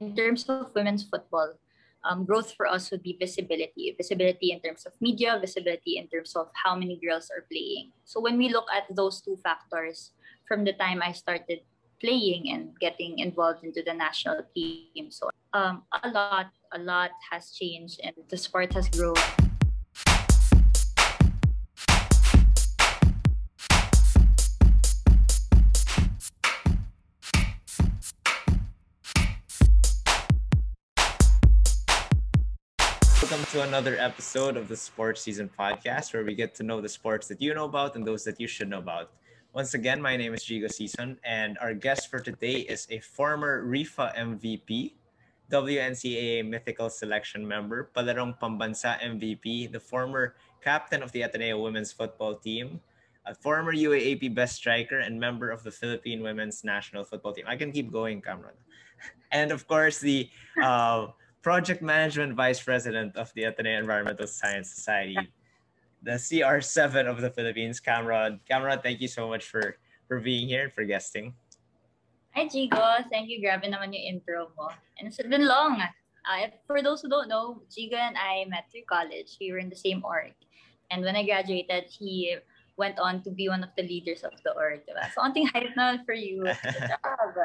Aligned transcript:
in 0.00 0.14
terms 0.14 0.44
of 0.48 0.74
women's 0.74 1.04
football, 1.04 1.54
um, 2.04 2.24
growth 2.24 2.54
for 2.54 2.66
us 2.66 2.90
would 2.90 3.02
be 3.02 3.16
visibility. 3.18 3.94
Visibility 3.96 4.52
in 4.52 4.60
terms 4.60 4.86
of 4.86 4.92
media, 5.00 5.38
visibility 5.40 5.98
in 5.98 6.06
terms 6.08 6.36
of 6.36 6.48
how 6.54 6.76
many 6.76 7.00
girls 7.02 7.30
are 7.30 7.44
playing. 7.50 7.92
So 8.04 8.20
when 8.20 8.38
we 8.38 8.48
look 8.48 8.66
at 8.74 8.84
those 8.94 9.20
two 9.20 9.36
factors, 9.42 10.12
from 10.46 10.64
the 10.64 10.72
time 10.74 11.02
I 11.02 11.12
started 11.12 11.60
playing 12.00 12.50
and 12.50 12.78
getting 12.78 13.18
involved 13.18 13.64
into 13.64 13.82
the 13.82 13.94
national 13.94 14.44
team, 14.54 15.10
so 15.10 15.30
um, 15.52 15.82
a 16.04 16.10
lot, 16.10 16.46
a 16.72 16.78
lot 16.78 17.10
has 17.30 17.50
changed 17.50 18.00
and 18.04 18.14
the 18.28 18.36
sport 18.36 18.72
has 18.74 18.88
grown. 18.88 19.16
To 33.56 33.62
another 33.62 33.96
episode 33.96 34.54
of 34.54 34.68
the 34.68 34.76
Sports 34.76 35.22
Season 35.22 35.48
Podcast, 35.48 36.12
where 36.12 36.22
we 36.22 36.34
get 36.34 36.54
to 36.56 36.62
know 36.62 36.82
the 36.82 36.90
sports 36.90 37.26
that 37.28 37.40
you 37.40 37.54
know 37.54 37.64
about 37.64 37.96
and 37.96 38.06
those 38.06 38.22
that 38.24 38.38
you 38.38 38.46
should 38.46 38.68
know 38.68 38.84
about. 38.84 39.12
Once 39.54 39.72
again, 39.72 39.96
my 39.96 40.14
name 40.14 40.34
is 40.34 40.44
Jigo 40.44 40.70
Season, 40.70 41.16
and 41.24 41.56
our 41.62 41.72
guest 41.72 42.10
for 42.10 42.20
today 42.20 42.68
is 42.68 42.86
a 42.90 43.00
former 43.00 43.64
RIFA 43.64 44.14
MVP, 44.14 44.92
WNCAA 45.50 46.46
Mythical 46.46 46.90
Selection 46.90 47.48
member, 47.48 47.88
Palarong 47.96 48.38
Pambansa 48.38 49.00
MVP, 49.00 49.72
the 49.72 49.80
former 49.80 50.36
captain 50.60 51.02
of 51.02 51.10
the 51.12 51.22
Ateneo 51.22 51.58
women's 51.58 51.92
football 51.92 52.34
team, 52.34 52.78
a 53.24 53.34
former 53.34 53.72
UAAP 53.72 54.34
best 54.34 54.56
striker, 54.56 54.98
and 54.98 55.18
member 55.18 55.48
of 55.48 55.62
the 55.62 55.70
Philippine 55.70 56.22
women's 56.22 56.62
national 56.62 57.04
football 57.04 57.32
team. 57.32 57.46
I 57.48 57.56
can 57.56 57.72
keep 57.72 57.90
going, 57.90 58.20
Cameron. 58.20 58.56
And 59.32 59.50
of 59.50 59.66
course, 59.66 59.98
the 59.98 60.28
uh, 60.62 61.08
project 61.46 61.78
management 61.78 62.34
vice 62.34 62.58
president 62.58 63.14
of 63.14 63.30
the 63.38 63.44
Ateneo 63.44 63.78
Environmental 63.78 64.26
Science 64.26 64.74
Society, 64.74 65.16
the 66.02 66.18
CR7 66.18 67.06
of 67.06 67.20
the 67.20 67.30
Philippines, 67.30 67.78
Cameron. 67.78 68.40
Cameron, 68.50 68.80
thank 68.82 69.00
you 69.00 69.06
so 69.06 69.28
much 69.30 69.46
for 69.46 69.78
for 70.10 70.18
being 70.18 70.50
here 70.50 70.66
and 70.66 70.72
for 70.74 70.82
guesting. 70.82 71.38
Hi, 72.34 72.50
Jigo. 72.50 72.82
Thank 73.14 73.30
you. 73.30 73.38
Grabe 73.38 73.62
naman 73.70 73.94
yung 73.94 74.18
intro 74.18 74.50
mo. 74.58 74.74
And 74.98 75.06
it's 75.06 75.22
been 75.22 75.46
long. 75.46 75.78
Uh, 76.26 76.50
for 76.66 76.82
those 76.82 77.06
who 77.06 77.08
don't 77.08 77.30
know, 77.30 77.62
Jigo 77.70 77.94
and 77.94 78.18
I 78.18 78.50
met 78.50 78.66
through 78.74 78.90
college. 78.90 79.38
We 79.38 79.54
were 79.54 79.62
in 79.62 79.70
the 79.70 79.78
same 79.78 80.02
org. 80.02 80.34
And 80.90 81.06
when 81.06 81.14
I 81.14 81.22
graduated, 81.22 81.86
he 81.94 82.42
went 82.74 82.98
on 82.98 83.22
to 83.22 83.30
be 83.30 83.46
one 83.46 83.62
of 83.62 83.70
the 83.78 83.86
leaders 83.86 84.26
of 84.26 84.34
the 84.42 84.50
org. 84.58 84.82
Diba? 84.82 85.14
So, 85.14 85.22
onting 85.22 85.46
hype 85.54 85.78
na 85.78 86.02
for 86.02 86.18
you. 86.18 86.42
Good 86.42 86.90
job. 86.90 87.38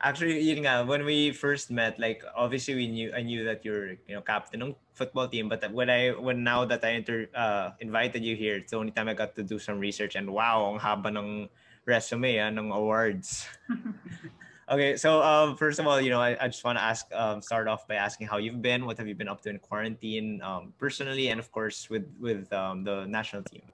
Actually, 0.00 0.40
yun 0.40 0.64
nga, 0.64 0.80
when 0.80 1.04
we 1.04 1.28
first 1.30 1.70
met, 1.70 2.00
like 2.00 2.24
obviously 2.34 2.74
we 2.74 2.88
knew 2.88 3.12
I 3.12 3.20
knew 3.20 3.44
that 3.44 3.64
you're 3.68 4.00
you 4.08 4.16
know 4.16 4.24
captain 4.24 4.62
ng 4.64 4.74
football 4.96 5.28
team, 5.28 5.52
but 5.52 5.60
when 5.76 5.92
I 5.92 6.16
when 6.16 6.40
now 6.40 6.64
that 6.64 6.80
I 6.80 6.96
inter, 6.96 7.28
uh, 7.36 7.76
invited 7.84 8.24
you 8.24 8.32
here, 8.32 8.56
it's 8.56 8.72
the 8.72 8.80
only 8.80 8.92
time 8.96 9.12
I 9.12 9.14
got 9.14 9.36
to 9.36 9.44
do 9.44 9.58
some 9.60 9.76
research 9.76 10.16
and 10.16 10.32
wow, 10.32 10.72
ang 10.72 10.80
haba 10.80 11.12
ng 11.12 11.52
resume 11.84 12.40
ah, 12.40 12.48
ng 12.48 12.72
awards. 12.72 13.44
okay, 14.72 14.96
so 14.96 15.20
um, 15.20 15.52
first 15.60 15.76
of 15.76 15.84
all, 15.86 16.00
you 16.00 16.08
know, 16.08 16.20
I, 16.20 16.32
I 16.40 16.48
just 16.48 16.64
want 16.64 16.78
to 16.78 16.84
ask, 16.84 17.04
um, 17.12 17.42
start 17.44 17.68
off 17.68 17.84
by 17.84 18.00
asking 18.00 18.28
how 18.28 18.38
you've 18.38 18.62
been, 18.62 18.88
what 18.88 18.96
have 18.96 19.08
you 19.08 19.14
been 19.14 19.28
up 19.28 19.44
to 19.44 19.50
in 19.50 19.58
quarantine, 19.60 20.40
um, 20.40 20.72
personally, 20.80 21.28
and 21.28 21.36
of 21.36 21.52
course 21.52 21.92
with 21.92 22.08
with 22.16 22.48
um, 22.56 22.88
the 22.88 23.04
national 23.04 23.44
team. 23.44 23.68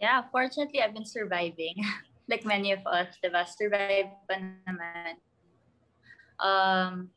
Yeah, 0.00 0.24
fortunately, 0.32 0.80
I've 0.80 0.96
been 0.96 1.04
surviving. 1.04 1.76
like 2.28 2.44
many 2.44 2.72
of 2.72 2.80
us, 2.86 3.16
diba? 3.22 3.46
Survive 3.46 4.06
pa. 4.28 5.14
Um, 6.40 7.10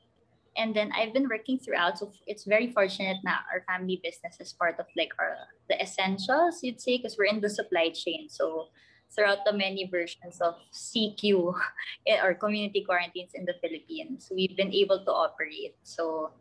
and 0.57 0.75
then 0.75 0.91
I've 0.91 1.13
been 1.13 1.29
working 1.29 1.59
throughout, 1.59 1.99
so 1.99 2.11
it's 2.25 2.43
very 2.43 2.71
fortunate 2.71 3.17
that 3.23 3.45
our 3.53 3.61
family 3.69 4.01
business 4.03 4.37
is 4.39 4.53
part 4.53 4.79
of 4.79 4.87
like 4.97 5.13
our 5.19 5.37
the 5.69 5.79
essentials, 5.79 6.63
you'd 6.63 6.81
say, 6.81 6.97
because 6.97 7.17
we're 7.17 7.29
in 7.29 7.41
the 7.41 7.49
supply 7.49 7.89
chain. 7.93 8.27
So 8.27 8.69
throughout 9.13 9.45
the 9.45 9.53
many 9.53 9.87
versions 9.87 10.41
of 10.41 10.55
CQ 10.73 11.53
or 12.23 12.33
community 12.35 12.83
quarantines 12.83 13.31
in 13.35 13.45
the 13.45 13.53
Philippines, 13.61 14.31
we've 14.33 14.57
been 14.57 14.73
able 14.73 15.05
to 15.05 15.11
operate. 15.11 15.75
So 15.83 16.31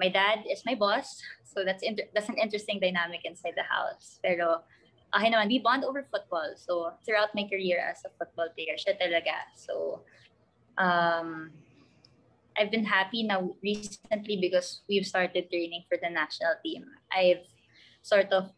my 0.00 0.08
dad 0.08 0.44
is 0.50 0.62
my 0.64 0.74
boss, 0.74 1.20
so 1.44 1.64
that's 1.64 1.82
inter- 1.82 2.08
that's 2.14 2.28
an 2.28 2.38
interesting 2.40 2.80
dynamic 2.80 3.20
inside 3.24 3.54
the 3.56 3.68
house. 3.68 4.18
Pero 4.24 4.64
akin 5.14 5.32
naman, 5.32 5.48
we 5.48 5.58
bond 5.58 5.84
over 5.84 6.06
football. 6.10 6.54
So, 6.56 6.94
throughout 7.04 7.34
my 7.34 7.46
career 7.46 7.78
as 7.78 8.02
a 8.06 8.10
football 8.18 8.50
player, 8.54 8.78
siya 8.78 8.98
talaga. 8.98 9.46
So, 9.54 10.02
um, 10.78 11.50
I've 12.56 12.70
been 12.70 12.88
happy 12.88 13.22
now 13.22 13.52
recently 13.62 14.40
because 14.40 14.80
we've 14.88 15.06
started 15.06 15.50
training 15.52 15.84
for 15.88 16.00
the 16.00 16.08
national 16.08 16.56
team. 16.64 16.88
I've 17.12 17.44
sort 18.00 18.32
of 18.32 18.50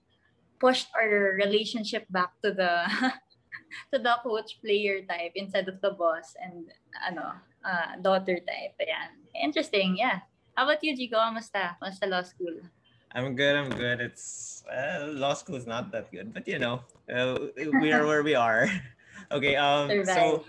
pushed 0.61 0.87
our 0.95 1.35
relationship 1.35 2.07
back 2.11 2.31
to 2.43 2.55
the 2.55 2.87
to 3.93 3.99
the 3.99 4.15
coach 4.23 4.63
player 4.63 5.03
type 5.03 5.35
instead 5.35 5.67
of 5.69 5.83
the 5.83 5.91
boss 5.91 6.35
and 6.39 6.71
ano 7.03 7.43
uh, 7.67 7.99
daughter 8.03 8.39
type. 8.39 8.79
Ayan. 8.79 9.19
Interesting, 9.35 9.99
yeah. 9.99 10.23
How 10.55 10.67
about 10.67 10.83
you, 10.83 10.95
Jigo? 10.95 11.19
Kamusta? 11.19 11.79
Kamusta 11.79 12.07
law 12.07 12.23
school? 12.23 12.59
I'm 13.13 13.35
good. 13.35 13.57
I'm 13.57 13.71
good. 13.71 14.01
It's 14.01 14.65
uh, 14.69 15.09
law 15.13 15.35
school 15.35 15.57
is 15.57 15.67
not 15.67 15.91
that 15.93 16.13
good, 16.13 16.35
but 16.35 16.47
you 16.47 16.59
know, 16.59 16.81
uh, 17.13 17.39
we 17.81 17.93
are 17.93 18.07
where 18.07 18.23
we 18.23 18.35
are. 18.35 18.69
okay. 19.33 19.57
Um. 19.57 20.05
So, 20.05 20.45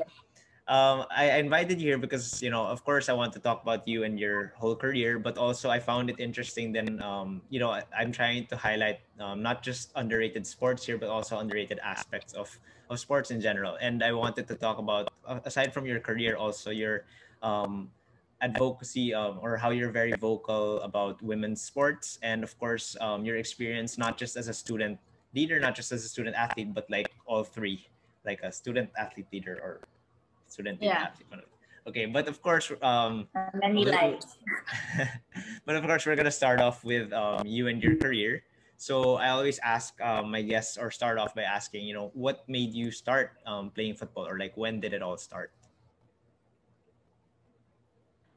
um, 0.67 1.05
I 1.09 1.39
invited 1.39 1.79
you 1.81 1.87
here 1.87 1.97
because 1.97 2.43
you 2.43 2.49
know, 2.49 2.65
of 2.65 2.83
course, 2.83 3.07
I 3.07 3.13
want 3.13 3.33
to 3.33 3.39
talk 3.39 3.63
about 3.63 3.87
you 3.87 4.03
and 4.03 4.19
your 4.19 4.53
whole 4.57 4.75
career, 4.75 5.19
but 5.19 5.37
also 5.37 5.69
I 5.69 5.79
found 5.79 6.09
it 6.09 6.19
interesting. 6.19 6.71
Then, 6.73 7.01
um, 7.01 7.41
you 7.49 7.59
know, 7.59 7.71
I, 7.71 7.83
am 7.97 8.11
trying 8.11 8.45
to 8.47 8.57
highlight 8.57 8.99
um, 9.19 9.41
not 9.41 9.63
just 9.63 9.91
underrated 9.95 10.45
sports 10.45 10.85
here, 10.85 10.97
but 10.97 11.09
also 11.09 11.39
underrated 11.39 11.79
aspects 11.79 12.33
of 12.33 12.51
of 12.89 12.99
sports 12.99 13.31
in 13.31 13.39
general. 13.39 13.77
And 13.79 14.03
I 14.03 14.11
wanted 14.11 14.47
to 14.47 14.55
talk 14.55 14.79
about 14.79 15.09
aside 15.45 15.73
from 15.73 15.85
your 15.85 15.99
career, 15.99 16.35
also 16.35 16.71
your 16.71 17.05
um 17.41 17.89
advocacy 18.41 19.13
um, 19.13 19.39
or 19.41 19.57
how 19.57 19.69
you're 19.69 19.91
very 19.91 20.13
vocal 20.13 20.81
about 20.81 21.21
women's 21.21 21.61
sports. 21.61 22.19
And 22.21 22.43
of 22.43 22.57
course 22.59 22.95
um, 23.01 23.25
your 23.25 23.37
experience 23.37 23.97
not 23.97 24.17
just 24.17 24.35
as 24.35 24.47
a 24.47 24.53
student 24.53 24.99
leader 25.33 25.59
not 25.59 25.75
just 25.75 25.91
as 25.91 26.03
a 26.05 26.09
student 26.09 26.35
athlete 26.35 26.73
but 26.73 26.89
like 26.89 27.13
all 27.25 27.43
three 27.43 27.85
like 28.25 28.41
a 28.41 28.51
student 28.51 28.89
athlete 28.97 29.27
leader 29.31 29.59
or 29.61 29.79
student 30.47 30.81
yeah. 30.81 31.13
athlete 31.13 31.45
okay 31.85 32.05
but 32.05 32.27
of 32.27 32.41
course 32.41 32.71
um 32.81 33.27
many 33.55 33.85
lives. 33.85 34.37
but 35.65 35.75
of 35.75 35.83
course 35.85 36.05
we're 36.05 36.15
gonna 36.15 36.31
start 36.31 36.59
off 36.59 36.83
with 36.83 37.13
um, 37.13 37.45
you 37.45 37.67
and 37.67 37.83
your 37.83 37.95
career. 37.95 38.43
So 38.79 39.19
i 39.19 39.29
always 39.29 39.59
ask 39.59 39.99
um, 40.01 40.31
my 40.31 40.41
guests 40.41 40.77
or 40.77 40.89
start 40.89 41.19
off 41.19 41.35
by 41.35 41.43
asking 41.43 41.85
you 41.85 41.93
know 41.93 42.11
what 42.13 42.47
made 42.47 42.73
you 42.73 42.91
start 42.91 43.37
um, 43.45 43.69
playing 43.69 43.95
football 43.95 44.25
or 44.25 44.39
like 44.39 44.55
when 44.55 44.79
did 44.79 44.93
it 44.93 45.01
all 45.01 45.17
start 45.17 45.51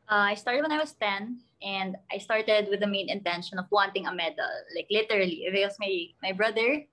uh, 0.08 0.32
I 0.32 0.34
started 0.34 0.62
when 0.62 0.72
I 0.72 0.80
was 0.80 0.94
10 0.94 1.38
and 1.62 1.96
I 2.10 2.18
started 2.18 2.68
with 2.68 2.80
the 2.80 2.86
main 2.86 3.08
intention 3.08 3.58
of 3.58 3.66
wanting 3.70 4.06
a 4.06 4.14
medal, 4.14 4.50
like 4.74 4.86
literally. 4.90 5.46
Because 5.50 5.76
my, 5.78 6.06
my 6.22 6.32
brother, 6.32 6.84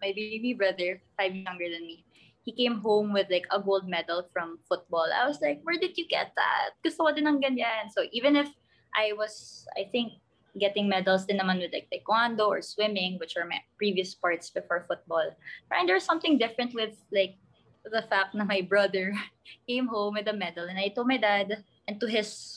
my 0.00 0.12
baby 0.14 0.54
brother, 0.54 1.02
five 1.16 1.34
younger 1.34 1.70
than 1.70 1.86
me, 1.86 2.04
he 2.42 2.52
came 2.52 2.78
home 2.78 3.12
with 3.12 3.26
like 3.30 3.46
a 3.50 3.60
gold 3.60 3.88
medal 3.88 4.28
from 4.32 4.58
football. 4.68 5.06
I 5.10 5.26
was 5.26 5.40
like, 5.40 5.60
where 5.62 5.78
did 5.78 5.98
you 5.98 6.06
get 6.06 6.32
that? 6.36 6.78
Gusto 6.84 7.04
ko 7.04 7.12
din 7.12 7.26
ng 7.26 7.42
ganyan. 7.42 7.90
So 7.90 8.06
even 8.12 8.36
if 8.36 8.48
I 8.94 9.12
was, 9.12 9.66
I 9.76 9.90
think, 9.90 10.22
getting 10.58 10.88
medals 10.88 11.26
din 11.26 11.36
naman 11.36 11.60
with 11.60 11.72
like 11.72 11.90
taekwondo 11.92 12.48
or 12.48 12.62
swimming, 12.62 13.18
which 13.18 13.36
are 13.36 13.44
my 13.44 13.60
previous 13.76 14.12
sports 14.12 14.48
before 14.48 14.86
football. 14.88 15.26
And 15.70 15.88
there's 15.88 16.06
something 16.06 16.38
different 16.38 16.72
with 16.72 16.96
like 17.12 17.36
the 17.84 18.02
fact 18.08 18.34
that 18.34 18.46
my 18.46 18.62
brother 18.62 19.12
came 19.68 19.86
home 19.86 20.14
with 20.14 20.26
a 20.28 20.32
medal 20.32 20.66
and 20.66 20.78
I 20.78 20.88
told 20.88 21.06
my 21.06 21.18
dad 21.18 21.62
and 21.86 22.00
to 22.00 22.06
his 22.06 22.55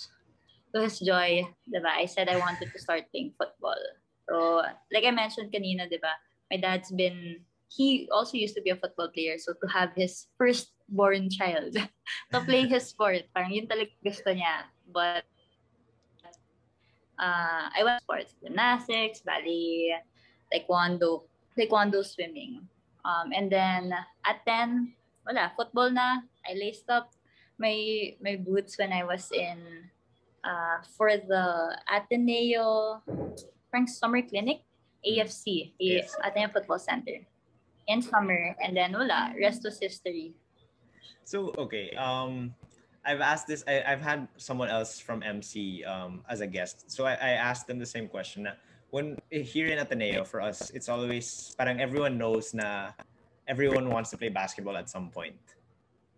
to 0.73 0.81
his 0.81 0.99
joy, 0.99 1.47
diba, 1.65 1.89
I 1.89 2.05
said 2.05 2.29
I 2.29 2.37
wanted 2.37 2.71
to 2.71 2.79
start 2.79 3.09
playing 3.11 3.33
football. 3.37 3.79
So, 4.29 4.61
like 4.93 5.05
I 5.05 5.11
mentioned 5.11 5.51
kanina, 5.51 5.89
diba, 5.89 6.13
my 6.51 6.57
dad's 6.57 6.91
been, 6.91 7.41
he 7.67 8.07
also 8.11 8.37
used 8.37 8.55
to 8.55 8.61
be 8.61 8.69
a 8.69 8.75
football 8.75 9.09
player. 9.09 9.37
So, 9.37 9.53
to 9.53 9.67
have 9.67 9.91
his 9.95 10.27
first-born 10.37 11.29
child 11.29 11.73
to 12.33 12.41
play 12.41 12.67
his 12.67 12.87
sport, 12.87 13.25
parang 13.33 13.51
yun 13.51 13.67
talaga 13.67 13.93
gusto 14.05 14.29
niya. 14.33 14.69
But, 14.89 15.25
uh, 17.17 17.69
I 17.73 17.81
went 17.83 18.01
sports, 18.01 18.35
gymnastics, 18.41 19.21
ballet, 19.25 19.97
taekwondo, 20.53 21.25
taekwondo 21.57 22.05
swimming. 22.05 22.61
Um, 23.05 23.33
and 23.33 23.49
then, 23.49 23.93
at 24.25 24.45
10, 24.45 24.93
wala, 25.25 25.51
football 25.57 25.89
na. 25.89 26.21
I 26.45 26.53
laced 26.53 26.89
up 26.89 27.13
my 27.59 28.15
my 28.23 28.39
boots 28.39 28.79
when 28.79 28.95
I 28.95 29.03
was 29.03 29.29
in 29.35 29.91
uh, 30.43 30.81
for 30.97 31.11
the 31.17 31.77
Ateneo 31.87 33.01
Frank 33.69 33.89
Summer 33.89 34.21
Clinic, 34.21 34.61
AFC, 35.05 35.73
yes. 35.79 36.15
Ateneo 36.23 36.49
Football 36.49 36.79
Center, 36.79 37.23
in 37.87 38.01
summer, 38.01 38.55
and 38.63 38.75
then 38.75 38.93
wala, 38.93 39.33
rest 39.39 39.63
was 39.63 39.79
history. 39.79 40.33
So 41.23 41.53
okay, 41.57 41.91
um, 41.95 42.53
I've 43.05 43.21
asked 43.21 43.47
this. 43.47 43.63
I, 43.67 43.83
I've 43.85 44.01
had 44.01 44.27
someone 44.37 44.69
else 44.69 44.99
from 44.99 45.23
MC 45.23 45.83
um, 45.83 46.21
as 46.29 46.41
a 46.41 46.47
guest, 46.47 46.89
so 46.91 47.05
I, 47.05 47.13
I 47.13 47.31
asked 47.37 47.67
them 47.67 47.79
the 47.79 47.85
same 47.85 48.07
question. 48.07 48.43
Na, 48.43 48.51
when 48.89 49.17
here 49.29 49.67
in 49.67 49.77
Ateneo, 49.77 50.23
for 50.23 50.41
us, 50.41 50.69
it's 50.71 50.89
always 50.89 51.53
parang 51.57 51.79
everyone 51.79 52.17
knows 52.17 52.53
na 52.53 52.91
everyone 53.47 53.89
wants 53.89 54.09
to 54.11 54.17
play 54.17 54.29
basketball 54.29 54.77
at 54.77 54.89
some 54.89 55.09
point. 55.09 55.37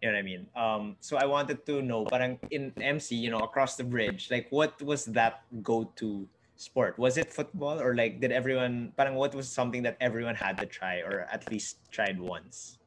You 0.01 0.09
know 0.09 0.18
what 0.18 0.19
I 0.19 0.25
mean? 0.25 0.44
Um, 0.56 0.83
so 1.00 1.18
I 1.18 1.25
wanted 1.25 1.65
to 1.65 1.81
know, 1.81 2.06
parang 2.06 2.39
in 2.50 2.74
MC, 2.81 3.15
you 3.15 3.30
know, 3.30 3.45
across 3.45 3.75
the 3.75 3.83
bridge, 3.83 4.30
like 4.31 4.48
what 4.50 4.81
was 4.81 5.06
that 5.13 5.45
go-to 5.62 6.27
sport? 6.56 6.98
Was 6.98 7.18
it 7.18 7.31
football 7.31 7.80
or 7.80 7.95
like 7.95 8.19
did 8.19 8.31
everyone, 8.31 8.94
parang 8.98 9.13
what 9.13 9.36
was 9.36 9.48
something 9.48 9.83
that 9.83 9.98
everyone 10.01 10.33
had 10.33 10.57
to 10.57 10.65
try 10.65 11.06
or 11.06 11.30
at 11.31 11.50
least 11.51 11.77
tried 11.92 12.19
once? 12.19 12.81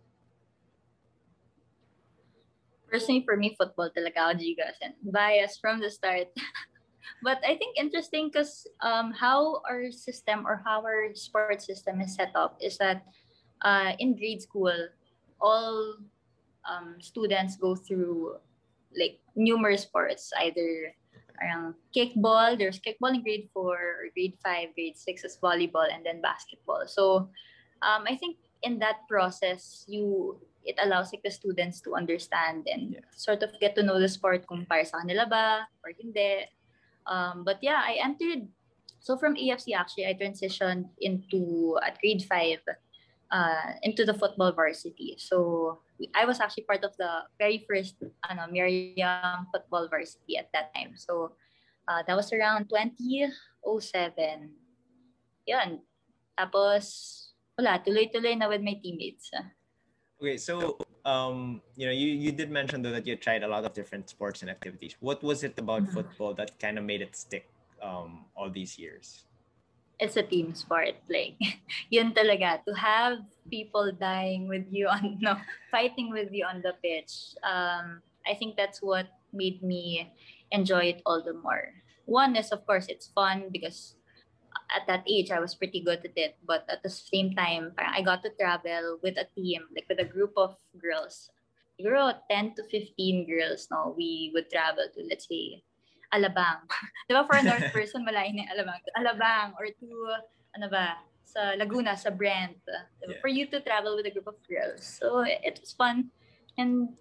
personally 2.95 3.27
for 3.27 3.35
me, 3.35 3.59
football 3.59 3.91
talaga 3.91 4.31
ako, 4.31 4.71
and 4.79 4.95
bias 5.11 5.59
from 5.59 5.83
the 5.83 5.91
start. 5.91 6.31
but 7.27 7.43
I 7.43 7.59
think 7.59 7.75
interesting 7.75 8.31
because 8.31 8.71
um, 8.87 9.11
how 9.11 9.59
our 9.67 9.91
system 9.91 10.47
or 10.47 10.63
how 10.63 10.87
our 10.87 11.11
sport 11.19 11.59
system 11.59 11.99
is 11.99 12.15
set 12.15 12.31
up 12.39 12.55
is 12.63 12.79
that 12.79 13.03
uh, 13.67 13.99
in 13.99 14.15
grade 14.15 14.47
school, 14.47 14.71
all 15.43 15.99
um, 16.69 16.97
students 17.01 17.57
go 17.57 17.75
through 17.75 18.37
like 18.97 19.19
numerous 19.37 19.83
sports, 19.83 20.33
either 20.41 20.95
around 21.43 21.75
kickball, 21.95 22.57
there's 22.57 22.81
kickball 22.81 23.15
in 23.15 23.23
grade 23.23 23.49
four, 23.53 23.77
or 23.77 24.09
grade 24.15 24.39
five, 24.43 24.75
grade 24.75 24.97
six 24.97 25.25
is 25.25 25.39
volleyball, 25.43 25.87
and 25.93 26.05
then 26.07 26.21
basketball. 26.21 26.85
So 26.87 27.29
um, 27.83 28.05
I 28.07 28.17
think 28.17 28.37
in 28.63 28.79
that 28.79 29.07
process, 29.09 29.85
you 29.89 30.39
it 30.65 30.77
allows 30.83 31.13
like 31.13 31.23
the 31.23 31.31
students 31.31 31.81
to 31.83 31.95
understand 31.95 32.67
and 32.67 32.95
yeah. 32.95 33.05
sort 33.13 33.43
of 33.43 33.53
get 33.61 33.77
to 33.77 33.83
know 33.83 34.01
the 34.01 34.09
sport 34.09 34.47
kung 34.49 34.65
para 34.65 34.85
sa 34.85 34.99
kanila 35.05 35.29
ba 35.29 35.69
or 35.85 35.93
hindi. 35.93 36.49
Um, 37.07 37.45
but 37.45 37.61
yeah, 37.61 37.85
I 37.85 38.01
entered, 38.01 38.49
so 38.99 39.17
from 39.21 39.37
AFC 39.37 39.77
actually, 39.77 40.09
I 40.09 40.17
transitioned 40.17 40.89
into, 41.01 41.77
at 41.85 42.01
grade 42.01 42.25
5, 42.25 42.59
uh, 43.31 43.77
into 43.83 44.05
the 44.05 44.15
football 44.15 44.53
varsity. 44.53 45.17
So 45.19 45.84
I 46.15 46.25
was 46.25 46.41
actually 46.41 46.65
part 46.65 46.83
of 46.85 46.97
the 46.99 47.23
very 47.39 47.65
first 47.69 47.97
ano, 48.29 48.47
Miriam 48.51 49.47
football 49.53 49.89
varsity 49.89 50.37
at 50.37 50.51
that 50.53 50.75
time. 50.75 50.97
So 50.97 51.33
uh, 51.89 52.03
that 52.07 52.17
was 52.17 52.33
around 52.33 52.69
2007. 52.69 54.51
Yun. 55.47 55.81
Tapos, 56.35 56.85
wala, 57.59 57.79
tuloy-tuloy 57.79 58.39
na 58.39 58.49
with 58.49 58.63
my 58.63 58.75
teammates. 58.83 59.31
Okay, 60.19 60.37
so 60.37 60.79
um, 61.05 61.61
you 61.77 61.87
know, 61.87 61.93
you 61.93 62.09
you 62.09 62.33
did 62.33 62.51
mention 62.51 62.83
though 62.83 62.91
that 62.91 63.07
you 63.07 63.15
tried 63.15 63.43
a 63.43 63.49
lot 63.49 63.65
of 63.65 63.75
different 63.75 64.09
sports 64.09 64.43
and 64.43 64.51
activities. 64.51 64.97
What 65.01 65.23
was 65.23 65.45
it 65.45 65.59
about 65.59 65.83
mm-hmm. 65.85 65.95
football 65.95 66.35
that 66.35 66.59
kind 66.59 66.79
of 66.79 66.85
made 66.85 67.03
it 67.03 67.15
stick 67.15 67.47
um, 67.83 68.25
all 68.35 68.51
these 68.51 68.79
years? 68.79 69.25
It's 70.01 70.17
a 70.17 70.23
team 70.23 70.55
sport. 70.55 70.99
Like, 71.09 71.39
yun 71.91 72.13
talaga. 72.13 72.65
To 72.67 72.73
have 72.75 73.23
people 73.51 73.93
dying 73.93 74.49
with 74.49 74.67
you 74.71 74.89
on, 74.89 75.19
no, 75.23 75.37
fighting 75.71 76.11
with 76.11 76.33
you 76.33 76.45
on 76.45 76.63
the 76.63 76.75
pitch. 76.83 77.39
Um, 77.43 78.03
I 78.27 78.35
think 78.35 78.57
that's 78.57 78.83
what 78.83 79.07
made 79.33 79.63
me 79.63 80.11
enjoy 80.51 80.97
it 80.97 81.03
all 81.07 81.23
the 81.23 81.35
more. 81.35 81.75
One 82.07 82.37
is, 82.37 82.53
of 82.53 82.67
course, 82.67 82.87
it's 82.89 83.07
fun 83.07 83.49
because 83.51 83.97
at 84.75 84.87
that 84.87 85.05
age, 85.07 85.31
I 85.31 85.41
was 85.41 85.55
pretty 85.55 85.81
good 85.81 86.05
at 86.05 86.17
it. 86.17 86.37
But 86.47 86.65
at 86.69 86.83
the 86.83 86.91
same 86.91 87.35
time, 87.35 87.73
I 87.79 88.03
got 88.03 88.23
to 88.23 88.31
travel 88.31 88.99
with 89.03 89.17
a 89.17 89.29
team, 89.35 89.63
like 89.75 89.87
with 89.89 90.01
a 90.01 90.09
group 90.09 90.33
of 90.37 90.57
girls. 90.81 91.31
Siguro 91.79 92.15
10 92.31 92.55
to 92.55 92.63
15 92.71 93.27
girls, 93.27 93.67
no, 93.71 93.95
we 93.97 94.31
would 94.33 94.51
travel 94.51 94.87
to, 94.95 95.01
let's 95.11 95.27
say, 95.27 95.63
Alabang. 96.15 96.63
diba 97.11 97.27
for 97.27 97.35
a 97.35 97.43
North 97.43 97.69
person, 97.77 98.07
malayo 98.07 98.31
na 98.31 98.47
Alabang. 98.55 98.81
Alabang 98.95 99.59
or 99.59 99.67
to, 99.67 99.89
ano 100.55 100.71
ba, 100.71 101.03
sa 101.27 101.59
Laguna, 101.59 101.99
sa 101.99 102.15
Brent. 102.15 102.55
Diba? 103.03 103.19
Yeah. 103.19 103.21
For 103.21 103.29
you 103.29 103.51
to 103.51 103.59
travel 103.61 103.99
with 103.99 104.07
a 104.07 104.15
group 104.15 104.31
of 104.31 104.39
girls. 104.47 104.87
So 104.87 105.27
it 105.27 105.59
was 105.59 105.75
fun. 105.75 106.15
And 106.55 106.95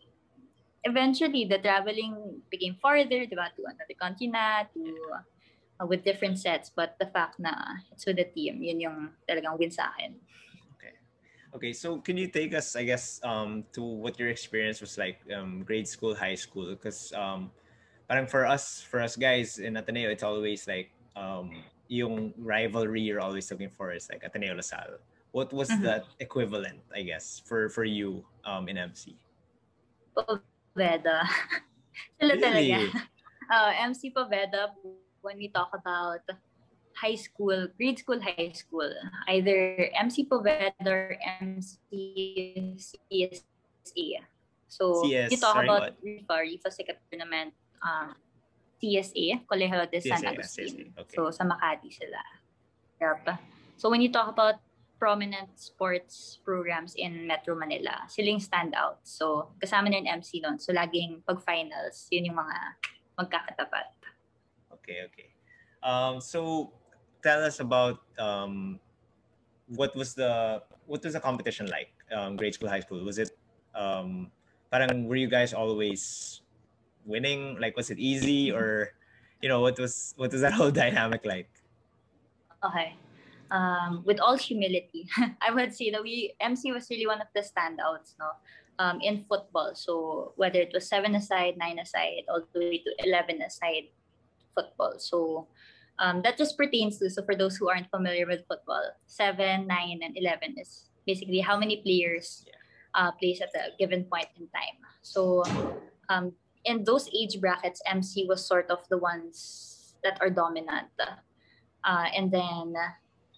eventually, 0.83 1.45
the 1.45 1.62
traveling 1.62 2.42
became 2.50 2.81
farther, 2.81 3.30
diba, 3.30 3.54
to 3.54 3.62
another 3.69 3.95
continent, 4.01 4.74
to 4.74 4.81
uh, 5.80 5.86
with 5.86 6.04
different 6.04 6.38
sets 6.39 6.69
but 6.69 6.95
the 7.00 7.07
fact 7.07 7.39
na 7.39 7.54
it's 7.92 8.06
with 8.06 8.18
the 8.18 8.27
team 8.36 8.62
yun 8.62 8.80
yung 8.80 8.98
talagang 9.27 9.57
win 9.57 9.71
sa 9.71 9.89
akin 9.95 10.16
okay 10.77 10.94
okay 11.54 11.74
so 11.74 12.00
can 12.00 12.18
you 12.18 12.27
take 12.27 12.54
us 12.54 12.75
i 12.75 12.83
guess 12.83 13.19
um 13.24 13.63
to 13.74 13.81
what 13.81 14.18
your 14.19 14.30
experience 14.30 14.81
was 14.81 14.98
like 14.98 15.19
um 15.33 15.63
grade 15.63 15.88
school 15.88 16.13
high 16.13 16.38
school 16.38 16.69
because 16.69 17.12
um 17.13 17.50
parang 18.07 18.27
for 18.27 18.45
us 18.45 18.81
for 18.81 19.00
us 19.01 19.15
guys 19.15 19.59
in 19.59 19.77
Ateneo 19.77 20.09
it's 20.09 20.23
always 20.23 20.67
like 20.67 20.91
um 21.15 21.51
yung 21.88 22.33
rivalry 22.38 23.01
you're 23.01 23.21
always 23.21 23.50
looking 23.51 23.69
for 23.69 23.91
is 23.91 24.09
like 24.09 24.23
Ateneo 24.23 24.55
LaSalle 24.55 25.00
what 25.31 25.51
was 25.53 25.69
mm-hmm. 25.69 25.83
that 25.83 26.05
equivalent 26.19 26.79
i 26.94 27.01
guess 27.01 27.41
for 27.45 27.69
for 27.69 27.83
you 27.83 28.23
um 28.45 28.67
in 28.69 28.77
MC 28.77 29.15
Poveda 30.13 31.25
sila 32.19 32.33
really? 32.38 32.44
talaga 32.44 32.77
uh, 33.53 33.71
MC 33.89 34.13
Poveda 34.13 34.73
when 35.23 35.39
we 35.39 35.47
talk 35.47 35.71
about 35.73 36.21
high 36.94 37.15
school, 37.15 37.67
grade 37.77 37.99
school, 37.99 38.19
high 38.21 38.53
school, 38.53 38.91
either 39.27 39.89
MC 39.97 40.25
Poveda 40.25 40.85
or 40.85 41.17
MC 41.41 41.77
CSA. 42.77 44.21
So, 44.67 45.06
CS, 45.06 45.31
you 45.31 45.38
talk 45.38 45.56
sorry, 45.57 45.67
about 45.67 45.94
RIFA, 46.01 46.35
RIFA 46.49 46.69
Sikat 46.69 46.97
Tournament, 47.09 47.53
um, 47.83 48.15
CSA, 48.80 49.45
Colegio 49.47 49.85
de 49.91 50.00
San 50.00 50.25
Agustin. 50.25 50.91
Okay. 50.97 51.15
So, 51.15 51.31
sa 51.31 51.44
Makati 51.44 51.91
sila. 51.91 52.19
Yep. 53.00 53.38
So, 53.77 53.91
when 53.91 54.01
you 54.01 54.12
talk 54.12 54.27
about 54.27 54.63
prominent 55.00 55.51
sports 55.59 56.39
programs 56.44 56.95
in 56.95 57.27
Metro 57.27 57.56
Manila, 57.56 58.07
siling 58.07 58.39
standout. 58.39 59.03
So, 59.03 59.51
kasama 59.59 59.91
na 59.91 60.00
yung 60.00 60.24
MC 60.24 60.39
doon. 60.39 60.59
So, 60.59 60.71
laging 60.71 61.24
pag-finals, 61.27 62.07
yun 62.12 62.31
yung 62.31 62.39
mga 62.39 62.57
magkakatapat. 63.19 63.91
Okay, 64.83 65.03
okay. 65.07 65.33
Um, 65.83 66.19
so 66.24 66.71
tell 67.21 67.44
us 67.44 67.59
about 67.59 68.03
um, 68.18 68.80
what 69.68 69.95
was 69.95 70.15
the 70.15 70.63
what 70.88 71.03
was 71.03 71.13
the 71.13 71.19
competition 71.19 71.68
like? 71.68 71.91
Um, 72.12 72.35
grade 72.35 72.56
school, 72.56 72.69
high 72.69 72.83
school. 72.83 73.03
Was 73.03 73.19
it 73.19 73.31
um, 73.75 74.31
parang 74.71 75.07
were 75.07 75.19
you 75.19 75.27
guys 75.27 75.53
always 75.53 76.41
winning? 77.05 77.57
Like 77.59 77.75
was 77.75 77.89
it 77.89 78.00
easy 78.00 78.51
or 78.51 78.94
you 79.41 79.50
know 79.50 79.61
what 79.61 79.79
was 79.79 80.13
what 80.17 80.31
was 80.31 80.41
that 80.41 80.53
whole 80.53 80.71
dynamic 80.83 81.25
like? 81.25 81.49
Okay. 82.63 82.95
Um, 83.51 84.01
with 84.06 84.19
all 84.19 84.35
humility, 84.35 85.07
I 85.42 85.51
would 85.54 85.75
say 85.75 85.92
that 85.92 86.01
we 86.01 86.33
MC 86.39 86.71
was 86.71 86.89
really 86.89 87.06
one 87.06 87.21
of 87.21 87.28
the 87.35 87.42
standouts, 87.42 88.16
no, 88.18 88.31
um, 88.80 88.99
in 89.01 89.25
football. 89.30 89.75
So 89.75 90.33
whether 90.37 90.59
it 90.59 90.71
was 90.73 90.87
seven 90.87 91.13
aside, 91.13 91.57
nine 91.57 91.78
aside, 91.78 92.23
all 92.30 92.42
the 92.54 92.59
way 92.59 92.78
to 92.80 92.92
eleven 93.06 93.42
aside, 93.44 93.94
football. 94.56 94.95
So 94.97 95.47
um, 95.99 96.21
that 96.23 96.37
just 96.37 96.57
pertains 96.57 96.97
to, 96.99 97.09
so 97.09 97.23
for 97.23 97.35
those 97.35 97.56
who 97.56 97.69
aren't 97.69 97.89
familiar 97.89 98.25
with 98.25 98.47
football, 98.47 98.81
7, 99.07 99.68
9, 99.68 99.99
and 100.01 100.18
11 100.18 100.56
is 100.57 100.89
basically 101.06 101.39
how 101.39 101.57
many 101.57 101.78
players 101.78 102.45
uh, 102.95 103.11
plays 103.11 103.42
at 103.42 103.49
a 103.56 103.75
given 103.78 104.04
point 104.06 104.28
in 104.39 104.47
time. 104.47 104.78
So 105.01 105.44
um, 106.09 106.33
in 106.65 106.83
those 106.83 107.09
age 107.13 107.39
brackets, 107.39 107.81
MC 107.85 108.25
was 108.27 108.45
sort 108.45 108.69
of 108.69 108.87
the 108.89 108.97
ones 108.97 109.95
that 110.03 110.17
are 110.21 110.29
dominant. 110.29 110.91
Uh, 111.83 112.07
and 112.15 112.31
then 112.31 112.73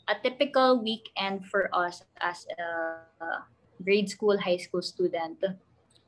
a 0.07 0.15
typical 0.21 0.81
weekend 0.81 1.45
for 1.45 1.69
us 1.73 2.03
as 2.21 2.45
a 2.59 3.43
grade 3.83 4.09
school, 4.09 4.37
high 4.37 4.57
school 4.57 4.81
student 4.81 5.43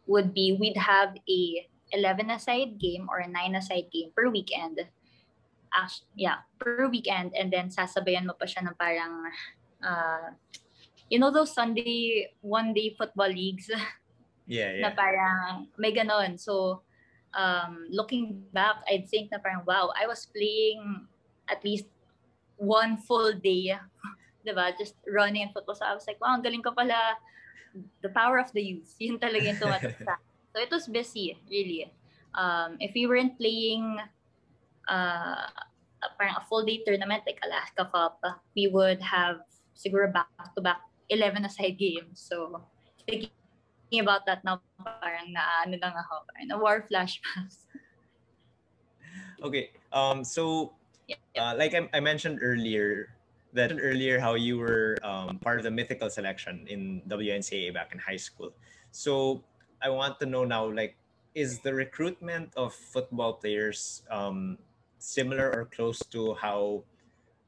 would 0.06 0.34
be 0.34 0.56
we'd 0.60 0.78
have 0.78 1.18
a 1.30 1.68
11 1.92 2.30
aside 2.32 2.80
game 2.80 3.08
or 3.10 3.20
a 3.20 3.28
9 3.28 3.56
aside 3.56 3.88
game 3.92 4.12
per 4.16 4.30
weekend 4.30 4.88
yeah, 6.16 6.42
per 6.60 6.88
weekend 6.90 7.36
and 7.36 7.52
then 7.52 7.70
sasabayan 7.70 8.26
mo 8.26 8.34
pa 8.34 8.50
siya 8.50 8.66
ng 8.66 8.78
parang 8.78 9.30
uh, 9.84 10.34
you 11.10 11.20
know 11.20 11.30
those 11.30 11.54
Sunday 11.54 12.28
one 12.42 12.74
day 12.74 12.96
football 12.98 13.30
leagues? 13.30 13.70
Yeah, 14.48 14.72
yeah. 14.80 14.90
Na 14.90 14.92
parang 14.96 15.70
may 15.78 15.94
ganon. 15.94 16.40
So 16.40 16.82
um, 17.34 17.88
looking 17.90 18.44
back, 18.54 18.84
I 18.88 19.04
think 19.10 19.32
na 19.32 19.40
parang 19.40 19.64
wow, 19.66 19.92
I 19.96 20.08
was 20.08 20.28
playing 20.30 21.08
at 21.50 21.64
least 21.64 21.86
one 22.58 22.98
full 22.98 23.34
day. 23.34 23.76
diba? 24.48 24.72
Just 24.80 24.96
running 25.04 25.44
and 25.44 25.52
football. 25.52 25.76
So 25.76 25.84
I 25.84 25.94
was 25.94 26.08
like, 26.08 26.20
wow, 26.24 26.32
ang 26.32 26.44
galing 26.44 26.64
ko 26.64 26.72
pala. 26.72 27.20
The 28.02 28.10
power 28.16 28.40
of 28.40 28.48
the 28.56 28.64
youth. 28.64 28.96
Yun 29.04 29.20
talaga 29.20 29.44
yung 29.44 29.60
tumatak 29.60 30.00
So 30.56 30.64
it 30.64 30.72
was 30.72 30.88
busy, 30.88 31.38
really. 31.52 31.92
Um, 32.34 32.80
if 32.80 32.96
we 32.96 33.06
weren't 33.06 33.38
playing 33.38 34.00
uh, 34.88 35.46
parang 36.18 36.40
a 36.40 36.44
full 36.50 36.64
day 36.64 36.82
tournament 36.82 37.22
like 37.28 37.38
Alaska 37.46 37.86
Cup, 37.92 38.24
we 38.56 38.66
would 38.66 39.02
have 39.04 39.44
siguro 39.78 40.10
back 40.10 40.32
to 40.56 40.62
back 40.64 40.82
11-a-side 41.12 41.78
games. 41.78 42.18
So 42.18 42.64
about 43.96 44.28
that 44.28 44.44
now, 44.44 44.60
parang 44.84 45.32
na 45.32 45.64
ano 45.64 45.80
lang 45.80 45.96
ako, 45.96 46.28
parang 46.28 46.48
na 46.48 46.58
war 46.60 46.84
flashbacks. 46.92 47.68
okay. 49.46 49.72
Um. 49.94 50.24
So, 50.24 50.74
uh, 51.40 51.56
like 51.56 51.74
I, 51.74 51.88
I 51.94 52.00
mentioned 52.00 52.40
earlier, 52.44 53.16
that 53.54 53.72
earlier 53.72 54.20
how 54.20 54.36
you 54.36 54.60
were 54.60 54.98
um, 55.04 55.40
part 55.40 55.58
of 55.58 55.64
the 55.64 55.72
mythical 55.72 56.10
selection 56.10 56.68
in 56.68 57.02
WNCAA 57.08 57.74
back 57.74 57.94
in 57.94 58.00
high 58.00 58.20
school. 58.20 58.52
So 58.92 59.44
I 59.82 59.90
want 59.90 60.20
to 60.20 60.26
know 60.26 60.44
now, 60.44 60.68
like, 60.68 60.96
is 61.34 61.60
the 61.60 61.74
recruitment 61.74 62.52
of 62.58 62.74
football 62.74 63.34
players 63.34 64.04
um, 64.12 64.58
similar 65.00 65.54
or 65.54 65.66
close 65.66 66.00
to 66.12 66.34
how 66.34 66.84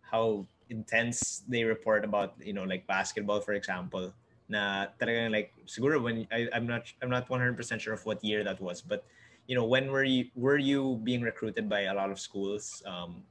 how 0.02 0.46
intense 0.70 1.42
they 1.48 1.64
report 1.64 2.06
about 2.06 2.34
you 2.38 2.54
know 2.54 2.64
like 2.64 2.86
basketball 2.86 3.42
for 3.42 3.54
example 3.54 4.14
na 4.50 4.90
talagang 4.98 5.30
like 5.30 5.54
siguro 5.70 6.02
when 6.02 6.26
I, 6.34 6.50
I'm 6.52 6.66
not 6.66 6.90
I'm 7.06 7.14
not 7.14 7.30
100% 7.30 7.54
sure 7.80 7.94
of 7.94 8.02
what 8.04 8.26
year 8.26 8.44
that 8.44 8.58
was 8.58 8.82
but 8.82 9.06
you 9.46 9.54
know 9.54 9.64
when 9.64 9.94
were 9.94 10.04
you 10.04 10.34
were 10.34 10.58
you 10.58 10.98
being 11.06 11.22
recruited 11.22 11.70
by 11.70 11.86
a 11.86 11.94
lot 11.94 12.10
of 12.10 12.20
schools 12.20 12.82
um, 12.86 13.22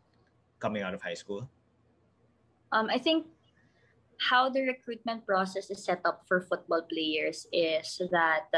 coming 0.62 0.82
out 0.82 0.94
of 0.94 1.02
high 1.02 1.18
school? 1.18 1.50
Um, 2.70 2.86
I 2.90 2.98
think 2.98 3.26
how 4.18 4.50
the 4.50 4.62
recruitment 4.62 5.26
process 5.26 5.70
is 5.70 5.82
set 5.84 6.02
up 6.04 6.26
for 6.26 6.42
football 6.42 6.82
players 6.82 7.46
is 7.52 8.02
that 8.10 8.50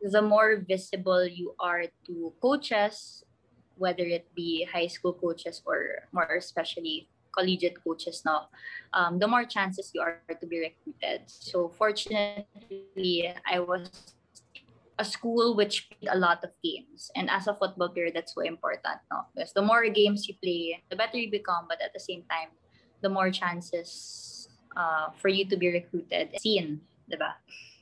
the 0.00 0.22
more 0.22 0.60
visible 0.60 1.24
you 1.24 1.54
are 1.60 1.84
to 2.06 2.32
coaches 2.40 3.24
whether 3.76 4.04
it 4.04 4.26
be 4.34 4.66
high 4.66 4.86
school 4.86 5.14
coaches 5.14 5.62
or 5.64 6.04
more 6.12 6.36
especially 6.36 7.08
collegiate 7.38 7.78
coaches 7.84 8.22
now, 8.26 8.48
um, 8.92 9.18
the 9.22 9.28
more 9.28 9.44
chances 9.44 9.94
you 9.94 10.02
are 10.02 10.18
to 10.28 10.46
be 10.46 10.58
recruited. 10.58 11.22
So 11.30 11.70
fortunately, 11.78 13.30
I 13.46 13.60
was 13.60 13.86
a 14.98 15.04
school 15.04 15.54
which 15.54 15.88
played 15.90 16.10
a 16.10 16.18
lot 16.18 16.42
of 16.42 16.50
games. 16.62 17.10
And 17.14 17.30
as 17.30 17.46
a 17.46 17.54
football 17.54 17.88
player, 17.88 18.10
that's 18.10 18.34
so 18.34 18.42
important. 18.42 18.98
No? 19.12 19.30
Because 19.30 19.52
the 19.52 19.62
more 19.62 19.86
games 19.88 20.26
you 20.26 20.34
play, 20.42 20.82
the 20.90 20.96
better 20.96 21.16
you 21.16 21.30
become. 21.30 21.66
But 21.68 21.78
at 21.80 21.94
the 21.94 22.00
same 22.00 22.24
time, 22.26 22.50
the 23.00 23.08
more 23.08 23.30
chances 23.30 24.48
uh, 24.76 25.14
for 25.14 25.28
you 25.28 25.46
to 25.46 25.56
be 25.56 25.70
recruited, 25.70 26.34
seen, 26.42 26.80
diba? 27.06 27.38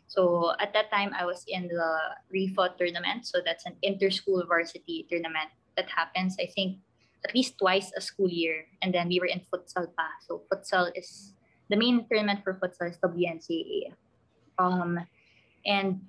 So 0.09 0.53
at 0.61 0.73
that 0.75 0.93
time, 0.93 1.13
I 1.19 1.25
was 1.25 1.45
in 1.49 1.69
the 1.69 1.97
RIFA 2.33 2.77
tournament. 2.77 3.27
So 3.27 3.41
that's 3.45 3.65
an 3.65 3.77
inter-school 3.83 4.45
varsity 4.47 5.07
tournament 5.09 5.51
that 5.77 5.89
happens, 5.89 6.37
I 6.41 6.47
think, 6.55 6.79
at 7.25 7.35
least 7.35 7.59
twice 7.59 7.93
a 7.97 8.01
school 8.01 8.29
year. 8.29 8.67
And 8.83 8.93
then 8.93 9.09
we 9.09 9.21
were 9.21 9.31
in 9.31 9.41
futsal 9.53 9.89
pa. 9.97 10.09
So 10.27 10.43
futsal 10.53 10.91
is 10.95 11.33
the 11.69 11.77
main 11.77 12.07
tournament 12.11 12.45
for 12.45 12.55
futsal 12.55 12.91
is 12.91 12.99
WNCAA. 12.99 13.95
Um, 14.59 15.01
and 15.65 16.01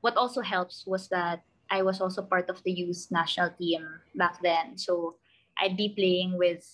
what 0.00 0.16
also 0.16 0.40
helps 0.40 0.84
was 0.86 1.08
that 1.08 1.42
I 1.70 1.82
was 1.82 2.00
also 2.00 2.22
part 2.22 2.50
of 2.50 2.62
the 2.64 2.72
youth 2.72 3.06
national 3.10 3.50
team 3.58 3.86
back 4.14 4.42
then. 4.42 4.78
So 4.78 5.16
I'd 5.58 5.76
be 5.76 5.94
playing 5.94 6.38
with 6.38 6.66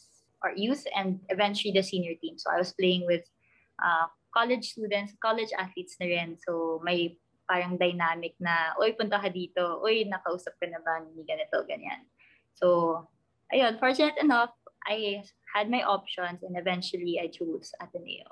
our 0.42 0.52
youth 0.54 0.86
and 0.96 1.20
eventually 1.28 1.72
the 1.72 1.82
senior 1.82 2.14
team. 2.22 2.38
So 2.38 2.50
I 2.52 2.58
was 2.58 2.72
playing 2.72 3.04
with 3.06 3.24
uh, 3.82 4.06
college 4.32 4.72
students, 4.72 5.12
college 5.20 5.50
athletes 5.58 5.96
na 6.00 6.06
rin. 6.06 6.36
So 6.46 6.80
may 6.84 7.18
parang 7.48 7.78
dynamic 7.78 8.34
na, 8.40 8.76
oy, 8.80 8.92
punta 8.92 9.20
ka 9.20 9.28
dito, 9.28 9.80
oy, 9.80 10.04
nakausap 10.04 10.58
ka 10.60 10.66
na 10.68 10.82
ba 10.82 11.00
ni 11.00 11.22
ganito, 11.24 11.62
ganyan. 11.64 12.04
So 12.52 13.04
ayun, 13.52 13.78
fortunate 13.78 14.14
enough, 14.20 14.50
I 14.86 15.22
had 15.54 15.70
my 15.70 15.82
options 15.82 16.42
and 16.42 16.56
eventually 16.56 17.18
I 17.22 17.28
chose 17.28 17.72
Ateneo. 17.80 18.26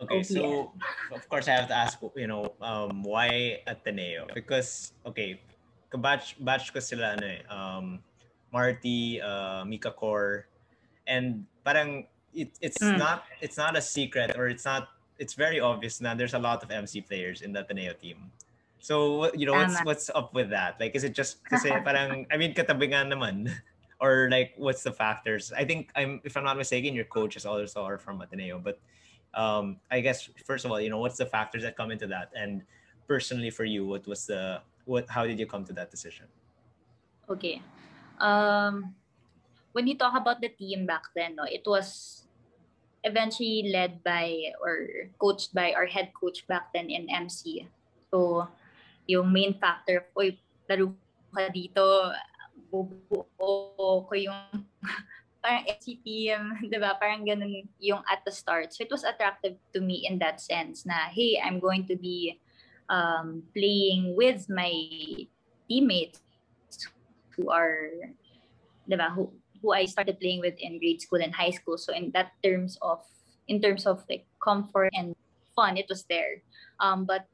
Okay, 0.00 0.22
so 0.22 0.70
of 1.10 1.28
course 1.28 1.48
I 1.48 1.52
have 1.58 1.68
to 1.68 1.74
ask, 1.74 1.98
you 2.14 2.28
know, 2.28 2.54
um, 2.62 3.02
why 3.02 3.60
Ateneo? 3.66 4.26
Because, 4.32 4.92
okay, 5.04 5.40
batch, 5.90 6.36
batch 6.38 6.72
ko 6.72 6.78
sila, 6.78 7.18
ano 7.18 7.26
eh, 7.26 7.42
um, 7.50 7.98
Marty, 8.52 9.20
uh, 9.20 9.64
Mika 9.64 9.90
Core, 9.90 10.46
and 11.06 11.44
parang 11.64 12.06
it, 12.34 12.56
it's 12.60 12.78
mm. 12.78 12.96
not 12.96 13.24
it's 13.40 13.56
not 13.56 13.76
a 13.76 13.80
secret 13.80 14.36
or 14.36 14.48
it's 14.48 14.64
not 14.64 14.88
it's 15.18 15.34
very 15.34 15.58
obvious 15.58 16.00
na 16.00 16.14
there's 16.14 16.34
a 16.34 16.38
lot 16.38 16.62
of 16.62 16.70
MC 16.70 17.00
players 17.00 17.42
in 17.42 17.52
the 17.52 17.60
Ateneo 17.60 17.92
team. 17.92 18.30
So, 18.80 19.32
you 19.34 19.46
know, 19.46 19.54
what's 19.54 19.78
what's 19.84 20.10
up 20.14 20.34
with 20.34 20.50
that? 20.50 20.78
Like, 20.78 20.94
is 20.94 21.04
it 21.04 21.12
just 21.12 21.44
kasi 21.44 21.70
parang, 21.86 22.26
I 22.30 22.36
mean, 22.36 22.54
katabi 22.54 22.94
nga 22.94 23.04
naman. 23.04 23.50
Or 23.98 24.30
like, 24.30 24.54
what's 24.54 24.86
the 24.86 24.94
factors? 24.94 25.50
I 25.50 25.66
think, 25.66 25.90
I'm 25.98 26.22
if 26.22 26.38
I'm 26.38 26.46
not 26.46 26.54
mistaken, 26.54 26.94
your 26.94 27.10
coach 27.10 27.34
is 27.34 27.42
also 27.42 27.82
are 27.82 27.98
from 27.98 28.22
Ateneo. 28.22 28.62
But 28.62 28.78
um, 29.34 29.82
I 29.90 29.98
guess, 29.98 30.30
first 30.46 30.64
of 30.64 30.70
all, 30.70 30.78
you 30.78 30.86
know, 30.86 31.02
what's 31.02 31.18
the 31.18 31.26
factors 31.26 31.66
that 31.66 31.74
come 31.74 31.90
into 31.90 32.06
that? 32.06 32.30
And 32.30 32.62
personally 33.10 33.50
for 33.50 33.64
you, 33.64 33.90
what 33.90 34.06
was 34.06 34.26
the, 34.30 34.62
what, 34.84 35.10
how 35.10 35.26
did 35.26 35.34
you 35.34 35.50
come 35.50 35.64
to 35.66 35.72
that 35.74 35.90
decision? 35.90 36.26
Okay. 37.28 37.60
Um, 38.22 38.94
when 39.72 39.86
you 39.86 39.98
talk 39.98 40.14
about 40.14 40.40
the 40.40 40.48
team 40.48 40.86
back 40.86 41.10
then, 41.16 41.34
no, 41.34 41.42
it 41.42 41.66
was 41.66 42.22
eventually 43.04 43.70
led 43.72 44.02
by 44.02 44.52
or 44.62 45.10
coached 45.18 45.54
by 45.54 45.72
our 45.72 45.86
head 45.86 46.12
coach 46.14 46.46
back 46.46 46.72
then 46.72 46.90
in 46.90 47.08
MC. 47.10 47.66
So 48.10 48.48
yung 49.08 49.32
main 49.32 49.56
factor, 49.56 50.04
oy, 50.12 50.36
laro 50.68 50.92
ka 51.32 51.48
dito, 51.48 52.12
bubuo 52.68 54.04
ko 54.04 54.12
yung 54.12 54.68
parang 55.42 55.64
team, 55.80 56.40
di 56.68 56.76
ba? 56.76 57.00
Parang 57.00 57.24
ganun 57.24 57.64
yung 57.80 58.04
at 58.04 58.20
the 58.28 58.30
start. 58.30 58.76
So 58.76 58.84
it 58.84 58.92
was 58.92 59.08
attractive 59.08 59.56
to 59.72 59.80
me 59.80 60.04
in 60.04 60.20
that 60.20 60.44
sense 60.44 60.84
na, 60.84 61.08
hey, 61.08 61.40
I'm 61.40 61.58
going 61.58 61.88
to 61.88 61.96
be 61.96 62.36
um, 62.92 63.42
playing 63.56 64.12
with 64.12 64.44
my 64.52 64.70
teammates 65.64 66.20
who 67.32 67.48
are, 67.48 67.88
di 68.84 68.96
ba, 68.96 69.08
who, 69.14 69.32
who 69.62 69.72
I 69.72 69.88
started 69.88 70.20
playing 70.20 70.44
with 70.44 70.60
in 70.60 70.78
grade 70.78 71.00
school 71.00 71.22
and 71.22 71.32
high 71.32 71.56
school. 71.56 71.78
So 71.78 71.94
in 71.94 72.12
that 72.12 72.36
terms 72.44 72.76
of, 72.82 73.00
in 73.48 73.62
terms 73.62 73.86
of 73.86 74.04
like 74.10 74.26
comfort 74.42 74.92
and 74.92 75.16
fun, 75.56 75.76
it 75.78 75.86
was 75.88 76.04
there. 76.10 76.44
Um, 76.80 77.06
but 77.06 77.24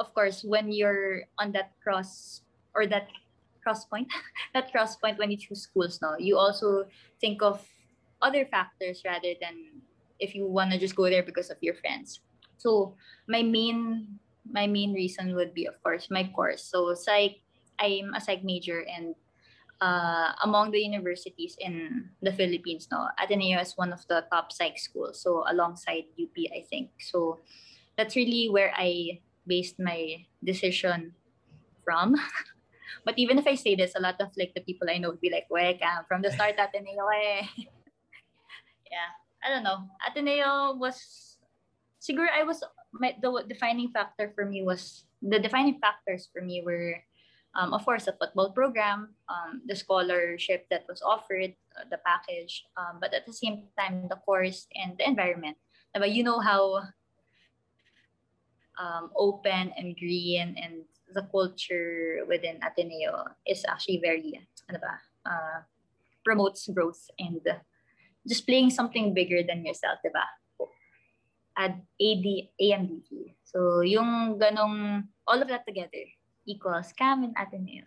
of 0.00 0.12
course, 0.16 0.42
when 0.42 0.72
you're 0.72 1.28
on 1.38 1.52
that 1.52 1.76
cross 1.84 2.40
or 2.74 2.88
that 2.88 3.12
cross 3.62 3.84
point, 3.84 4.08
that 4.56 4.72
cross 4.72 4.96
point 4.96 5.20
when 5.20 5.30
you 5.30 5.36
choose 5.36 5.62
schools, 5.68 6.00
no, 6.00 6.16
you 6.16 6.40
also 6.40 6.88
think 7.20 7.42
of 7.44 7.60
other 8.24 8.48
factors 8.48 9.04
rather 9.04 9.36
than 9.40 9.84
if 10.18 10.34
you 10.34 10.48
want 10.48 10.72
to 10.72 10.80
just 10.80 10.96
go 10.96 11.04
there 11.08 11.22
because 11.22 11.52
of 11.52 11.60
your 11.60 11.76
friends. 11.76 12.20
So 12.56 12.96
my 13.28 13.44
main 13.44 14.18
my 14.48 14.66
main 14.66 14.92
reason 14.92 15.36
would 15.36 15.54
be, 15.54 15.68
of 15.68 15.76
course, 15.84 16.08
my 16.10 16.24
course. 16.34 16.64
So 16.64 16.96
psych, 16.96 17.38
I'm 17.78 18.16
a 18.16 18.20
psych 18.20 18.42
major 18.42 18.82
and 18.82 19.14
uh, 19.80 20.32
among 20.42 20.72
the 20.72 20.80
universities 20.80 21.56
in 21.60 22.08
the 22.20 22.32
Philippines, 22.32 22.88
no, 22.90 23.08
Ateneo 23.22 23.60
is 23.60 23.76
one 23.76 23.92
of 23.92 24.04
the 24.08 24.24
top 24.32 24.52
psych 24.52 24.78
schools. 24.78 25.22
So 25.22 25.44
alongside 25.48 26.04
UP, 26.20 26.36
I 26.52 26.64
think. 26.68 26.90
So 26.98 27.38
that's 27.96 28.16
really 28.16 28.48
where 28.48 28.72
I 28.76 29.20
based 29.46 29.78
my 29.78 30.26
decision 30.42 31.14
from. 31.84 32.16
but 33.04 33.18
even 33.18 33.38
if 33.38 33.46
I 33.46 33.54
say 33.54 33.74
this, 33.74 33.94
a 33.96 34.00
lot 34.00 34.20
of 34.20 34.30
like 34.36 34.52
the 34.54 34.60
people 34.60 34.88
I 34.90 34.98
know 34.98 35.10
would 35.10 35.20
be 35.20 35.30
like, 35.30 35.46
welcome 35.50 36.04
from 36.08 36.22
the 36.22 36.32
start 36.32 36.56
Ateneo 36.58 37.06
eh. 37.08 37.46
yeah, 38.90 39.10
I 39.44 39.48
don't 39.48 39.64
know. 39.64 39.88
Ateneo 40.04 40.76
was, 40.76 41.38
siguro 42.00 42.28
I 42.28 42.44
was, 42.44 42.62
my, 42.92 43.14
the 43.20 43.44
defining 43.48 43.90
factor 43.90 44.32
for 44.34 44.44
me 44.44 44.62
was, 44.62 45.04
the 45.22 45.38
defining 45.38 45.78
factors 45.80 46.28
for 46.32 46.42
me 46.42 46.62
were, 46.64 46.96
um, 47.54 47.74
of 47.74 47.84
course, 47.84 48.04
the 48.04 48.12
football 48.12 48.52
program, 48.52 49.14
um, 49.28 49.62
the 49.66 49.74
scholarship 49.74 50.66
that 50.70 50.86
was 50.88 51.02
offered, 51.02 51.52
uh, 51.76 51.84
the 51.90 51.98
package, 52.06 52.64
um, 52.76 52.98
but 53.00 53.12
at 53.12 53.26
the 53.26 53.32
same 53.32 53.68
time, 53.78 54.06
the 54.08 54.16
course 54.16 54.66
and 54.74 54.96
the 54.98 55.06
environment. 55.06 55.56
But 55.92 56.12
you 56.12 56.22
know 56.22 56.38
how 56.38 56.86
um, 58.80 59.12
open 59.14 59.72
and 59.76 59.94
green 59.96 60.56
and 60.56 60.88
the 61.12 61.28
culture 61.28 62.24
within 62.26 62.56
Ateneo 62.64 63.28
is 63.44 63.62
actually 63.68 64.00
very 64.00 64.40
ano 64.72 64.78
ba, 64.80 64.94
uh, 65.28 65.58
promotes 66.24 66.66
growth 66.72 67.10
and 67.20 67.44
just 68.26 68.46
playing 68.48 68.70
something 68.70 69.12
bigger 69.12 69.44
than 69.44 69.64
yourself, 69.64 70.00
diba? 70.00 70.24
Add 71.56 71.82
AD, 72.00 72.26
AMDG. 72.56 73.36
So 73.44 73.82
yung 73.82 74.38
ganong, 74.38 75.08
all 75.26 75.42
of 75.42 75.48
that 75.48 75.66
together 75.66 76.08
equals 76.46 76.92
CAM 76.96 77.24
and 77.24 77.34
Ateneo. 77.36 77.84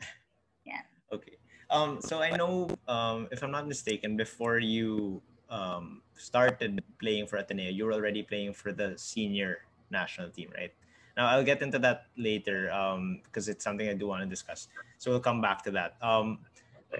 Yeah. 0.68 0.84
Okay. 1.12 1.40
Um, 1.72 2.02
so 2.02 2.22
I 2.22 2.36
know, 2.36 2.70
um, 2.88 3.28
if 3.32 3.42
I'm 3.42 3.52
not 3.52 3.68
mistaken, 3.68 4.16
before 4.16 4.60
you 4.60 5.22
um, 5.50 6.02
started 6.14 6.84
playing 7.00 7.28
for 7.28 7.38
Ateneo, 7.38 7.72
you 7.72 7.86
were 7.86 7.94
already 7.94 8.22
playing 8.22 8.54
for 8.54 8.72
the 8.72 8.94
senior 8.98 9.66
national 9.90 10.30
team, 10.30 10.52
right? 10.54 10.74
Now 11.16 11.28
I'll 11.28 11.44
get 11.44 11.62
into 11.62 11.80
that 11.80 12.08
later 12.18 12.72
um, 12.72 13.22
because 13.24 13.48
it's 13.48 13.64
something 13.64 13.88
I 13.88 13.94
do 13.94 14.08
want 14.08 14.24
to 14.24 14.30
discuss. 14.30 14.68
So 14.98 15.12
we'll 15.12 15.20
come 15.20 15.42
back 15.42 15.64
to 15.64 15.72
that. 15.72 15.96
Um, 16.02 16.40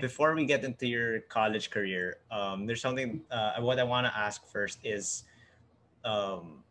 before 0.02 0.34
we 0.34 0.46
get 0.46 0.64
into 0.64 0.88
your 0.88 1.22
college 1.22 1.70
career, 1.70 2.18
um, 2.32 2.66
there's 2.66 2.82
something 2.82 3.22
uh, 3.30 3.60
what 3.60 3.80
I 3.80 3.84
want 3.84 4.08
to 4.08 4.16
ask 4.18 4.46
first 4.48 4.80
is 4.84 5.24
um, 6.06 6.64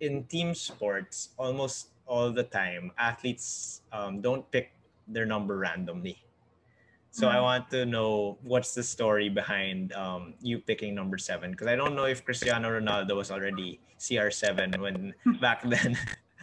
in 0.00 0.24
team 0.24 0.54
sports, 0.54 1.30
almost 1.36 1.88
all 2.06 2.30
the 2.30 2.44
time, 2.44 2.92
athletes 2.98 3.82
um, 3.92 4.20
don't 4.20 4.50
pick 4.50 4.72
their 5.08 5.26
number 5.26 5.56
randomly. 5.56 6.24
So 7.10 7.28
mm-hmm. 7.28 7.36
I 7.36 7.40
want 7.40 7.70
to 7.70 7.86
know 7.86 8.38
what's 8.42 8.74
the 8.74 8.82
story 8.82 9.28
behind 9.28 9.92
um, 9.92 10.34
you 10.42 10.58
picking 10.58 10.94
number 10.94 11.16
seven 11.16 11.52
because 11.52 11.68
I 11.68 11.76
don't 11.76 11.94
know 11.94 12.04
if 12.04 12.24
Cristiano 12.24 12.68
Ronaldo 12.68 13.16
was 13.16 13.30
already 13.30 13.80
CR7 14.00 14.80
when 14.80 15.14
back 15.40 15.62
then. 15.62 15.96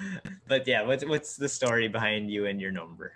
but 0.48 0.67
yeah, 0.67 0.81
what's 0.84 1.05
what's 1.05 1.36
the 1.36 1.50
story 1.50 1.88
behind 1.88 2.31
you 2.31 2.46
and 2.46 2.60
your 2.60 2.72
number? 2.72 3.13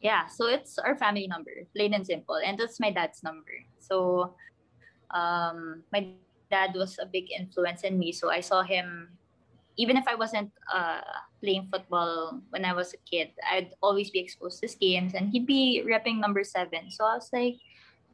Yeah, 0.00 0.26
so 0.26 0.46
it's 0.46 0.78
our 0.78 0.94
family 0.94 1.26
number, 1.26 1.50
plain 1.74 1.94
and 1.94 2.06
simple, 2.06 2.38
and 2.38 2.58
that's 2.58 2.78
my 2.78 2.90
dad's 2.90 3.22
number. 3.22 3.66
So, 3.80 4.34
um, 5.10 5.82
my 5.92 6.14
dad 6.50 6.74
was 6.74 6.98
a 7.00 7.06
big 7.06 7.30
influence 7.30 7.82
in 7.84 7.98
me. 7.98 8.12
So 8.12 8.30
I 8.30 8.40
saw 8.40 8.62
him, 8.62 9.08
even 9.76 9.96
if 9.96 10.08
I 10.08 10.14
wasn't 10.14 10.50
uh, 10.72 11.00
playing 11.42 11.68
football 11.70 12.40
when 12.50 12.64
I 12.64 12.72
was 12.72 12.94
a 12.94 13.00
kid, 13.08 13.30
I'd 13.50 13.72
always 13.82 14.10
be 14.10 14.18
exposed 14.18 14.60
to 14.60 14.66
his 14.66 14.74
games 14.74 15.14
and 15.14 15.30
he'd 15.30 15.46
be 15.46 15.84
repping 15.86 16.18
number 16.18 16.44
seven. 16.44 16.90
So 16.90 17.04
I 17.04 17.14
was 17.14 17.30
like, 17.32 17.56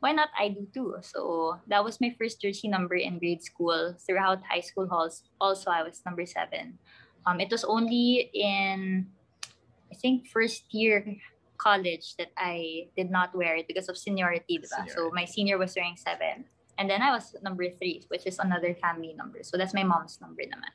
why 0.00 0.12
not 0.12 0.28
I 0.38 0.48
do 0.48 0.68
too? 0.74 0.96
So 1.00 1.58
that 1.68 1.82
was 1.82 2.00
my 2.00 2.14
first 2.18 2.40
jersey 2.40 2.68
number 2.68 2.94
in 2.96 3.18
grade 3.18 3.42
school. 3.42 3.94
Throughout 4.04 4.42
high 4.44 4.60
school 4.60 4.86
halls, 4.86 5.22
also 5.40 5.70
I 5.70 5.82
was 5.82 6.02
number 6.04 6.26
seven. 6.26 6.78
Um, 7.26 7.40
it 7.40 7.50
was 7.50 7.64
only 7.64 8.30
in, 8.34 9.06
I 9.90 9.94
think, 9.94 10.28
first 10.28 10.72
year 10.72 11.16
college 11.56 12.16
that 12.16 12.28
I 12.36 12.88
did 12.96 13.10
not 13.10 13.34
wear 13.34 13.56
it 13.56 13.66
because 13.66 13.88
of 13.88 13.96
seniority, 13.96 14.60
diba? 14.60 14.90
So 14.90 15.10
my 15.14 15.24
senior 15.24 15.56
was 15.56 15.74
wearing 15.74 15.96
seven. 15.96 16.44
And 16.76 16.90
then 16.90 17.00
I 17.02 17.12
was 17.12 17.34
number 17.42 17.70
three, 17.70 18.04
which 18.08 18.26
is 18.26 18.38
another 18.38 18.74
family 18.74 19.14
number. 19.16 19.40
So 19.42 19.56
that's 19.56 19.72
my 19.72 19.84
mom's 19.84 20.20
number 20.20 20.42
naman. 20.42 20.74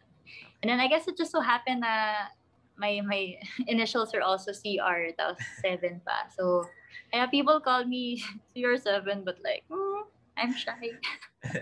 And 0.64 0.70
then 0.72 0.80
I 0.80 0.88
guess 0.88 1.08
it 1.08 1.18
just 1.18 1.32
so 1.32 1.42
happened 1.42 1.84
that 1.84 2.32
my 2.80 3.02
my 3.04 3.36
initials 3.68 4.16
are 4.16 4.24
also 4.24 4.56
CR, 4.56 5.12
that 5.20 5.36
was 5.36 5.40
seven 5.62 6.02
pa. 6.08 6.32
So 6.32 6.66
yeah, 7.14 7.28
people 7.28 7.60
call 7.60 7.84
me 7.84 8.24
CR7, 8.56 9.26
but 9.26 9.38
like, 9.44 9.64
mm, 9.70 10.08
I'm 10.38 10.56
shy. 10.56 10.96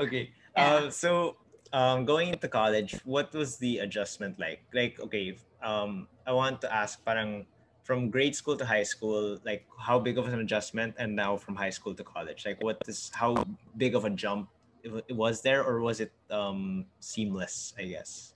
okay. 0.00 0.32
Yeah. 0.56 0.88
Uh, 0.88 0.90
so 0.90 1.36
um, 1.72 2.04
going 2.04 2.28
into 2.32 2.48
college, 2.48 2.96
what 3.04 3.32
was 3.32 3.56
the 3.56 3.78
adjustment 3.78 4.38
like? 4.38 4.62
Like, 4.72 5.00
okay, 5.00 5.36
um, 5.62 6.08
I 6.26 6.32
want 6.32 6.60
to 6.62 6.72
ask, 6.72 7.04
parang 7.04 7.46
from 7.84 8.10
grade 8.10 8.36
school 8.36 8.56
to 8.56 8.64
high 8.64 8.84
school, 8.84 9.38
like 9.44 9.64
how 9.80 9.98
big 9.98 10.18
of 10.18 10.28
an 10.28 10.38
adjustment, 10.40 10.94
and 10.98 11.16
now 11.16 11.36
from 11.36 11.56
high 11.56 11.72
school 11.72 11.94
to 11.94 12.04
college, 12.04 12.44
like 12.44 12.62
what 12.62 12.76
is 12.86 13.10
how 13.14 13.44
big 13.76 13.94
of 13.94 14.04
a 14.04 14.10
jump 14.10 14.48
it 14.84 15.16
was 15.16 15.42
there, 15.42 15.64
or 15.64 15.80
was 15.80 16.00
it 16.00 16.12
um, 16.30 16.84
seamless? 17.00 17.74
I 17.78 17.84
guess. 17.84 18.34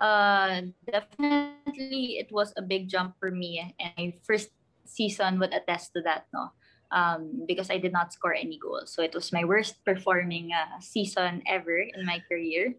Uh, 0.00 0.72
definitely, 0.90 2.18
it 2.18 2.32
was 2.32 2.52
a 2.56 2.62
big 2.62 2.88
jump 2.88 3.14
for 3.20 3.30
me, 3.30 3.76
and 3.78 3.92
my 3.96 4.14
first 4.24 4.50
season 4.84 5.38
would 5.38 5.54
attest 5.54 5.92
to 5.94 6.02
that. 6.02 6.26
No, 6.34 6.50
um, 6.92 7.44
because 7.48 7.70
I 7.70 7.78
did 7.78 7.92
not 7.92 8.12
score 8.12 8.34
any 8.34 8.58
goals, 8.58 8.92
so 8.92 9.02
it 9.02 9.14
was 9.14 9.32
my 9.32 9.44
worst 9.44 9.84
performing 9.84 10.50
uh, 10.52 10.78
season 10.80 11.42
ever 11.48 11.80
in 11.80 12.04
my 12.04 12.22
career. 12.28 12.74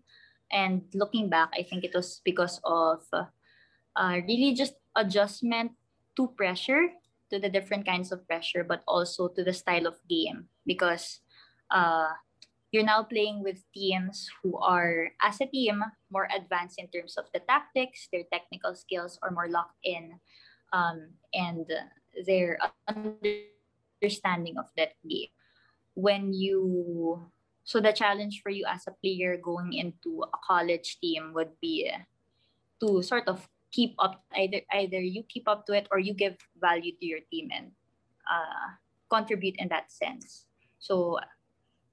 And 0.51 0.86
looking 0.93 1.29
back, 1.29 1.50
I 1.58 1.63
think 1.63 1.84
it 1.84 1.96
was 1.96 2.22
because 2.24 2.62
of 2.63 3.01
uh, 3.12 3.25
uh, 3.96 4.22
really 4.27 4.53
just 4.53 4.74
adjustment 4.96 5.74
to 6.15 6.27
pressure, 6.38 6.93
to 7.32 7.39
the 7.39 7.50
different 7.50 7.86
kinds 7.86 8.12
of 8.12 8.25
pressure, 8.27 8.63
but 8.63 8.84
also 8.88 9.27
to 9.29 9.43
the 9.43 9.53
style 9.53 9.88
of 9.88 9.98
game 10.08 10.46
because 10.65 11.20
uh, 11.72 12.13
you're 12.72 12.86
now 12.86 13.03
playing 13.03 13.43
with 13.43 13.62
teams 13.74 14.29
who 14.41 14.58
are, 14.58 15.10
as 15.22 15.41
a 15.41 15.46
team, 15.46 15.84
more 16.12 16.27
advanced 16.36 16.79
in 16.79 16.88
terms 16.89 17.17
of 17.17 17.25
the 17.34 17.39
tactics, 17.39 18.08
their 18.12 18.24
technical 18.32 18.75
skills 18.75 19.17
are 19.22 19.32
more 19.32 19.48
locked 19.48 19.77
in, 19.84 20.20
um, 20.74 21.10
and 21.34 21.65
their 22.25 22.58
understanding 24.03 24.60
of 24.60 24.67
that 24.75 25.00
game. 25.07 25.31
When 25.96 26.33
you, 26.33 27.24
so 27.63 27.79
the 27.79 27.94
challenge 27.94 28.42
for 28.44 28.50
you 28.51 28.66
as 28.68 28.83
a 28.87 28.96
player 29.00 29.39
going 29.39 29.72
into 29.72 30.24
a 30.27 30.37
college 30.44 31.00
team 31.00 31.31
would 31.33 31.55
be 31.61 31.89
to 32.81 33.01
sort 33.01 33.27
of 33.27 33.48
keep 33.72 33.96
up 33.98 34.22
either 34.35 34.61
either 34.75 35.00
you 35.01 35.24
keep 35.25 35.48
up 35.48 35.66
to 35.66 35.74
it 35.74 35.87
or 35.89 35.98
you 35.98 36.13
give 36.13 36.37
value 36.61 36.92
to 37.00 37.05
your 37.05 37.25
team 37.31 37.50
and 37.55 37.72
uh, 38.29 38.75
contribute 39.09 39.55
in 39.57 39.70
that 39.70 39.92
sense. 39.92 40.46
So 40.79 41.18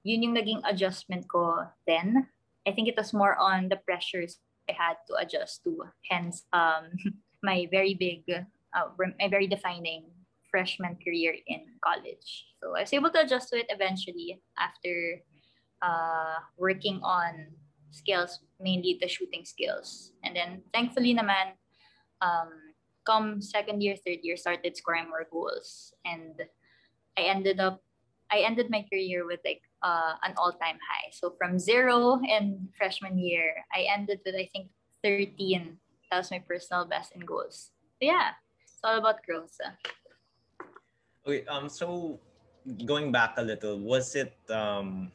yun 0.03 0.23
yung 0.23 0.35
naging 0.35 0.61
adjustment 0.67 1.29
ko 1.31 1.63
then. 1.87 2.27
I 2.67 2.71
think 2.73 2.89
it 2.89 2.97
was 2.97 3.13
more 3.13 3.33
on 3.39 3.69
the 3.69 3.77
pressures 3.77 4.37
I 4.69 4.73
had 4.77 5.01
to 5.09 5.17
adjust 5.17 5.63
to. 5.63 5.89
Hence, 6.09 6.45
um, 6.53 6.93
my 7.41 7.65
very 7.71 7.95
big, 7.95 8.29
uh, 8.29 8.89
my 8.99 9.29
very 9.29 9.47
defining 9.47 10.20
freshman 10.51 10.99
career 11.01 11.33
in 11.47 11.65
college. 11.83 12.51
So 12.61 12.75
I 12.75 12.81
was 12.81 12.93
able 12.93 13.09
to 13.11 13.23
adjust 13.23 13.49
to 13.49 13.59
it 13.59 13.67
eventually 13.69 14.43
after 14.59 15.23
uh, 15.81 16.43
working 16.57 16.99
on 17.01 17.55
skills, 17.89 18.39
mainly 18.59 18.99
the 19.01 19.07
shooting 19.07 19.45
skills. 19.45 20.11
And 20.23 20.35
then 20.35 20.61
thankfully 20.73 21.15
naman, 21.15 21.57
um, 22.21 22.75
come 23.05 23.41
second 23.41 23.81
year, 23.81 23.95
third 23.95 24.19
year, 24.21 24.37
started 24.37 24.77
scoring 24.77 25.09
more 25.09 25.25
goals, 25.31 25.93
and 26.05 26.37
I 27.17 27.23
ended 27.23 27.59
up, 27.59 27.81
I 28.31 28.45
ended 28.45 28.69
my 28.69 28.85
career 28.87 29.25
with 29.25 29.39
like 29.43 29.61
uh, 29.81 30.13
an 30.23 30.33
all-time 30.37 30.77
high. 30.77 31.09
So 31.11 31.33
from 31.37 31.57
zero 31.57 32.21
in 32.21 32.69
freshman 32.77 33.17
year, 33.17 33.65
I 33.73 33.87
ended 33.89 34.21
with 34.25 34.35
I 34.35 34.47
think 34.53 34.69
13. 35.03 35.77
That 36.11 36.17
was 36.17 36.31
my 36.31 36.39
personal 36.39 36.85
best 36.85 37.13
in 37.15 37.21
goals. 37.21 37.71
So 37.99 38.05
yeah, 38.05 38.37
it's 38.61 38.79
all 38.83 38.97
about 38.97 39.23
growth. 39.25 39.57
Okay, 41.25 41.45
um, 41.45 41.69
so 41.69 42.19
going 42.85 43.11
back 43.11 43.35
a 43.37 43.41
little, 43.41 43.79
was 43.79 44.15
it 44.15 44.33
um 44.49 45.11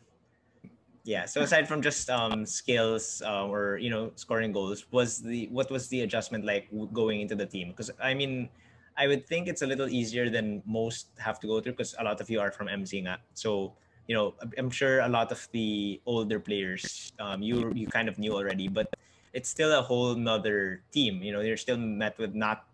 yeah 1.07 1.25
so 1.25 1.41
aside 1.41 1.69
from 1.69 1.81
just 1.81 2.11
um 2.11 2.45
skills 2.45 3.23
uh, 3.25 3.47
or 3.47 3.79
you 3.79 3.89
know 3.89 4.11
scoring 4.17 4.51
goals 4.51 4.91
was 4.91 5.23
the 5.23 5.47
what 5.55 5.71
was 5.71 5.87
the 5.89 6.03
adjustment 6.03 6.45
like 6.45 6.67
going 6.93 7.21
into 7.21 7.35
the 7.35 7.47
team? 7.47 7.71
Because 7.71 7.91
i 8.03 8.13
mean 8.13 8.51
i 8.99 9.07
would 9.07 9.25
think 9.27 9.47
it's 9.47 9.63
a 9.63 9.67
little 9.67 9.89
easier 9.89 10.29
than 10.29 10.63
most 10.67 11.09
have 11.19 11.39
to 11.39 11.47
go 11.47 11.61
through 11.61 11.73
because 11.73 11.95
a 11.99 12.05
lot 12.05 12.21
of 12.21 12.29
you 12.29 12.41
are 12.41 12.51
from 12.51 12.67
mc 12.67 13.07
so 13.35 13.73
you 14.09 14.15
know 14.17 14.35
i'm 14.59 14.71
sure 14.71 15.01
a 15.01 15.09
lot 15.09 15.31
of 15.31 15.47
the 15.53 16.01
older 16.07 16.41
players 16.41 17.13
um, 17.21 17.41
you 17.41 17.71
you 17.75 17.87
kind 17.87 18.09
of 18.09 18.19
knew 18.19 18.35
already 18.35 18.67
but 18.67 18.91
it's 19.33 19.49
still 19.49 19.79
a 19.79 19.83
whole 19.83 20.15
nother 20.15 20.83
team 20.91 21.23
you 21.23 21.31
know 21.33 21.41
you're 21.41 21.57
still 21.57 21.79
met 21.79 22.19
with 22.19 22.35
not 22.35 22.67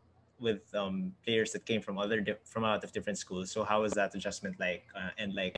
with 0.43 0.75
um, 0.75 1.15
players 1.25 1.53
that 1.53 1.65
came 1.65 1.81
from 1.81 1.99
other 1.99 2.21
di- 2.21 2.43
from 2.45 2.63
lot 2.65 2.83
of 2.85 2.93
different 2.93 3.19
schools 3.19 3.51
so 3.51 3.63
how 3.65 3.83
was 3.83 3.93
that 3.93 4.15
adjustment 4.15 4.59
like 4.59 4.85
uh, 4.95 5.11
and 5.19 5.35
like 5.35 5.57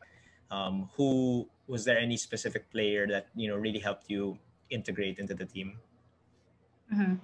um, 0.50 0.88
who 0.96 1.48
was 1.66 1.84
there 1.84 1.98
any 1.98 2.16
specific 2.16 2.70
player 2.70 3.06
that 3.06 3.28
you 3.34 3.48
know 3.48 3.56
really 3.56 3.78
helped 3.78 4.10
you 4.10 4.38
integrate 4.70 5.18
into 5.18 5.34
the 5.34 5.44
team? 5.44 5.78
Mm-hmm. 6.92 7.18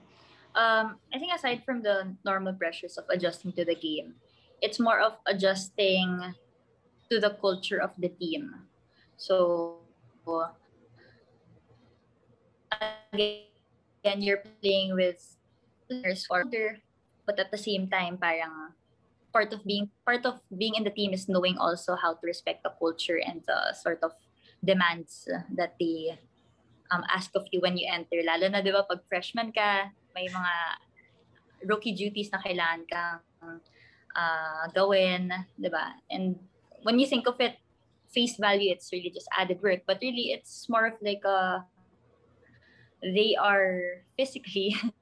Um, 0.55 0.99
I 1.15 1.19
think 1.19 1.33
aside 1.35 1.63
from 1.65 1.83
the 1.83 2.17
normal 2.25 2.55
pressures 2.55 2.99
of 2.99 3.05
adjusting 3.09 3.53
to 3.53 3.65
the 3.65 3.75
game, 3.75 4.15
it's 4.61 4.81
more 4.81 5.01
of 5.01 5.15
adjusting 5.27 6.35
to 7.11 7.21
the 7.21 7.31
culture 7.41 7.79
of 7.79 7.91
the 7.99 8.09
team. 8.09 8.67
So 9.17 9.79
again, 13.13 14.19
you're 14.19 14.43
playing 14.63 14.95
with 14.95 15.37
players 15.89 16.27
older, 16.31 16.79
but 17.27 17.39
at 17.39 17.51
the 17.51 17.59
same 17.59 17.89
time, 17.89 18.19
parang 18.19 18.75
part 19.33 19.53
of 19.53 19.63
being 19.65 19.91
part 20.05 20.27
of 20.27 20.43
being 20.51 20.75
in 20.75 20.85
the 20.85 20.91
team 20.91 21.15
is 21.15 21.29
knowing 21.29 21.57
also 21.59 21.95
how 21.95 22.15
to 22.15 22.25
respect 22.27 22.63
the 22.63 22.73
culture 22.79 23.19
and 23.23 23.43
the 23.47 23.75
sort 23.75 24.03
of 24.03 24.13
demands 24.65 25.29
that 25.55 25.75
they 25.79 26.19
um, 26.91 27.03
ask 27.09 27.31
of 27.35 27.47
you 27.51 27.61
when 27.61 27.79
you 27.79 27.87
enter. 27.87 28.21
Lalo 28.27 28.49
na, 28.51 28.61
di 28.61 28.71
ba, 28.71 28.85
pag 28.85 29.01
freshman 29.09 29.55
ka, 29.55 29.89
may 30.15 30.27
mga 30.27 30.55
rookie 31.65 31.95
duties 31.95 32.29
na 32.33 32.43
kailangan 32.43 32.83
kang 32.91 33.21
uh, 34.17 34.65
gawin, 34.75 35.31
di 35.57 35.71
ba? 35.71 35.95
And 36.11 36.37
when 36.83 36.99
you 36.99 37.07
think 37.07 37.27
of 37.27 37.39
it, 37.41 37.57
face 38.11 38.37
value, 38.37 38.75
it's 38.75 38.91
really 38.93 39.11
just 39.11 39.31
added 39.39 39.63
work. 39.63 39.87
But 39.87 40.03
really, 40.03 40.35
it's 40.35 40.69
more 40.69 40.87
of 40.87 40.99
like 41.01 41.23
a, 41.25 41.65
they 43.03 43.39
are 43.39 44.03
physically 44.19 44.77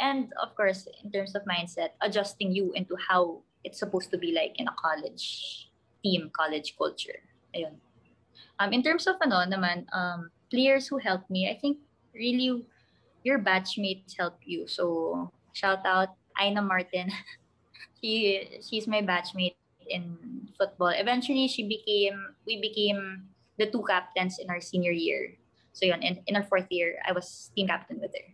and 0.00 0.32
of 0.42 0.54
course, 0.54 0.88
in 1.02 1.10
terms 1.10 1.34
of 1.34 1.42
mindset, 1.44 1.96
adjusting 2.00 2.52
you 2.52 2.72
into 2.72 2.96
how 2.96 3.42
it's 3.64 3.78
supposed 3.78 4.10
to 4.10 4.18
be 4.18 4.32
like 4.32 4.58
in 4.60 4.68
a 4.68 4.76
college 4.76 5.68
team, 6.02 6.30
college 6.36 6.76
culture. 6.76 7.20
Ayun. 7.56 7.80
Um, 8.58 8.72
in 8.72 8.82
terms 8.82 9.06
of 9.06 9.16
ano 9.24 9.42
naman, 9.48 9.88
um, 9.90 10.30
players 10.50 10.86
who 10.86 10.98
helped 10.98 11.30
me, 11.30 11.50
I 11.50 11.58
think 11.58 11.78
really 12.14 12.66
your 13.24 13.40
batchmates 13.40 14.14
help 14.18 14.38
you. 14.44 14.68
So 14.68 15.30
shout 15.52 15.82
out 15.86 16.14
Aina 16.38 16.62
Martin. 16.62 17.10
she 18.00 18.60
she's 18.60 18.86
my 18.86 19.02
batchmate 19.02 19.56
in 19.88 20.18
football. 20.58 20.92
Eventually 20.92 21.48
she 21.48 21.66
became 21.66 22.36
we 22.46 22.60
became 22.60 23.30
the 23.58 23.70
two 23.70 23.82
captains 23.86 24.38
in 24.38 24.50
our 24.50 24.60
senior 24.60 24.92
year. 24.92 25.34
So 25.72 25.86
yun, 25.86 26.02
in, 26.02 26.22
in 26.26 26.36
our 26.36 26.46
fourth 26.46 26.70
year, 26.70 27.02
I 27.02 27.10
was 27.10 27.50
team 27.56 27.66
captain 27.66 27.98
with 27.98 28.14
her. 28.14 28.33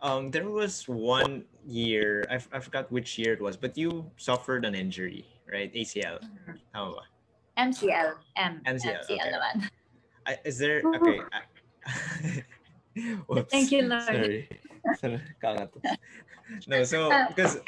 So 0.00 0.06
yeah. 0.06 0.14
Um, 0.14 0.30
there 0.30 0.48
was 0.48 0.88
one 0.88 1.44
year, 1.66 2.24
I, 2.30 2.34
I 2.52 2.60
forgot 2.60 2.90
which 2.90 3.18
year 3.18 3.32
it 3.32 3.40
was, 3.40 3.56
but 3.56 3.76
you 3.76 4.10
suffered 4.16 4.64
an 4.64 4.74
injury, 4.74 5.26
right? 5.50 5.72
ACL. 5.74 6.20
Mm-hmm. 6.22 6.52
Tama 6.74 6.94
ba? 6.94 7.02
MCL. 7.58 8.14
M. 8.36 8.60
MCL, 8.66 8.84
MCL 8.84 9.10
okay. 9.10 9.18
naman. 9.18 9.68
I, 10.26 10.38
is 10.44 10.58
there, 10.58 10.82
okay. 10.84 11.20
Whoops. 13.26 13.50
Thank 13.50 13.72
you, 13.72 13.82
Lord. 13.82 14.02
Sorry. 14.02 14.48
Sorry. 15.00 15.20
no, 16.66 16.84
so 16.84 17.10
because 17.28 17.60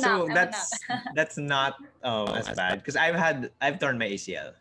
so 0.00 0.28
that's 0.32 0.70
that's 1.14 1.36
not 1.36 1.76
um 2.02 2.28
as 2.28 2.48
bad 2.50 2.78
because 2.78 2.96
I've 2.96 3.14
had 3.14 3.50
I've 3.60 3.78
torn 3.78 3.98
my 3.98 4.06
ACL, 4.06 4.52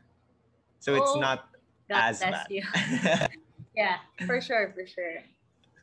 so 0.80 0.96
it's 0.96 1.12
oh, 1.16 1.20
not 1.20 1.50
God 1.88 2.10
as 2.10 2.20
bad. 2.20 2.48
yeah, 3.76 3.98
for 4.26 4.42
sure, 4.42 4.74
for 4.76 4.86
sure. 4.86 5.24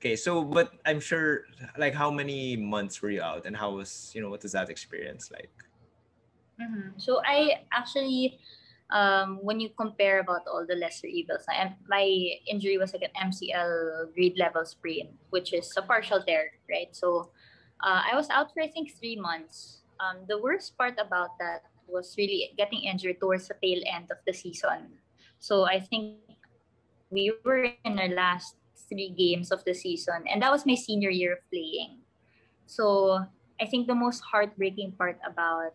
Okay, 0.07 0.15
so 0.15 0.47
but 0.47 0.71
I'm 0.87 1.03
sure 1.03 1.51
like 1.75 1.91
how 1.91 2.15
many 2.15 2.55
months 2.55 3.03
were 3.03 3.11
you 3.11 3.27
out 3.27 3.43
and 3.43 3.59
how 3.59 3.75
was 3.75 4.15
you 4.15 4.23
know 4.23 4.31
what 4.31 4.39
was 4.39 4.55
that 4.55 4.71
experience 4.71 5.35
like? 5.35 5.51
Mm-hmm. 6.63 6.95
So 6.95 7.19
I 7.27 7.67
actually 7.75 8.39
um, 8.95 9.43
when 9.43 9.59
you 9.59 9.75
compare 9.75 10.23
about 10.23 10.47
all 10.47 10.63
the 10.63 10.79
lesser 10.79 11.11
evils, 11.11 11.43
I, 11.51 11.75
my 11.91 12.07
injury 12.47 12.79
was 12.79 12.95
like 12.95 13.03
an 13.03 13.19
MCL 13.19 14.15
grade 14.15 14.39
level 14.39 14.65
sprain, 14.65 15.19
which 15.31 15.53
is 15.53 15.75
a 15.77 15.83
partial 15.83 16.23
tear, 16.23 16.55
right? 16.71 16.95
So 16.95 17.35
uh, 17.83 18.07
I 18.07 18.15
was 18.15 18.31
out 18.31 18.55
for 18.55 18.63
I 18.63 18.71
think 18.71 18.95
three 18.95 19.19
months. 19.19 19.83
Um, 19.99 20.23
the 20.29 20.39
worst 20.39 20.79
part 20.79 21.03
about 21.03 21.35
that 21.43 21.67
was 21.89 22.15
really 22.17 22.55
getting 22.57 22.87
injured 22.87 23.19
towards 23.19 23.49
the 23.49 23.59
tail 23.59 23.83
end 23.91 24.15
of 24.15 24.23
the 24.25 24.33
season. 24.33 25.03
So 25.41 25.67
I 25.67 25.81
think 25.81 26.15
we 27.11 27.35
were 27.43 27.75
in 27.83 27.99
our 27.99 28.15
last 28.15 28.55
three 28.89 29.11
games 29.11 29.51
of 29.51 29.65
the 29.65 29.75
season, 29.75 30.25
and 30.31 30.43
that 30.43 30.51
was 30.51 30.67
my 30.67 30.75
senior 30.75 31.11
year 31.11 31.35
of 31.35 31.43
playing. 31.51 32.03
So 32.67 33.25
I 33.61 33.67
think 33.67 33.87
the 33.87 33.95
most 33.95 34.21
heartbreaking 34.21 34.93
part 34.99 35.19
about 35.27 35.75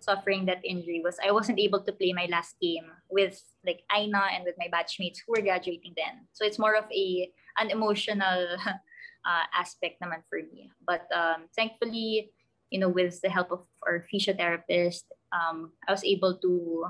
suffering 0.00 0.46
that 0.46 0.64
injury 0.64 1.02
was 1.02 1.18
I 1.20 1.32
wasn't 1.32 1.58
able 1.58 1.82
to 1.82 1.92
play 1.92 2.12
my 2.12 2.26
last 2.30 2.56
game 2.60 2.86
with 3.10 3.42
like 3.66 3.82
Aina 3.92 4.30
and 4.32 4.44
with 4.44 4.54
my 4.58 4.68
batchmates 4.72 5.18
who 5.20 5.34
were 5.34 5.42
graduating 5.42 5.94
then. 5.96 6.24
So 6.32 6.44
it's 6.46 6.58
more 6.58 6.74
of 6.74 6.84
a 6.92 7.30
an 7.58 7.70
emotional 7.70 8.56
uh, 9.28 9.44
aspect 9.52 10.00
naman 10.00 10.22
for 10.30 10.38
me. 10.38 10.70
But 10.86 11.04
um, 11.12 11.50
thankfully, 11.56 12.30
you 12.70 12.78
know, 12.78 12.88
with 12.88 13.20
the 13.20 13.28
help 13.28 13.50
of 13.50 13.66
our 13.84 14.06
physiotherapist, 14.06 15.04
um, 15.32 15.72
I 15.86 15.92
was 15.92 16.04
able 16.04 16.38
to 16.38 16.86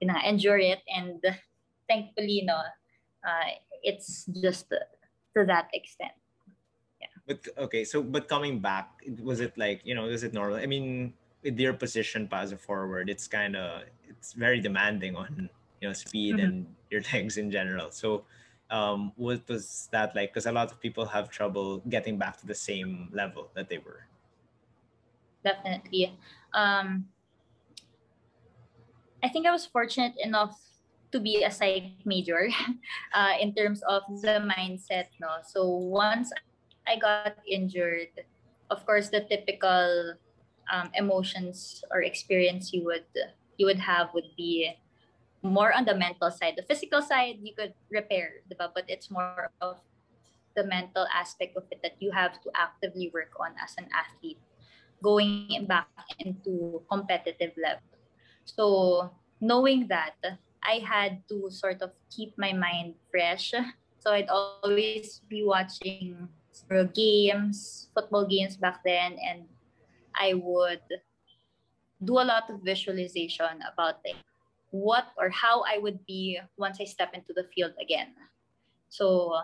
you 0.00 0.06
know 0.08 0.18
endure 0.24 0.58
it, 0.58 0.80
and 0.88 1.22
thankfully, 1.88 2.44
you 2.44 2.46
know, 2.46 2.62
uh, 3.24 3.48
it's 3.82 4.26
just 4.40 4.70
to 4.70 5.44
that 5.46 5.68
extent. 5.72 6.12
Yeah. 7.00 7.08
But 7.26 7.48
okay, 7.58 7.84
so 7.84 8.02
but 8.02 8.28
coming 8.28 8.60
back, 8.60 8.88
was 9.22 9.40
it 9.40 9.56
like 9.56 9.80
you 9.84 9.94
know, 9.94 10.04
was 10.04 10.22
it 10.22 10.32
normal? 10.32 10.56
I 10.58 10.66
mean, 10.66 11.14
with 11.42 11.58
your 11.58 11.72
position 11.72 12.28
as 12.32 12.52
a 12.52 12.56
forward, 12.56 13.08
it's 13.08 13.26
kind 13.26 13.56
of 13.56 13.82
it's 14.08 14.32
very 14.32 14.60
demanding 14.60 15.16
on 15.16 15.48
you 15.80 15.88
know 15.88 15.94
speed 15.94 16.36
mm-hmm. 16.36 16.44
and 16.44 16.66
your 16.90 17.02
legs 17.12 17.38
in 17.38 17.50
general. 17.50 17.90
So, 17.90 18.24
um, 18.70 19.12
what 19.16 19.46
was 19.48 19.88
that 19.92 20.14
like? 20.14 20.30
Because 20.32 20.46
a 20.46 20.52
lot 20.52 20.70
of 20.70 20.80
people 20.80 21.06
have 21.06 21.30
trouble 21.30 21.82
getting 21.88 22.18
back 22.18 22.38
to 22.40 22.46
the 22.46 22.54
same 22.54 23.08
level 23.12 23.48
that 23.54 23.68
they 23.68 23.78
were. 23.78 24.06
Definitely. 25.42 26.18
Um, 26.52 27.06
I 29.22 29.28
think 29.28 29.46
I 29.46 29.50
was 29.50 29.66
fortunate 29.66 30.14
enough 30.22 30.58
to 31.12 31.20
be 31.20 31.42
a 31.42 31.50
psych 31.50 31.98
major 32.04 32.48
uh, 33.14 33.34
in 33.40 33.54
terms 33.54 33.82
of 33.88 34.02
the 34.22 34.42
mindset. 34.42 35.10
No, 35.20 35.42
so 35.42 35.66
once 35.66 36.32
I 36.86 36.96
got 36.96 37.36
injured, 37.48 38.14
of 38.70 38.86
course, 38.86 39.08
the 39.08 39.26
typical 39.26 40.14
um, 40.70 40.90
emotions 40.94 41.82
or 41.90 42.02
experience 42.02 42.72
you 42.72 42.84
would 42.84 43.06
you 43.58 43.66
would 43.66 43.80
have 43.80 44.14
would 44.14 44.30
be 44.36 44.72
more 45.42 45.72
on 45.72 45.84
the 45.84 45.94
mental 45.94 46.30
side. 46.30 46.54
The 46.56 46.66
physical 46.66 47.02
side 47.02 47.40
you 47.42 47.54
could 47.54 47.74
repair, 47.90 48.44
but 48.48 48.84
it's 48.88 49.10
more 49.10 49.50
of 49.60 49.80
the 50.56 50.64
mental 50.64 51.06
aspect 51.14 51.56
of 51.56 51.64
it 51.70 51.80
that 51.82 51.96
you 52.00 52.10
have 52.10 52.40
to 52.42 52.50
actively 52.54 53.10
work 53.14 53.32
on 53.38 53.52
as 53.62 53.74
an 53.78 53.88
athlete 53.94 54.38
going 55.02 55.64
back 55.66 55.88
into 56.18 56.82
competitive 56.90 57.52
level. 57.56 57.96
So 58.44 59.10
knowing 59.40 59.88
that 59.88 60.16
I 60.64 60.84
had 60.84 61.22
to 61.28 61.50
sort 61.50 61.82
of 61.82 61.90
keep 62.10 62.36
my 62.38 62.52
mind 62.52 62.94
fresh. 63.10 63.54
So 64.00 64.16
I'd 64.16 64.32
always 64.32 65.20
be 65.28 65.44
watching 65.44 66.26
games, 66.96 67.88
football 67.92 68.24
games 68.24 68.56
back 68.56 68.80
then 68.80 69.20
and 69.20 69.44
I 70.16 70.32
would 70.34 70.80
do 72.02 72.16
a 72.16 72.24
lot 72.24 72.48
of 72.48 72.64
visualization 72.64 73.60
about 73.68 74.00
like 74.04 74.16
what 74.70 75.12
or 75.18 75.28
how 75.30 75.62
I 75.68 75.78
would 75.78 76.06
be 76.06 76.38
once 76.56 76.78
I 76.80 76.84
step 76.84 77.12
into 77.14 77.32
the 77.34 77.44
field 77.54 77.72
again. 77.80 78.14
So, 78.88 79.36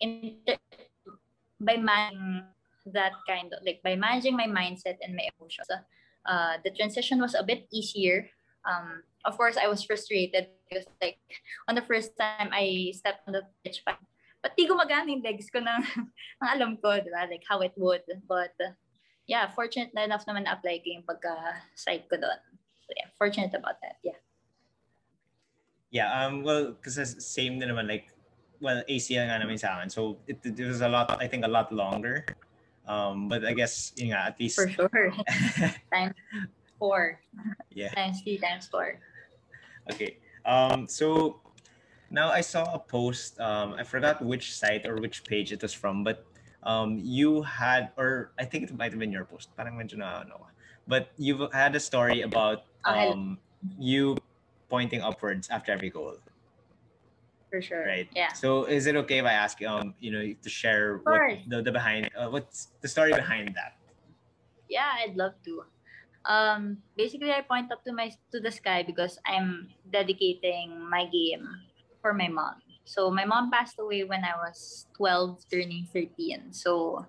in 0.00 0.38
by 1.60 1.76
managing 1.76 2.44
that 2.86 3.12
kind 3.28 3.52
of 3.52 3.60
like 3.64 3.82
by 3.82 3.96
managing 3.96 4.36
my 4.36 4.46
mindset 4.46 4.96
and 5.02 5.16
my 5.16 5.28
emotions, 5.36 5.68
uh, 6.26 6.56
the 6.64 6.70
transition 6.70 7.20
was 7.20 7.34
a 7.34 7.42
bit 7.42 7.66
easier. 7.72 8.28
Um, 8.64 9.02
of 9.24 9.36
course, 9.36 9.56
I 9.56 9.68
was 9.68 9.82
frustrated 9.82 10.48
because 10.68 10.86
like 11.02 11.18
on 11.68 11.74
the 11.74 11.82
first 11.82 12.16
time 12.18 12.50
I 12.52 12.92
stepped 12.94 13.26
on 13.26 13.34
the 13.34 13.42
pitch, 13.64 13.82
but 13.84 14.56
di 14.56 14.68
gumagana 14.68 15.08
yung 15.08 15.22
legs 15.22 15.50
ko 15.50 15.60
ng, 15.60 15.82
ng 16.40 16.48
alam 16.48 16.76
ko, 16.80 17.00
di 17.00 17.12
ba? 17.12 17.28
Like 17.28 17.44
how 17.48 17.60
it 17.60 17.72
would. 17.76 18.04
But 18.28 18.56
yeah, 19.26 19.48
fortunate 19.52 19.92
na 19.94 20.04
enough 20.04 20.24
naman 20.26 20.44
na-apply 20.44 20.80
ko 20.82 20.88
yung 20.96 21.06
pagka-psych 21.06 22.08
ko 22.08 22.16
doon. 22.16 22.40
So 22.82 22.90
yeah, 22.96 23.08
fortunate 23.14 23.54
about 23.54 23.78
that. 23.84 24.00
Yeah. 24.02 24.18
Yeah, 25.90 26.08
um, 26.10 26.46
well, 26.46 26.78
kasi 26.78 27.02
same 27.18 27.58
na 27.58 27.66
naman, 27.66 27.90
like, 27.90 28.14
well, 28.62 28.82
ACL 28.86 29.26
nga 29.26 29.42
naman 29.42 29.58
sa 29.58 29.74
akin. 29.78 29.90
So 29.90 30.22
it, 30.30 30.38
it 30.42 30.54
was 30.62 30.82
a 30.82 30.88
lot, 30.88 31.10
I 31.18 31.26
think 31.26 31.44
a 31.44 31.50
lot 31.50 31.74
longer. 31.74 32.26
Um, 32.86 33.26
but 33.26 33.44
I 33.44 33.54
guess, 33.54 33.92
yun 33.98 34.14
nga, 34.14 34.30
at 34.30 34.38
least. 34.38 34.54
For 34.54 34.70
sure. 34.70 35.10
times 35.94 36.14
four. 36.78 37.18
Yeah. 37.70 37.90
Times 37.90 38.22
three, 38.22 38.38
times 38.38 38.66
four. 38.66 38.98
Okay. 39.88 40.18
Um, 40.44 40.86
so 40.86 41.40
now 42.10 42.30
I 42.30 42.40
saw 42.40 42.64
a 42.74 42.78
post, 42.78 43.38
um, 43.40 43.74
I 43.78 43.84
forgot 43.84 44.20
which 44.20 44.54
site 44.54 44.86
or 44.86 44.96
which 44.96 45.24
page 45.24 45.52
it 45.52 45.62
was 45.62 45.72
from, 45.72 46.02
but 46.02 46.26
um, 46.62 46.98
you 47.00 47.42
had, 47.42 47.90
or 47.96 48.32
I 48.38 48.44
think 48.44 48.64
it 48.64 48.76
might 48.76 48.92
have 48.92 48.98
been 48.98 49.12
your 49.12 49.24
post, 49.24 49.54
parang 49.56 49.78
medyo 49.78 49.98
na 49.98 50.20
ano, 50.20 50.46
but 50.86 51.10
you 51.16 51.48
had 51.52 51.74
a 51.76 51.80
story 51.80 52.22
about 52.22 52.64
um, 52.84 53.38
you 53.78 54.16
pointing 54.68 55.00
upwards 55.00 55.48
after 55.50 55.72
every 55.72 55.90
goal. 55.90 56.16
For 57.50 57.60
sure. 57.60 57.84
Right. 57.84 58.08
Yeah. 58.14 58.32
So 58.32 58.64
is 58.64 58.86
it 58.86 58.94
okay 59.06 59.18
if 59.18 59.24
I 59.24 59.32
ask 59.32 59.60
you, 59.60 59.68
um, 59.68 59.94
you 59.98 60.12
know, 60.12 60.22
to 60.22 60.48
share 60.48 60.98
what 61.02 61.20
the, 61.48 61.62
the 61.62 61.72
behind, 61.72 62.10
uh, 62.14 62.28
what's 62.28 62.68
the 62.80 62.88
story 62.88 63.12
behind 63.12 63.54
that? 63.56 63.74
Yeah, 64.68 64.86
I'd 65.02 65.16
love 65.16 65.34
to. 65.44 65.64
Um, 66.24 66.78
basically, 66.96 67.32
I 67.32 67.40
point 67.40 67.72
up 67.72 67.84
to 67.84 67.92
my 67.92 68.12
to 68.32 68.40
the 68.40 68.52
sky 68.52 68.82
because 68.82 69.18
I'm 69.24 69.72
dedicating 69.88 70.76
my 70.88 71.06
game 71.08 71.48
for 72.00 72.12
my 72.12 72.28
mom. 72.28 72.60
So 72.84 73.10
my 73.10 73.24
mom 73.24 73.50
passed 73.50 73.78
away 73.78 74.04
when 74.04 74.24
I 74.24 74.34
was 74.36 74.86
12, 74.96 75.46
turning 75.50 75.86
13. 75.92 76.52
So 76.52 77.06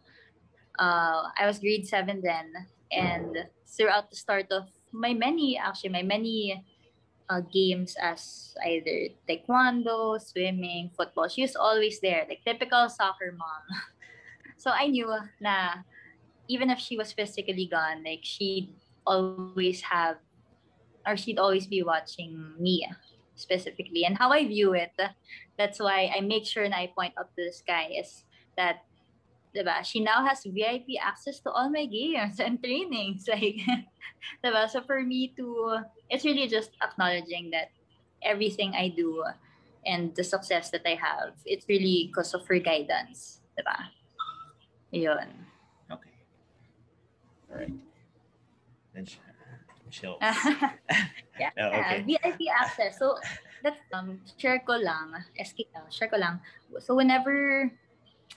uh, 0.78 1.24
I 1.34 1.47
was 1.47 1.60
grade 1.60 1.88
seven 1.88 2.21
then. 2.21 2.54
And 2.91 3.50
throughout 3.65 4.10
the 4.10 4.15
start 4.15 4.52
of 4.52 4.69
my 4.91 5.13
many, 5.13 5.58
actually, 5.58 5.89
my 5.89 6.04
many 6.04 6.63
uh, 7.30 7.41
games 7.52 7.95
as 8.02 8.54
either 8.65 9.15
taekwondo, 9.28 10.19
swimming, 10.19 10.91
football, 10.95 11.28
she 11.30 11.41
was 11.41 11.56
always 11.56 12.00
there, 12.00 12.26
like 12.28 12.43
typical 12.45 12.89
soccer 12.89 13.32
mom. 13.32 13.63
so 14.58 14.71
I 14.71 14.88
knew 14.88 15.08
na 15.39 15.82
even 16.47 16.69
if 16.69 16.80
she 16.80 16.97
was 16.97 17.15
physically 17.15 17.65
gone, 17.71 18.04
like 18.04 18.21
she'd 18.21 18.76
always 19.05 19.81
have, 19.81 20.17
or 21.05 21.17
she'd 21.17 21.39
always 21.39 21.67
be 21.67 21.83
watching 21.83 22.53
me 22.59 22.87
specifically 23.35 24.05
and 24.05 24.17
how 24.17 24.31
I 24.31 24.45
view 24.45 24.73
it. 24.73 24.91
That's 25.57 25.79
why 25.79 26.11
I 26.15 26.21
make 26.21 26.45
sure 26.45 26.63
and 26.63 26.73
I 26.73 26.91
point 26.95 27.13
up 27.17 27.33
to 27.35 27.45
the 27.45 27.53
sky 27.53 27.89
is 27.97 28.23
that 28.57 28.85
diba, 29.55 29.83
she 29.83 29.99
now 29.99 30.25
has 30.25 30.43
VIP 30.45 30.95
access 31.01 31.39
to 31.41 31.51
all 31.51 31.69
my 31.69 31.85
games 31.85 32.39
and 32.39 32.61
trainings. 32.61 33.27
Like, 33.31 33.59
diba? 34.43 34.69
So 34.69 34.81
for 34.81 35.01
me 35.01 35.33
to, 35.37 35.79
it's 36.09 36.25
really 36.25 36.47
just 36.47 36.71
acknowledging 36.81 37.51
that 37.51 37.71
everything 38.23 38.73
I 38.75 38.89
do 38.89 39.23
and 39.85 40.15
the 40.15 40.23
success 40.23 40.69
that 40.71 40.85
I 40.85 40.95
have, 40.95 41.33
it's 41.45 41.65
really 41.67 42.11
because 42.11 42.33
of 42.33 42.45
her 42.47 42.59
guidance. 42.59 43.41
Diba? 43.57 43.77
Yun. 44.91 45.29
Okay. 45.91 46.15
All 47.51 47.57
right. 47.57 47.90
Chill. 49.91 50.17
yeah, 51.39 51.51
oh, 51.60 51.67
okay. 51.84 52.04
VIP 52.08 52.47
access. 52.47 52.97
So 52.97 53.19
that's 53.63 53.80
um 53.93 54.19
share 54.38 54.60
ko 54.63 54.80
lang, 54.80 55.13
uh, 55.15 55.89
share 55.91 56.08
ko 56.08 56.17
lang. 56.17 56.39
So 56.80 56.95
whenever 56.95 57.71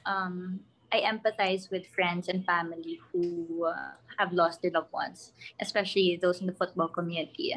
um 0.06 0.60
I 0.92 1.02
empathize 1.02 1.70
with 1.70 1.86
friends 1.90 2.28
and 2.28 2.46
family 2.46 3.00
who 3.10 3.66
uh, 3.66 3.98
have 4.18 4.32
lost 4.32 4.62
their 4.62 4.70
loved 4.70 4.92
ones, 4.92 5.32
especially 5.58 6.18
those 6.22 6.40
in 6.40 6.46
the 6.46 6.54
football 6.54 6.86
community. 6.86 7.54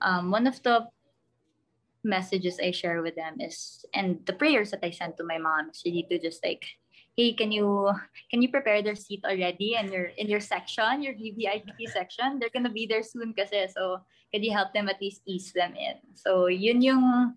Um, 0.00 0.30
one 0.30 0.46
of 0.46 0.62
the 0.62 0.86
messages 2.04 2.60
I 2.62 2.70
share 2.70 3.02
with 3.02 3.16
them 3.16 3.40
is, 3.40 3.84
and 3.92 4.24
the 4.24 4.32
prayers 4.32 4.70
that 4.70 4.84
I 4.84 4.90
send 4.90 5.16
to 5.18 5.24
my 5.24 5.38
mom 5.38 5.70
is 5.70 5.82
really 5.84 6.06
to 6.10 6.18
just 6.18 6.44
like 6.44 6.64
hey, 7.20 7.36
can 7.36 7.52
you 7.52 7.92
can 8.32 8.40
you 8.40 8.48
prepare 8.48 8.80
their 8.80 8.96
seat 8.96 9.20
already 9.28 9.76
in 9.76 9.92
your 9.92 10.16
in 10.16 10.32
your 10.32 10.40
section, 10.40 11.04
your 11.04 11.12
VIP 11.12 11.76
section? 11.92 12.40
They're 12.40 12.52
gonna 12.52 12.72
be 12.72 12.88
there 12.88 13.04
soon 13.04 13.36
kasi. 13.36 13.68
So, 13.68 14.00
can 14.32 14.40
you 14.40 14.56
help 14.56 14.72
them 14.72 14.88
at 14.88 14.96
least 15.04 15.20
ease 15.28 15.52
them 15.52 15.76
in? 15.76 16.00
So, 16.16 16.48
yun 16.48 16.80
yung 16.80 17.36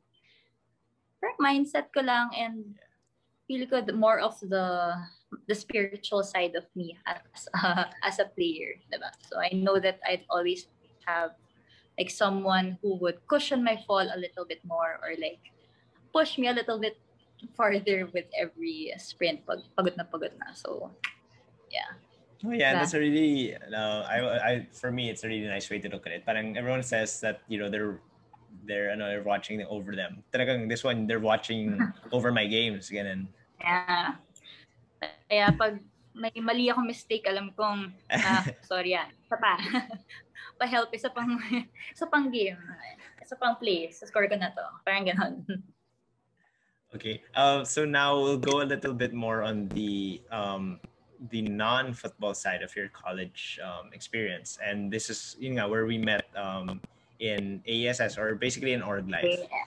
mindset 1.35 1.91
ko 1.91 1.99
lang 1.99 2.31
and 2.31 2.79
feel 3.47 3.67
ko 3.67 3.83
more 3.91 4.23
of 4.23 4.39
the 4.39 4.95
the 5.51 5.55
spiritual 5.55 6.23
side 6.23 6.55
of 6.55 6.63
me 6.79 6.95
as 7.03 7.51
uh, 7.59 7.91
as 8.07 8.23
a 8.23 8.31
player, 8.31 8.79
diba? 8.87 9.11
So 9.27 9.43
I 9.43 9.51
know 9.51 9.83
that 9.83 9.99
I'd 10.07 10.23
always 10.31 10.71
have 11.03 11.35
like 11.99 12.09
someone 12.09 12.79
who 12.79 12.95
would 13.03 13.19
cushion 13.27 13.63
my 13.63 13.75
fall 13.83 14.07
a 14.07 14.19
little 14.19 14.47
bit 14.47 14.63
more 14.63 14.97
or 15.03 15.19
like 15.19 15.43
push 16.15 16.39
me 16.39 16.47
a 16.47 16.55
little 16.55 16.79
bit 16.79 17.02
farther 17.55 18.07
with 18.11 18.25
every 18.35 18.93
sprint 18.97 19.45
pag 19.45 19.63
pagod 19.77 19.95
na 19.97 20.05
pagod 20.07 20.33
na. 20.39 20.53
So, 20.55 20.91
yeah. 21.71 21.99
Oh 22.43 22.51
yeah, 22.51 22.75
that's 22.75 22.93
a 22.93 22.99
really 22.99 23.55
uh, 23.55 24.03
I 24.03 24.17
I 24.35 24.51
for 24.75 24.91
me 24.91 25.07
it's 25.07 25.23
a 25.23 25.31
really 25.31 25.47
nice 25.47 25.71
way 25.71 25.79
to 25.79 25.87
look 25.87 26.03
at 26.03 26.11
it. 26.11 26.27
Parang 26.27 26.59
everyone 26.59 26.83
says 26.83 27.23
that 27.23 27.39
you 27.47 27.55
know 27.55 27.71
they're 27.71 28.03
they're 28.67 28.91
ano, 28.91 29.07
they're 29.07 29.23
watching 29.23 29.63
over 29.63 29.95
them. 29.95 30.23
Talagang 30.35 30.67
this 30.67 30.83
one 30.83 31.07
they're 31.07 31.23
watching 31.23 31.79
over 32.15 32.35
my 32.35 32.43
games 32.43 32.91
ganun. 32.91 33.31
Yeah. 33.63 34.19
Kaya 35.31 35.55
pag 35.55 35.79
may 36.13 36.35
mali 36.37 36.69
akong 36.69 36.85
mistake, 36.85 37.25
alam 37.25 37.55
kong 37.55 37.95
ah, 38.11 38.43
sorry 38.69 38.93
ah, 38.93 39.07
isa 39.09 39.35
pa. 39.39 39.55
Pa-help 40.59 40.91
isa 40.93 41.09
pang 41.09 41.39
isa 41.95 42.05
pang 42.11 42.27
game. 42.27 42.59
Isa 43.23 43.39
pang 43.39 43.55
play. 43.55 43.87
Sa 43.89 44.03
score 44.03 44.27
ko 44.27 44.35
na 44.35 44.51
to. 44.51 44.67
Parang 44.83 45.07
ganoon. 45.07 45.47
Okay. 46.95 47.21
Uh, 47.33 47.63
so 47.65 47.85
now 47.85 48.19
we'll 48.19 48.37
go 48.37 48.61
a 48.61 48.67
little 48.67 48.93
bit 48.93 49.13
more 49.13 49.41
on 49.41 49.67
the 49.73 50.21
um, 50.29 50.79
the 51.31 51.41
non-football 51.41 52.33
side 52.33 52.61
of 52.61 52.75
your 52.75 52.89
college 52.89 53.59
um, 53.63 53.89
experience, 53.93 54.59
and 54.61 54.93
this 54.93 55.09
is 55.09 55.35
you 55.39 55.53
know 55.53 55.67
where 55.67 55.85
we 55.85 55.97
met 55.97 56.29
um, 56.37 56.81
in 57.19 57.63
AESS 57.65 58.17
or 58.17 58.35
basically 58.35 58.73
in 58.73 58.81
org 58.81 59.09
life. 59.09 59.25
Yeah. 59.25 59.65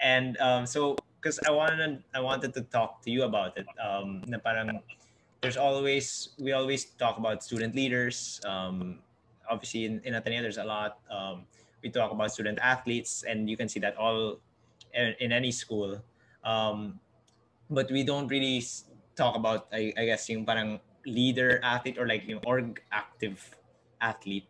And 0.00 0.36
um, 0.40 0.64
so, 0.64 0.96
because 1.20 1.40
I 1.46 1.50
wanted 1.50 2.02
I 2.14 2.20
wanted 2.20 2.54
to 2.54 2.62
talk 2.72 3.02
to 3.04 3.10
you 3.10 3.24
about 3.24 3.58
it. 3.60 3.68
Um, 3.76 4.24
na 4.24 4.38
parang 4.40 4.80
there's 5.44 5.60
always 5.60 6.32
we 6.40 6.52
always 6.52 6.88
talk 6.96 7.18
about 7.20 7.44
student 7.44 7.76
leaders. 7.76 8.40
Um, 8.48 9.04
obviously, 9.44 9.84
in, 9.84 10.00
in 10.08 10.14
Ateneo, 10.14 10.40
there's 10.40 10.58
a 10.58 10.64
lot. 10.64 11.04
Um, 11.12 11.44
we 11.82 11.92
talk 11.92 12.12
about 12.12 12.32
student 12.32 12.58
athletes, 12.64 13.24
and 13.28 13.44
you 13.50 13.60
can 13.60 13.68
see 13.68 13.80
that 13.80 13.96
all 14.00 14.40
in, 14.96 15.12
in 15.20 15.32
any 15.32 15.52
school 15.52 16.00
um, 16.46 16.98
but 17.68 17.90
we 17.90 18.06
don't 18.06 18.28
really 18.28 18.62
talk 19.18 19.34
about, 19.34 19.66
I, 19.74 19.92
I 19.98 20.06
guess, 20.06 20.30
yung 20.30 20.46
parang 20.46 20.78
leader 21.04 21.60
athlete 21.62 21.98
or 21.98 22.06
like 22.06 22.26
yung 22.26 22.40
org 22.46 22.80
active 22.90 23.42
athlete 24.00 24.48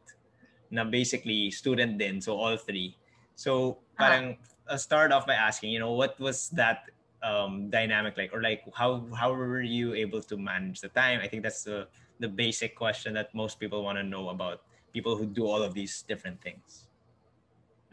na 0.70 0.84
basically 0.84 1.50
student 1.50 1.98
then 1.98 2.20
So 2.20 2.36
all 2.36 2.56
three. 2.56 2.96
So 3.34 3.78
parang 3.98 4.36
uh, 4.68 4.76
start 4.76 5.12
off 5.12 5.26
by 5.26 5.34
asking, 5.34 5.70
you 5.72 5.80
know, 5.80 5.92
what 5.92 6.20
was 6.20 6.48
that 6.50 6.90
um, 7.22 7.70
dynamic 7.70 8.16
like 8.16 8.32
or 8.32 8.42
like 8.42 8.62
how 8.74 9.04
how 9.16 9.32
were 9.32 9.62
you 9.62 9.94
able 9.94 10.20
to 10.22 10.36
manage 10.36 10.80
the 10.80 10.88
time? 10.88 11.20
I 11.22 11.28
think 11.28 11.42
that's 11.42 11.64
the 11.64 11.88
the 12.20 12.28
basic 12.28 12.76
question 12.76 13.14
that 13.14 13.34
most 13.34 13.60
people 13.60 13.84
want 13.84 13.98
to 13.98 14.04
know 14.04 14.28
about 14.30 14.62
people 14.92 15.16
who 15.16 15.26
do 15.26 15.44
all 15.44 15.62
of 15.62 15.74
these 15.74 16.02
different 16.08 16.40
things. 16.40 16.88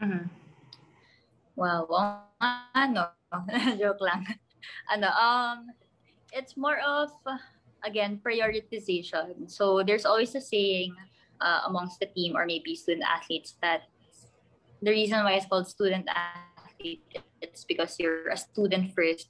Mm-hmm. 0.00 0.28
Well, 1.54 1.86
well, 1.86 2.26
ano, 2.74 3.14
Joke 3.78 4.00
lang. 4.00 4.26
Ano, 4.92 5.08
um, 5.08 5.66
it's 6.32 6.56
more 6.56 6.78
of, 6.80 7.10
again, 7.84 8.20
prioritization. 8.24 9.50
So 9.50 9.82
there's 9.82 10.04
always 10.04 10.34
a 10.34 10.40
saying 10.40 10.94
uh, 11.40 11.60
amongst 11.66 12.00
the 12.00 12.06
team 12.06 12.36
or 12.36 12.46
maybe 12.46 12.74
student 12.74 13.04
athletes 13.04 13.56
that 13.62 13.88
the 14.82 14.90
reason 14.90 15.24
why 15.24 15.34
it's 15.34 15.46
called 15.46 15.66
student 15.66 16.08
athlete 16.08 17.02
it's 17.44 17.64
because 17.64 18.00
you're 18.00 18.28
a 18.28 18.36
student 18.36 18.92
first 18.96 19.28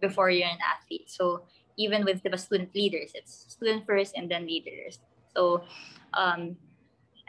before 0.00 0.30
you're 0.30 0.50
an 0.50 0.58
athlete. 0.60 1.08
So 1.08 1.46
even 1.78 2.04
with 2.04 2.22
the 2.22 2.36
student 2.36 2.74
leaders, 2.74 3.12
it's 3.14 3.46
student 3.48 3.86
first 3.86 4.14
and 4.16 4.30
then 4.30 4.46
leaders. 4.46 4.98
So 5.34 5.64
um, 6.12 6.56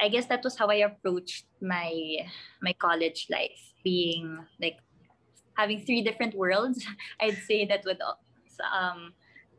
I 0.02 0.10
guess 0.10 0.26
that 0.28 0.44
was 0.44 0.58
how 0.58 0.68
I 0.68 0.86
approached 0.86 1.46
my 1.62 1.94
my 2.62 2.74
college 2.74 3.28
life, 3.30 3.74
being 3.84 4.38
like 4.60 4.82
having 5.56 5.84
three 5.86 6.02
different 6.02 6.36
worlds. 6.36 6.86
I'd 7.22 7.38
say 7.48 7.66
that 7.66 7.84
would 7.86 8.00
um, 8.62 9.14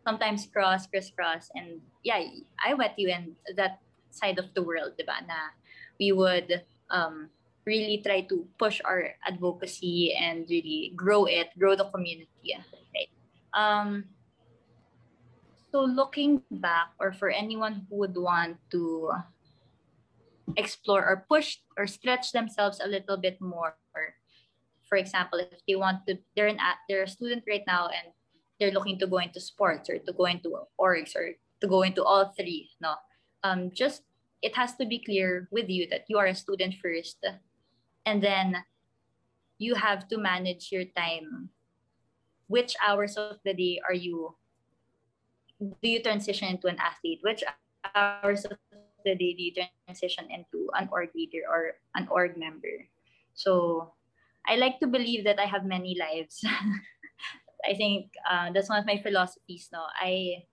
sometimes 0.04 0.46
cross, 0.46 0.87
crisscross. 0.87 1.50
And 1.54 1.80
yeah, 2.04 2.22
I 2.64 2.74
went 2.74 2.98
you 2.98 3.09
in 3.09 3.37
that 3.56 3.80
side 4.11 4.38
of 4.38 4.54
the 4.54 4.62
world, 4.62 4.92
diba? 4.98 5.26
Na 5.26 5.52
we 5.98 6.12
would 6.12 6.62
um, 6.90 7.28
really 7.64 8.00
try 8.04 8.22
to 8.22 8.46
push 8.59 8.80
our 8.85 9.16
advocacy 9.26 10.14
and 10.14 10.46
really 10.48 10.92
grow 10.94 11.24
it, 11.24 11.48
grow 11.59 11.74
the 11.74 11.88
community. 11.90 12.54
Right? 12.94 13.11
Um, 13.54 14.04
so 15.72 15.82
looking 15.82 16.42
back, 16.50 16.92
or 17.00 17.12
for 17.12 17.28
anyone 17.28 17.87
who 17.88 17.96
would 17.96 18.16
want 18.16 18.56
to 18.70 19.12
explore 20.56 21.04
or 21.04 21.26
push 21.28 21.59
or 21.76 21.87
stretch 21.87 22.32
themselves 22.32 22.80
a 22.80 22.87
little 22.87 23.16
bit 23.16 23.40
more 23.40 23.74
for 24.88 24.96
example, 24.96 25.38
if 25.38 25.61
they 25.66 25.75
want 25.75 26.07
to, 26.07 26.18
they're 26.35 26.46
an 26.46 26.59
they're 26.88 27.05
a 27.05 27.09
student 27.09 27.44
right 27.49 27.64
now 27.66 27.88
and 27.88 28.14
they're 28.59 28.72
looking 28.72 28.99
to 28.99 29.07
go 29.07 29.18
into 29.18 29.40
sports 29.40 29.90
or 29.90 29.99
to 29.99 30.12
go 30.12 30.25
into 30.27 30.57
orgs 30.81 31.14
or 31.14 31.35
to 31.61 31.66
go 31.66 31.83
into 31.83 32.03
all 32.03 32.33
three. 32.37 32.70
No, 32.81 32.94
um, 33.42 33.70
just 33.75 34.03
it 34.42 34.55
has 34.57 34.77
to 34.77 34.87
be 34.87 34.99
clear 34.99 35.49
with 35.51 35.68
you 35.68 35.87
that 35.90 36.05
you 36.09 36.18
are 36.18 36.27
a 36.27 36.35
student 36.35 36.75
first, 36.83 37.18
and 38.07 38.22
then 38.22 38.62
you 39.59 39.75
have 39.75 40.09
to 40.09 40.18
manage 40.18 40.70
your 40.70 40.85
time. 40.96 41.51
Which 42.46 42.77
hours 42.79 43.16
of 43.16 43.42
the 43.44 43.55
day 43.55 43.81
are 43.83 43.96
you? 43.96 44.37
Do 45.59 45.88
you 45.88 46.03
transition 46.03 46.49
into 46.49 46.68
an 46.68 46.79
athlete? 46.79 47.20
Which 47.22 47.42
hours 47.94 48.44
of 48.44 48.59
the 49.05 49.16
day 49.16 49.35
do 49.35 49.42
you 49.42 49.53
transition 49.87 50.31
into 50.31 50.70
an 50.79 50.88
org 50.92 51.11
leader 51.14 51.42
or 51.51 51.75
an 51.96 52.07
org 52.07 52.37
member? 52.37 52.87
So 53.35 53.92
I 54.46 54.56
like 54.56 54.78
to 54.80 54.87
believe 54.87 55.24
that 55.24 55.38
I 55.38 55.46
have 55.46 55.64
many 55.64 55.96
lives. 55.98 56.44
I 57.66 57.74
think 57.74 58.14
uh, 58.28 58.50
that's 58.54 58.68
one 58.68 58.78
of 58.78 58.87
my 58.87 59.00
philosophies. 59.02 59.68
No, 59.72 59.82
I 59.98 60.46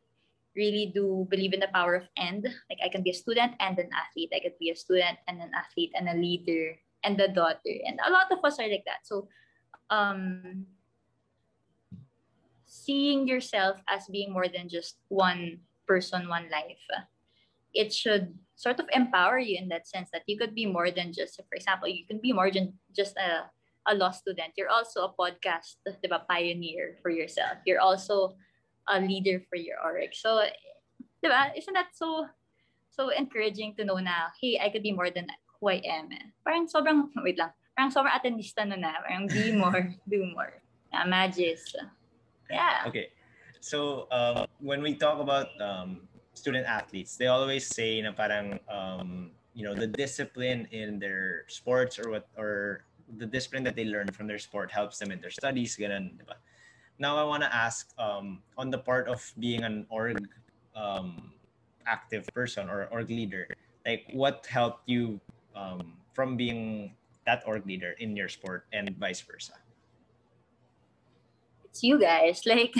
really 0.55 0.91
do 0.93 1.27
believe 1.29 1.53
in 1.53 1.59
the 1.59 1.69
power 1.73 1.95
of 1.95 2.07
and. 2.17 2.43
Like 2.69 2.79
I 2.83 2.89
can 2.89 3.03
be 3.03 3.11
a 3.11 3.17
student 3.17 3.53
and 3.59 3.77
an 3.77 3.89
athlete. 3.93 4.31
I 4.33 4.39
could 4.39 4.57
be 4.59 4.71
a 4.71 4.75
student 4.75 5.17
and 5.27 5.41
an 5.41 5.51
athlete 5.53 5.91
and 5.95 6.09
a 6.09 6.17
leader 6.17 6.77
and 7.03 7.19
a 7.19 7.27
daughter. 7.27 7.73
And 7.85 7.99
a 8.05 8.11
lot 8.11 8.31
of 8.31 8.39
us 8.43 8.59
are 8.59 8.67
like 8.67 8.85
that. 8.85 9.05
So, 9.05 9.27
um, 9.89 10.65
seeing 12.65 13.27
yourself 13.27 13.77
as 13.87 14.07
being 14.09 14.33
more 14.33 14.47
than 14.47 14.69
just 14.69 14.97
one 15.09 15.59
person, 15.87 16.27
one 16.27 16.49
life, 16.49 16.81
it 17.73 17.93
should 17.93 18.33
sort 18.55 18.79
of 18.79 18.87
empower 18.93 19.37
you 19.37 19.57
in 19.57 19.69
that 19.69 19.87
sense 19.87 20.09
that 20.13 20.23
you 20.25 20.37
could 20.37 20.55
be 20.55 20.65
more 20.65 20.89
than 20.91 21.13
just, 21.13 21.37
for 21.37 21.55
example, 21.55 21.87
you 21.87 22.05
can 22.05 22.19
be 22.19 22.33
more 22.33 22.49
than 22.51 22.73
just 22.95 23.17
a 23.17 23.49
a 23.87 23.95
law 23.95 24.11
student, 24.11 24.53
you're 24.55 24.69
also 24.69 25.07
a 25.07 25.11
podcast, 25.13 25.79
diba, 26.03 26.21
pioneer 26.27 26.97
for 27.01 27.09
yourself. 27.09 27.59
You're 27.65 27.81
also 27.81 28.35
a 28.87 28.99
leader 28.99 29.41
for 29.49 29.55
your 29.55 29.77
org. 29.83 30.13
So, 30.13 30.43
diba, 31.23 31.55
isn't 31.57 31.73
that 31.73 31.95
so 31.95 32.27
so 32.93 33.09
encouraging 33.09 33.73
to 33.75 33.85
know 33.85 33.97
na, 33.97 34.29
hey, 34.39 34.61
I 34.61 34.69
could 34.69 34.83
be 34.83 34.93
more 34.93 35.09
than 35.09 35.27
who 35.59 35.69
I 35.69 35.81
am. 35.81 36.09
Parang 36.45 36.69
sobrang, 36.69 37.09
wait 37.25 37.37
lang, 37.37 37.49
parang 37.73 37.89
sobrang 37.89 38.13
Atenista 38.13 38.61
no 38.67 38.77
na. 38.77 39.01
Parang 39.01 39.25
be 39.27 39.51
more, 39.63 39.89
do 40.05 40.25
more. 40.29 40.61
Yeah, 40.93 41.09
magis. 41.09 41.73
Yeah. 42.49 42.85
Okay. 42.85 43.09
So, 43.59 44.05
um, 44.11 44.45
when 44.59 44.83
we 44.83 44.93
talk 44.93 45.17
about 45.17 45.49
um, 45.59 46.05
student 46.37 46.67
athletes, 46.67 47.17
they 47.17 47.27
always 47.27 47.65
say 47.65 48.01
na 48.01 48.11
parang, 48.13 48.59
um, 48.69 49.31
you 49.57 49.65
know, 49.65 49.73
the 49.73 49.87
discipline 49.87 50.67
in 50.69 50.99
their 50.99 51.45
sports 51.47 51.97
or 51.97 52.11
what, 52.11 52.27
or 52.37 52.85
the 53.17 53.25
discipline 53.25 53.63
that 53.63 53.75
they 53.75 53.85
learn 53.85 54.07
from 54.11 54.27
their 54.27 54.39
sport 54.39 54.71
helps 54.71 54.97
them 54.97 55.11
in 55.11 55.19
their 55.21 55.31
studies, 55.31 55.77
ganun, 55.77 56.17
di 56.17 56.23
ba? 56.25 56.35
Now 56.99 57.17
I 57.17 57.23
want 57.23 57.41
to 57.43 57.51
ask 57.53 57.89
um, 57.97 58.41
on 58.57 58.69
the 58.69 58.77
part 58.77 59.07
of 59.07 59.19
being 59.39 59.63
an 59.63 59.85
org 59.89 60.21
um, 60.75 61.33
active 61.85 62.27
person 62.33 62.69
or 62.69 62.87
org 62.91 63.09
leader, 63.09 63.47
like 63.85 64.05
what 64.13 64.45
helped 64.45 64.87
you 64.87 65.19
um, 65.55 65.97
from 66.13 66.37
being 66.37 66.93
that 67.25 67.43
org 67.45 67.65
leader 67.65 67.95
in 67.99 68.15
your 68.15 68.29
sport 68.29 68.65
and 68.73 68.95
vice 68.97 69.21
versa? 69.21 69.53
It's 71.65 71.81
you 71.81 71.99
guys. 71.99 72.43
Like 72.45 72.73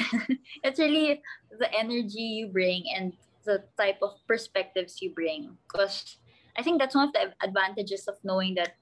it's 0.63 0.79
really 0.79 1.21
the 1.57 1.69
energy 1.73 2.45
you 2.45 2.47
bring 2.47 2.85
and 2.95 3.13
the 3.45 3.63
type 3.77 3.97
of 4.01 4.21
perspectives 4.27 5.01
you 5.01 5.09
bring. 5.09 5.57
Because 5.65 6.17
I 6.55 6.61
think 6.61 6.79
that's 6.79 6.95
one 6.95 7.09
of 7.09 7.13
the 7.13 7.33
advantages 7.41 8.07
of 8.07 8.15
knowing 8.23 8.53
that 8.55 8.77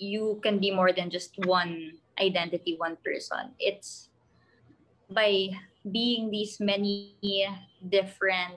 you 0.00 0.40
can 0.42 0.58
be 0.58 0.72
more 0.72 0.92
than 0.92 1.12
just 1.12 1.36
one 1.44 2.00
identity, 2.18 2.74
one 2.80 2.96
person. 3.04 3.52
It's 3.60 4.08
by 5.12 5.52
being 5.84 6.30
these 6.30 6.58
many 6.58 7.14
different 7.88 8.56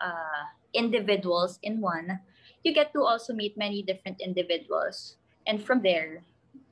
uh, 0.00 0.44
individuals 0.74 1.58
in 1.62 1.80
one, 1.80 2.20
you 2.62 2.74
get 2.74 2.92
to 2.92 3.02
also 3.02 3.32
meet 3.32 3.56
many 3.56 3.82
different 3.82 4.20
individuals. 4.20 5.16
And 5.46 5.62
from 5.62 5.82
there, 5.82 6.22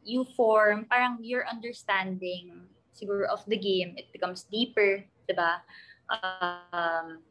you 0.05 0.25
form 0.37 0.87
parang 0.91 1.19
your 1.23 1.49
understanding 1.49 2.69
siguro 2.93 3.25
of 3.33 3.45
the 3.49 3.57
game. 3.57 3.95
It 3.97 4.13
becomes 4.13 4.45
deeper, 4.45 5.05
diba? 5.29 5.65
Um, 6.13 7.25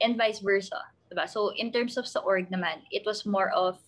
and 0.00 0.16
vice 0.16 0.40
versa. 0.40 0.82
Diba? 1.12 1.28
So 1.28 1.54
in 1.54 1.72
terms 1.72 1.96
of 1.96 2.06
sa 2.06 2.20
org 2.20 2.50
naman, 2.50 2.82
it 2.90 3.06
was 3.06 3.24
more 3.24 3.50
of 3.50 3.78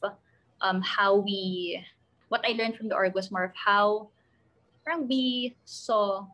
um, 0.60 0.80
how 0.82 1.16
we, 1.16 1.84
what 2.28 2.44
I 2.46 2.52
learned 2.52 2.76
from 2.76 2.88
the 2.88 2.94
org 2.94 3.14
was 3.14 3.30
more 3.30 3.44
of 3.44 3.52
how 3.54 4.08
we 5.08 5.54
saw 5.64 6.26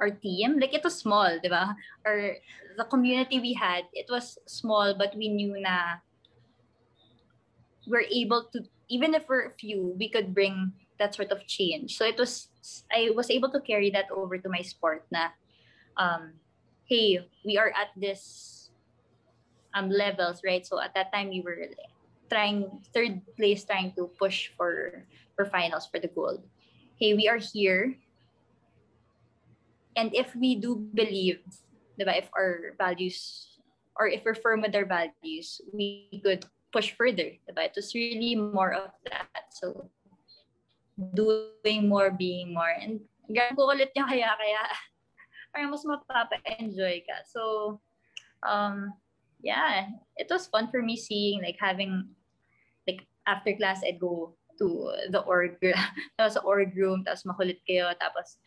our 0.00 0.10
team. 0.10 0.58
Like 0.58 0.74
it 0.74 0.82
was 0.82 0.98
small, 0.98 1.38
di 1.38 1.48
ba? 1.48 1.76
Or 2.04 2.36
the 2.76 2.84
community 2.84 3.38
we 3.38 3.54
had, 3.54 3.84
it 3.92 4.06
was 4.10 4.38
small, 4.46 4.94
but 4.98 5.14
we 5.16 5.28
knew 5.28 5.60
na 5.60 6.02
we're 7.86 8.08
able 8.10 8.50
to, 8.52 8.64
even 8.88 9.14
if 9.14 9.28
we're 9.28 9.54
few, 9.60 9.94
we 9.98 10.08
could 10.08 10.34
bring 10.34 10.72
that 10.98 11.14
sort 11.14 11.30
of 11.30 11.46
change. 11.46 11.96
So 11.96 12.04
it 12.04 12.18
was, 12.18 12.48
I 12.90 13.10
was 13.14 13.30
able 13.30 13.50
to 13.50 13.60
carry 13.60 13.90
that 13.90 14.10
over 14.10 14.38
to 14.38 14.48
my 14.48 14.62
sport 14.62 15.04
na, 15.10 15.28
um, 15.96 16.32
hey, 16.86 17.26
we 17.44 17.58
are 17.58 17.70
at 17.70 17.94
this 17.96 18.70
um, 19.74 19.90
levels, 19.90 20.42
right? 20.44 20.66
So 20.66 20.80
at 20.80 20.94
that 20.94 21.12
time, 21.12 21.28
we 21.28 21.40
were 21.40 21.68
trying 22.34 22.66
third 22.90 23.22
place 23.38 23.62
trying 23.62 23.94
to 23.94 24.10
push 24.18 24.50
for 24.58 25.06
for 25.38 25.46
finals 25.46 25.86
for 25.86 26.02
the 26.02 26.10
gold. 26.10 26.42
Hey 26.98 27.14
we 27.14 27.30
are 27.30 27.38
here. 27.38 27.94
And 29.94 30.10
if 30.10 30.34
we 30.34 30.58
do 30.58 30.74
believe 30.74 31.38
diba, 31.94 32.18
if 32.18 32.26
our 32.34 32.74
values 32.74 33.54
or 33.94 34.10
if 34.10 34.26
we're 34.26 34.34
firm 34.34 34.66
with 34.66 34.74
our 34.74 34.82
values 34.82 35.62
we 35.70 36.10
could 36.26 36.42
push 36.74 36.90
further 36.98 37.38
diba? 37.46 37.70
it 37.70 37.78
was 37.78 37.94
really 37.94 38.34
more 38.34 38.74
of 38.74 38.90
that. 39.06 39.54
So 39.54 39.86
doing 41.14 41.86
more 41.86 42.10
being 42.10 42.50
more. 42.50 42.74
And 42.74 42.98
ganun 43.30 43.54
ko 43.54 43.70
ulit 43.70 43.94
yung 43.94 44.10
kaya 44.10 44.34
kaya 44.34 44.62
parang 45.54 45.70
mas 45.70 45.86
mapapa-enjoy 45.86 47.06
ka. 47.06 47.22
So 47.30 47.78
um 48.42 48.90
yeah, 49.38 49.86
it 50.18 50.26
was 50.26 50.50
fun 50.50 50.66
for 50.74 50.82
me 50.82 50.98
seeing 50.98 51.38
like 51.38 51.62
having 51.62 52.10
after 53.26 53.56
class 53.56 53.80
I'd 53.84 54.00
go 54.00 54.36
to 54.58 54.92
the 55.10 55.20
org 55.26 55.58
tapos 56.16 56.38
sa 56.38 56.44
org 56.44 56.70
room 56.76 57.02
tapos 57.02 57.26
makulit 57.26 57.60
kayo. 57.66 57.90
Tapos 57.98 58.38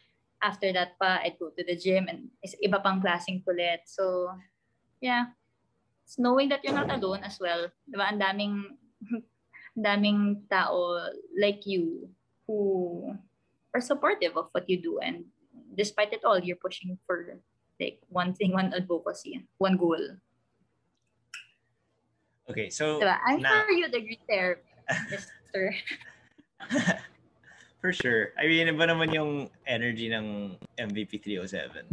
after 0.42 0.72
that 0.74 0.96
pa 1.02 1.20
I'd 1.22 1.38
go 1.42 1.50
to 1.52 1.63
the 1.66 1.76
gym 1.76 2.08
and 2.08 2.30
is 2.46 2.56
iba 2.63 2.82
pang 2.82 3.02
klaseng 3.02 3.44
kulit. 3.44 3.86
So 3.86 4.32
yeah. 5.02 5.34
It's 6.08 6.16
knowing 6.16 6.48
that 6.56 6.63
you're 6.63 6.78
not 6.78 6.88
alone 6.88 7.28
as 7.28 7.36
well 7.36 7.68
diba 7.84 8.08
ang 8.08 8.24
daming 8.24 8.56
daming 9.76 10.48
tao 10.48 11.12
like 11.36 11.68
you 11.68 12.08
who 12.48 13.12
are 13.76 13.84
supportive 13.84 14.40
of 14.40 14.48
what 14.56 14.72
you 14.72 14.80
do. 14.80 15.04
And 15.04 15.28
despite 15.76 16.16
it 16.16 16.24
all 16.24 16.40
you're 16.40 16.63
pushing 16.63 16.96
for 17.04 17.36
like 17.76 18.00
one 18.10 18.34
thing 18.34 18.54
one 18.54 18.74
advocacy 18.74 19.44
one 19.60 19.76
goal. 19.76 20.00
Okay, 22.48 22.72
so 22.72 23.04
diba? 23.04 23.20
I'm 23.28 23.44
now, 23.44 23.68
sure 23.68 23.72
you'd 23.76 23.94
agree 23.94 24.24
there, 24.32 24.63
Mr. 24.89 25.73
For 27.82 27.93
sure. 27.93 28.34
I 28.34 28.50
mean, 28.50 28.67
iba 28.67 28.89
naman 28.89 29.13
yung 29.13 29.54
energy 29.69 30.10
ng 30.10 30.58
MVP 30.82 31.21
307. 31.21 31.86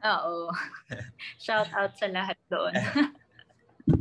Oo. 0.00 0.48
Shout 1.44 1.68
out 1.76 1.92
sa 2.00 2.08
lahat 2.08 2.40
doon. 2.48 2.72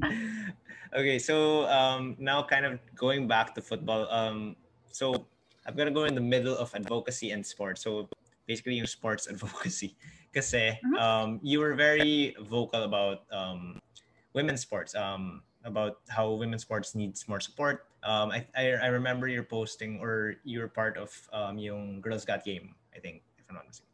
okay, 0.97 1.19
so 1.19 1.67
um, 1.67 2.15
now 2.17 2.41
kind 2.47 2.63
of 2.63 2.79
going 2.95 3.27
back 3.27 3.51
to 3.55 3.61
football. 3.61 4.07
Um, 4.07 4.55
so 4.95 5.27
I'm 5.67 5.75
gonna 5.75 5.91
go 5.91 6.07
in 6.07 6.15
the 6.15 6.23
middle 6.23 6.55
of 6.55 6.71
advocacy 6.73 7.35
and 7.35 7.43
sports. 7.43 7.83
So 7.83 8.07
basically 8.47 8.79
yung 8.79 8.87
sports 8.87 9.27
advocacy. 9.27 9.99
Kasi 10.31 10.79
mm-hmm. 10.79 10.95
um, 10.95 11.29
you 11.43 11.59
were 11.59 11.75
very 11.75 12.39
vocal 12.47 12.87
about 12.87 13.27
um, 13.35 13.83
women's 14.31 14.63
sports. 14.63 14.95
Um, 14.95 15.43
about 15.67 15.99
how 16.07 16.31
women's 16.31 16.63
sports 16.63 16.95
needs 16.95 17.27
more 17.27 17.43
support. 17.43 17.86
Um, 18.03 18.31
I, 18.31 18.45
I, 18.55 18.71
I 18.71 18.87
remember 18.87 19.27
you're 19.27 19.43
posting 19.43 19.99
or 19.99 20.35
you're 20.43 20.67
part 20.67 20.97
of 20.97 21.11
um, 21.33 21.57
yung 21.57 21.99
Girls 22.01 22.25
Got 22.25 22.45
Game, 22.45 22.75
I 22.95 22.99
think, 22.99 23.21
if 23.37 23.45
I'm 23.49 23.55
not 23.55 23.67
mistaken. 23.67 23.91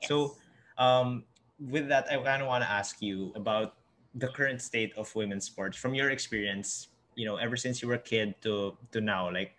Yes. 0.00 0.08
So 0.08 0.36
um, 0.78 1.24
with 1.60 1.88
that, 1.88 2.06
I 2.10 2.16
kind 2.16 2.42
of 2.42 2.48
want 2.48 2.64
to 2.64 2.70
ask 2.70 3.00
you 3.00 3.32
about 3.36 3.74
the 4.14 4.28
current 4.28 4.60
state 4.60 4.92
of 4.96 5.14
women's 5.14 5.44
sports 5.44 5.76
from 5.76 5.94
your 5.94 6.10
experience, 6.10 6.88
you 7.14 7.24
know, 7.24 7.36
ever 7.36 7.56
since 7.56 7.80
you 7.82 7.88
were 7.88 7.94
a 7.94 7.98
kid 7.98 8.34
to, 8.42 8.76
to 8.90 9.00
now, 9.00 9.30
like 9.32 9.54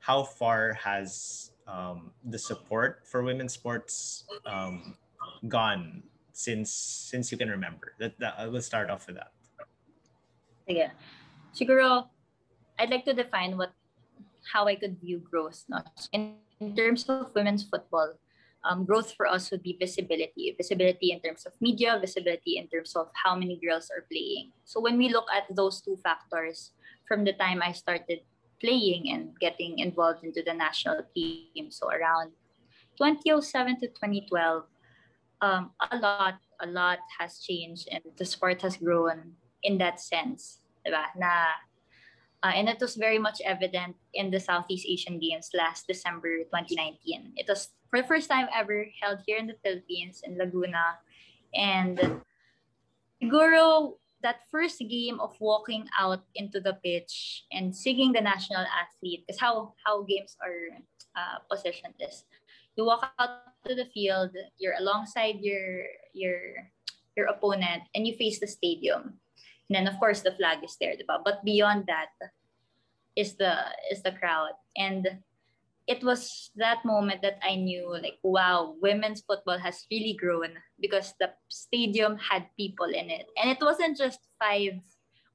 how 0.00 0.22
far 0.22 0.72
has 0.74 1.52
um, 1.66 2.10
the 2.24 2.38
support 2.38 3.02
for 3.04 3.22
women's 3.22 3.52
sports 3.52 4.24
um, 4.46 4.96
gone 5.48 6.02
since 6.32 6.72
since 6.72 7.30
you 7.30 7.36
can 7.36 7.48
remember? 7.48 7.94
That, 7.98 8.18
that 8.18 8.34
I 8.38 8.48
will 8.48 8.62
start 8.62 8.90
off 8.90 9.06
with 9.06 9.16
that. 9.16 9.32
Sige. 10.68 10.90
Siguro, 11.54 12.08
I'd 12.80 12.88
like 12.88 13.04
to 13.04 13.12
define 13.12 13.60
what 13.60 13.76
how 14.56 14.64
I 14.66 14.74
could 14.74 14.96
view 15.04 15.20
growth. 15.20 15.68
Not 15.68 16.08
In, 16.12 16.40
in 16.60 16.74
terms 16.74 17.04
of 17.08 17.28
women's 17.36 17.62
football, 17.62 18.16
um, 18.64 18.84
growth 18.84 19.12
for 19.12 19.28
us 19.28 19.50
would 19.50 19.62
be 19.62 19.76
visibility. 19.78 20.56
Visibility 20.56 21.12
in 21.12 21.20
terms 21.20 21.44
of 21.44 21.52
media, 21.60 22.00
visibility 22.00 22.56
in 22.56 22.68
terms 22.68 22.96
of 22.96 23.12
how 23.12 23.36
many 23.36 23.60
girls 23.60 23.92
are 23.92 24.08
playing. 24.10 24.52
So 24.64 24.80
when 24.80 24.96
we 24.96 25.10
look 25.10 25.28
at 25.28 25.44
those 25.54 25.80
two 25.80 26.00
factors, 26.02 26.72
from 27.06 27.24
the 27.24 27.34
time 27.34 27.60
I 27.60 27.72
started 27.72 28.20
playing 28.60 29.12
and 29.12 29.36
getting 29.38 29.78
involved 29.78 30.24
into 30.24 30.42
the 30.42 30.54
national 30.54 31.04
team, 31.14 31.70
so 31.70 31.88
around 31.92 32.32
2007 32.96 33.80
to 33.80 33.88
2012, 33.88 34.64
um, 35.42 35.70
a 35.90 35.96
lot, 35.96 36.40
a 36.60 36.66
lot 36.66 36.98
has 37.18 37.40
changed 37.40 37.88
and 37.92 38.04
the 38.16 38.24
sport 38.24 38.62
has 38.62 38.76
grown 38.76 39.36
in 39.62 39.76
that 39.78 40.00
sense. 40.00 40.60
diba? 40.86 41.04
Na, 41.16 41.56
uh, 42.42 42.52
and 42.54 42.68
it 42.68 42.80
was 42.80 42.96
very 42.96 43.18
much 43.18 43.40
evident 43.44 43.96
in 44.14 44.30
the 44.30 44.40
Southeast 44.40 44.86
Asian 44.88 45.18
Games 45.18 45.50
last 45.52 45.86
December 45.86 46.44
2019. 46.48 47.36
It 47.36 47.46
was 47.48 47.68
for 47.90 48.00
the 48.00 48.08
first 48.08 48.30
time 48.30 48.48
ever 48.54 48.86
held 49.02 49.20
here 49.26 49.36
in 49.36 49.46
the 49.46 49.60
Philippines, 49.62 50.22
in 50.24 50.38
Laguna. 50.38 50.96
And 51.52 52.22
siguro, 53.22 54.00
that 54.22 54.48
first 54.50 54.80
game 54.88 55.20
of 55.20 55.36
walking 55.40 55.84
out 55.98 56.24
into 56.34 56.60
the 56.60 56.80
pitch 56.84 57.44
and 57.52 57.76
singing 57.76 58.12
the 58.12 58.20
national 58.20 58.64
athlete, 58.64 59.24
because 59.26 59.40
how, 59.40 59.74
how 59.84 60.02
games 60.04 60.36
are 60.40 60.80
uh, 61.16 61.38
positioned 61.50 61.94
is, 62.00 62.24
you 62.76 62.86
walk 62.86 63.12
out 63.18 63.52
to 63.66 63.74
the 63.74 63.86
field, 63.92 64.30
you're 64.56 64.78
alongside 64.78 65.40
your, 65.40 65.84
your, 66.14 66.40
your 67.16 67.26
opponent, 67.26 67.82
and 67.94 68.06
you 68.06 68.16
face 68.16 68.40
the 68.40 68.46
stadium 68.46 69.20
and 69.70 69.78
then 69.78 69.86
of 69.86 70.02
course 70.02 70.26
the 70.26 70.34
flag 70.34 70.58
is 70.66 70.74
there, 70.82 70.98
diba? 70.98 71.22
But 71.24 71.46
beyond 71.46 71.86
that 71.86 72.10
is 73.14 73.38
the 73.38 73.54
is 73.86 74.02
the 74.02 74.10
crowd. 74.18 74.58
And 74.76 75.06
it 75.86 76.02
was 76.02 76.50
that 76.58 76.82
moment 76.84 77.22
that 77.22 77.38
I 77.38 77.54
knew 77.54 77.94
like 77.94 78.18
wow, 78.26 78.74
women's 78.82 79.22
football 79.22 79.62
has 79.62 79.86
really 79.86 80.18
grown 80.18 80.58
because 80.82 81.14
the 81.22 81.30
stadium 81.46 82.18
had 82.18 82.50
people 82.58 82.90
in 82.90 83.14
it. 83.14 83.30
And 83.38 83.46
it 83.46 83.62
wasn't 83.62 83.96
just 83.96 84.18
five 84.42 84.82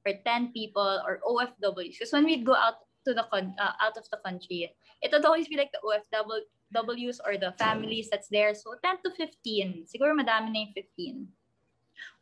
or 0.04 0.12
10 0.12 0.52
people 0.52 1.00
or 1.00 1.24
OFWs. 1.24 1.96
Because 1.96 2.12
when 2.12 2.28
we'd 2.28 2.44
go 2.44 2.54
out 2.54 2.84
to 3.08 3.14
the 3.14 3.24
con- 3.32 3.56
uh, 3.58 3.72
out 3.80 3.96
of 3.96 4.04
the 4.12 4.20
country, 4.20 4.68
it 5.00 5.10
would 5.12 5.24
always 5.24 5.48
be 5.48 5.56
like 5.56 5.72
the 5.72 5.80
OFWs 5.80 7.18
or 7.24 7.38
the 7.40 7.56
families 7.56 8.08
that's 8.12 8.28
there. 8.28 8.54
So 8.54 8.76
10 8.84 9.00
to 9.02 9.10
15. 9.16 9.88
Siguro 9.88 10.12
madami 10.12 10.52
na 10.52 10.60
yung 10.68 10.76
15 10.76 11.45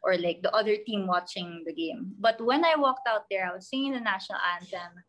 or 0.03 0.17
like 0.17 0.43
the 0.43 0.55
other 0.55 0.77
team 0.77 1.07
watching 1.07 1.63
the 1.67 1.73
game. 1.73 2.15
But 2.19 2.41
when 2.41 2.65
I 2.65 2.77
walked 2.77 3.09
out 3.09 3.25
there, 3.31 3.49
I 3.49 3.55
was 3.55 3.69
singing 3.69 3.93
the 3.93 4.01
national 4.01 4.39
anthem. 4.59 5.03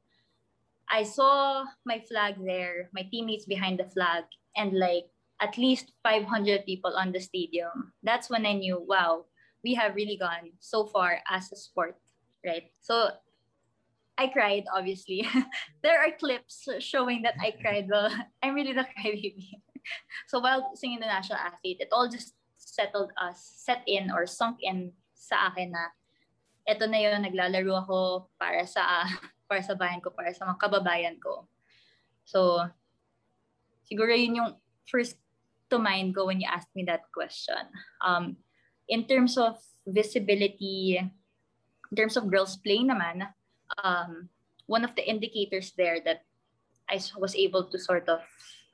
I 0.89 1.03
saw 1.03 1.65
my 1.85 1.99
flag 1.99 2.35
there, 2.43 2.89
my 2.93 3.03
teammates 3.11 3.45
behind 3.45 3.79
the 3.79 3.89
flag, 3.89 4.23
and 4.55 4.77
like 4.77 5.05
at 5.41 5.57
least 5.57 5.91
500 6.03 6.65
people 6.65 6.93
on 6.95 7.11
the 7.11 7.19
stadium. 7.19 7.93
That's 8.03 8.29
when 8.29 8.45
I 8.45 8.53
knew, 8.53 8.79
wow, 8.79 9.25
we 9.63 9.73
have 9.73 9.95
really 9.95 10.17
gone 10.17 10.53
so 10.59 10.85
far 10.85 11.19
as 11.29 11.51
a 11.51 11.55
sport, 11.55 11.97
right? 12.45 12.71
So 12.81 13.09
I 14.17 14.27
cried, 14.27 14.65
obviously. 14.73 15.27
there 15.83 15.99
are 15.99 16.11
clips 16.17 16.67
showing 16.79 17.23
that 17.23 17.35
I 17.41 17.51
cried. 17.51 17.87
Well, 17.89 18.09
I'm 18.43 18.53
really 18.53 18.73
the 18.73 18.85
crybaby. 18.95 19.49
so 20.27 20.39
while 20.39 20.71
singing 20.75 20.99
the 20.99 21.07
national 21.07 21.39
athlete, 21.39 21.77
it 21.79 21.89
all 21.91 22.07
just 22.07 22.33
settled 22.75 23.15
us, 23.15 23.39
set 23.39 23.79
in 23.87 24.11
or 24.11 24.27
sunk 24.27 24.59
in 24.59 24.91
sa 25.15 25.47
akin 25.47 25.71
na 25.71 25.95
eto 26.67 26.83
na 26.91 26.99
yun, 26.99 27.23
naglalaro 27.23 27.87
ako 27.87 27.97
para 28.35 28.67
sa 28.67 29.07
para 29.47 29.63
sa 29.63 29.79
bayan 29.79 30.03
ko, 30.03 30.11
para 30.11 30.35
sa 30.35 30.43
mga 30.43 30.59
kababayan 30.59 31.17
ko. 31.21 31.47
So, 32.27 32.65
siguro 33.87 34.11
yun 34.11 34.41
yung 34.41 34.51
first 34.89 35.15
to 35.69 35.77
mind 35.77 36.17
go 36.17 36.27
when 36.27 36.41
you 36.41 36.49
asked 36.49 36.73
me 36.73 36.83
that 36.89 37.07
question. 37.13 37.61
Um, 38.01 38.37
in 38.89 39.05
terms 39.05 39.37
of 39.37 39.61
visibility, 39.85 40.97
in 40.97 41.93
terms 41.95 42.17
of 42.17 42.29
girls 42.29 42.57
playing 42.57 42.89
naman, 42.89 43.29
um, 43.81 44.29
one 44.65 44.83
of 44.83 44.97
the 44.97 45.05
indicators 45.05 45.73
there 45.77 46.01
that 46.01 46.25
I 46.89 46.97
was 47.17 47.37
able 47.37 47.69
to 47.69 47.77
sort 47.77 48.09
of, 48.09 48.21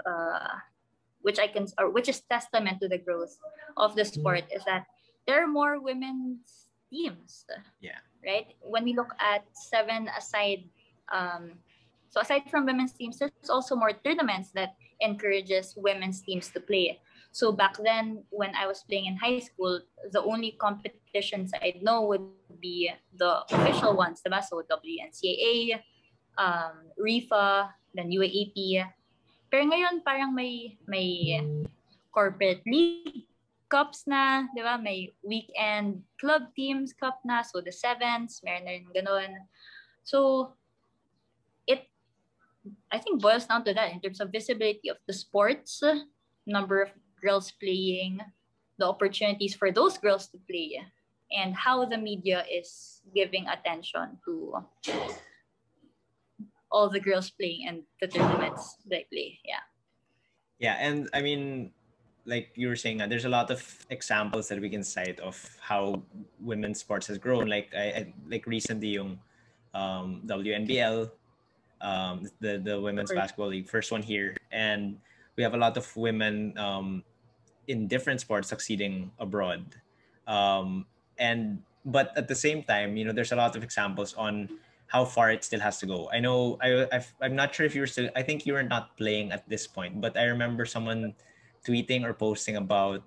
uh, 0.07 0.55
which 1.22 1.39
I 1.39 1.47
can, 1.47 1.67
or 1.78 1.89
which 1.89 2.09
is 2.09 2.22
testament 2.22 2.82
to 2.82 2.88
the 2.88 2.97
growth 2.97 3.38
of 3.78 3.95
the 3.95 4.05
sport, 4.05 4.43
is 4.53 4.63
that 4.65 4.86
there 5.28 5.43
are 5.43 5.47
more 5.47 5.80
women's 5.80 6.67
teams. 6.89 7.45
Yeah. 7.80 7.99
Right. 8.24 8.53
When 8.61 8.84
we 8.84 8.93
look 8.93 9.13
at 9.19 9.45
seven 9.53 10.09
aside, 10.17 10.69
um, 11.11 11.57
so 12.09 12.22
aside 12.22 12.43
from 12.51 12.65
women's 12.65 12.93
teams, 12.93 13.17
there's 13.17 13.49
also 13.49 13.76
more 13.76 13.93
tournaments 13.93 14.51
that 14.53 14.76
encourages 14.99 15.74
women's 15.76 16.22
teams 16.22 16.49
to 16.49 16.59
play. 16.59 16.99
So 17.32 17.51
back 17.51 17.78
then, 17.82 18.24
when 18.30 18.53
I 18.55 18.67
was 18.67 18.84
playing 18.84 19.05
in 19.05 19.15
high 19.15 19.39
school, 19.39 19.80
the 20.11 20.22
only 20.22 20.51
competitions 20.59 21.51
I'd 21.61 21.82
know 21.82 22.03
would 22.11 22.28
be 22.59 22.91
the 23.15 23.47
official 23.49 23.95
ones, 23.95 24.22
diba? 24.22 24.43
So 24.43 24.61
WNCAA, 24.61 25.80
um, 26.38 26.91
RIFA, 26.99 27.72
then 27.95 28.11
UAAP. 28.11 28.84
Pero 29.51 29.67
ngayon, 29.67 29.99
parang 29.99 30.31
may, 30.31 30.79
may 30.87 31.43
mm. 31.43 31.67
corporate 32.15 32.63
league 32.63 33.27
cups 33.67 34.07
na, 34.07 34.47
di 34.55 34.63
ba? 34.63 34.79
May 34.79 35.11
weekend 35.23 36.03
club 36.15 36.55
teams 36.55 36.95
cup 36.95 37.19
na. 37.27 37.43
So 37.43 37.59
the 37.59 37.71
sevens, 37.71 38.39
meron 38.43 38.63
na 38.63 38.71
rin 38.79 38.87
ganun. 38.95 39.31
So 40.07 40.51
it, 41.67 41.83
I 42.91 43.03
think 43.03 43.19
boils 43.19 43.47
down 43.47 43.67
to 43.67 43.75
that 43.75 43.91
in 43.91 43.99
terms 43.99 44.23
of 44.23 44.31
visibility 44.31 44.87
of 44.87 45.03
the 45.07 45.15
sports, 45.15 45.83
number 46.47 46.83
of 46.83 46.91
girls 47.19 47.51
playing, 47.59 48.19
the 48.79 48.87
opportunities 48.87 49.55
for 49.55 49.71
those 49.71 49.99
girls 49.99 50.27
to 50.31 50.39
play, 50.47 50.79
and 51.31 51.55
how 51.55 51.83
the 51.83 51.99
media 51.99 52.43
is 52.47 52.99
giving 53.15 53.47
attention 53.47 54.19
to 54.23 54.63
all 56.72 56.89
the 56.89 56.99
girls 56.99 57.30
playing 57.30 57.67
and 57.67 57.84
the 57.99 58.07
tournaments 58.07 58.78
they 58.86 59.05
play. 59.11 59.39
Yeah. 59.45 59.63
Yeah, 60.59 60.78
and 60.80 61.09
I 61.13 61.22
mean, 61.22 61.72
like 62.26 62.51
you 62.55 62.67
were 62.67 62.76
saying, 62.76 63.01
uh, 63.01 63.07
there's 63.07 63.26
a 63.26 63.30
lot 63.30 63.49
of 63.49 63.61
examples 63.89 64.47
that 64.49 64.61
we 64.61 64.69
can 64.69 64.84
cite 64.84 65.19
of 65.19 65.36
how 65.59 66.03
women's 66.39 66.80
sports 66.80 67.07
has 67.07 67.17
grown. 67.17 67.47
Like 67.47 67.74
I, 67.76 67.82
I 67.82 68.13
like 68.30 68.45
recently 68.45 68.89
yung 68.89 69.19
um, 69.74 70.22
WNBL, 70.26 71.09
um, 71.82 72.30
the 72.39 72.61
the 72.63 72.80
women's 72.80 73.11
basketball 73.11 73.47
league, 73.47 73.67
first 73.67 73.91
one 73.91 74.03
here, 74.03 74.38
and 74.51 74.97
we 75.36 75.43
have 75.43 75.55
a 75.55 75.57
lot 75.57 75.78
of 75.78 75.89
women 75.97 76.55
um, 76.57 77.03
in 77.67 77.88
different 77.88 78.22
sports 78.22 78.49
succeeding 78.49 79.11
abroad. 79.17 79.65
Um, 80.28 80.86
and 81.17 81.63
but 81.86 82.15
at 82.15 82.28
the 82.28 82.36
same 82.36 82.61
time, 82.63 82.97
you 82.97 83.05
know, 83.05 83.13
there's 83.13 83.32
a 83.32 83.36
lot 83.36 83.55
of 83.55 83.63
examples 83.63 84.13
on 84.13 84.49
how 84.91 85.05
far 85.05 85.31
it 85.31 85.41
still 85.41 85.63
has 85.63 85.79
to 85.79 85.87
go. 85.87 86.11
I 86.11 86.19
know 86.19 86.59
I 86.59 86.83
i 86.91 87.25
am 87.25 87.33
not 87.33 87.55
sure 87.55 87.65
if 87.65 87.73
you 87.73 87.79
were 87.79 87.87
still. 87.87 88.11
I 88.11 88.27
think 88.27 88.45
you 88.45 88.51
were 88.51 88.67
not 88.67 88.99
playing 88.99 89.31
at 89.31 89.47
this 89.47 89.63
point, 89.63 90.03
but 90.03 90.19
I 90.19 90.27
remember 90.27 90.67
someone 90.67 91.15
tweeting 91.63 92.03
or 92.03 92.11
posting 92.11 92.59
about 92.59 92.99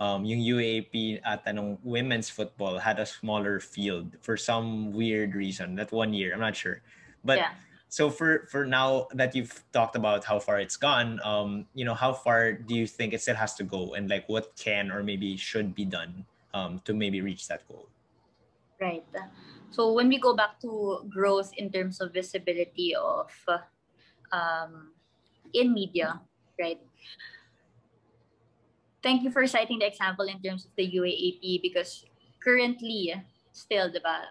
um, 0.00 0.24
yung 0.24 0.40
UAAP 0.40 1.20
at 1.28 1.44
anong 1.44 1.76
women's 1.84 2.32
football 2.32 2.80
had 2.80 2.96
a 2.96 3.04
smaller 3.04 3.60
field 3.60 4.16
for 4.24 4.40
some 4.40 4.88
weird 4.96 5.36
reason. 5.36 5.76
That 5.76 5.92
one 5.92 6.16
year, 6.16 6.32
I'm 6.32 6.40
not 6.40 6.56
sure, 6.56 6.80
but 7.20 7.44
yeah. 7.44 7.52
so 7.92 8.08
for 8.08 8.48
for 8.48 8.64
now 8.64 9.12
that 9.12 9.36
you've 9.36 9.52
talked 9.76 10.00
about 10.00 10.24
how 10.24 10.40
far 10.40 10.56
it's 10.64 10.80
gone, 10.80 11.20
um, 11.28 11.68
you 11.76 11.84
know, 11.84 11.92
how 11.94 12.16
far 12.16 12.56
do 12.56 12.72
you 12.72 12.88
think 12.88 13.12
it 13.12 13.20
still 13.20 13.36
has 13.36 13.52
to 13.60 13.68
go, 13.68 13.92
and 13.92 14.08
like 14.08 14.24
what 14.32 14.56
can 14.56 14.88
or 14.88 15.04
maybe 15.04 15.36
should 15.36 15.76
be 15.76 15.84
done 15.84 16.24
um, 16.56 16.80
to 16.88 16.96
maybe 16.96 17.20
reach 17.20 17.52
that 17.52 17.68
goal? 17.68 17.84
Right. 18.80 19.04
So 19.70 19.92
when 19.92 20.08
we 20.08 20.18
go 20.18 20.34
back 20.34 20.60
to 20.62 21.04
growth 21.08 21.52
in 21.56 21.70
terms 21.70 22.00
of 22.00 22.12
visibility 22.12 22.94
of 22.94 23.30
um, 24.32 24.92
in 25.52 25.72
media, 25.72 26.20
right? 26.58 26.80
thank 29.02 29.22
you 29.22 29.30
for 29.30 29.46
citing 29.46 29.78
the 29.78 29.86
example 29.86 30.26
in 30.26 30.40
terms 30.42 30.64
of 30.64 30.72
the 30.76 30.86
UAAP 30.86 31.62
because 31.62 32.04
currently, 32.42 33.14
still, 33.52 33.90
diba, 33.90 34.28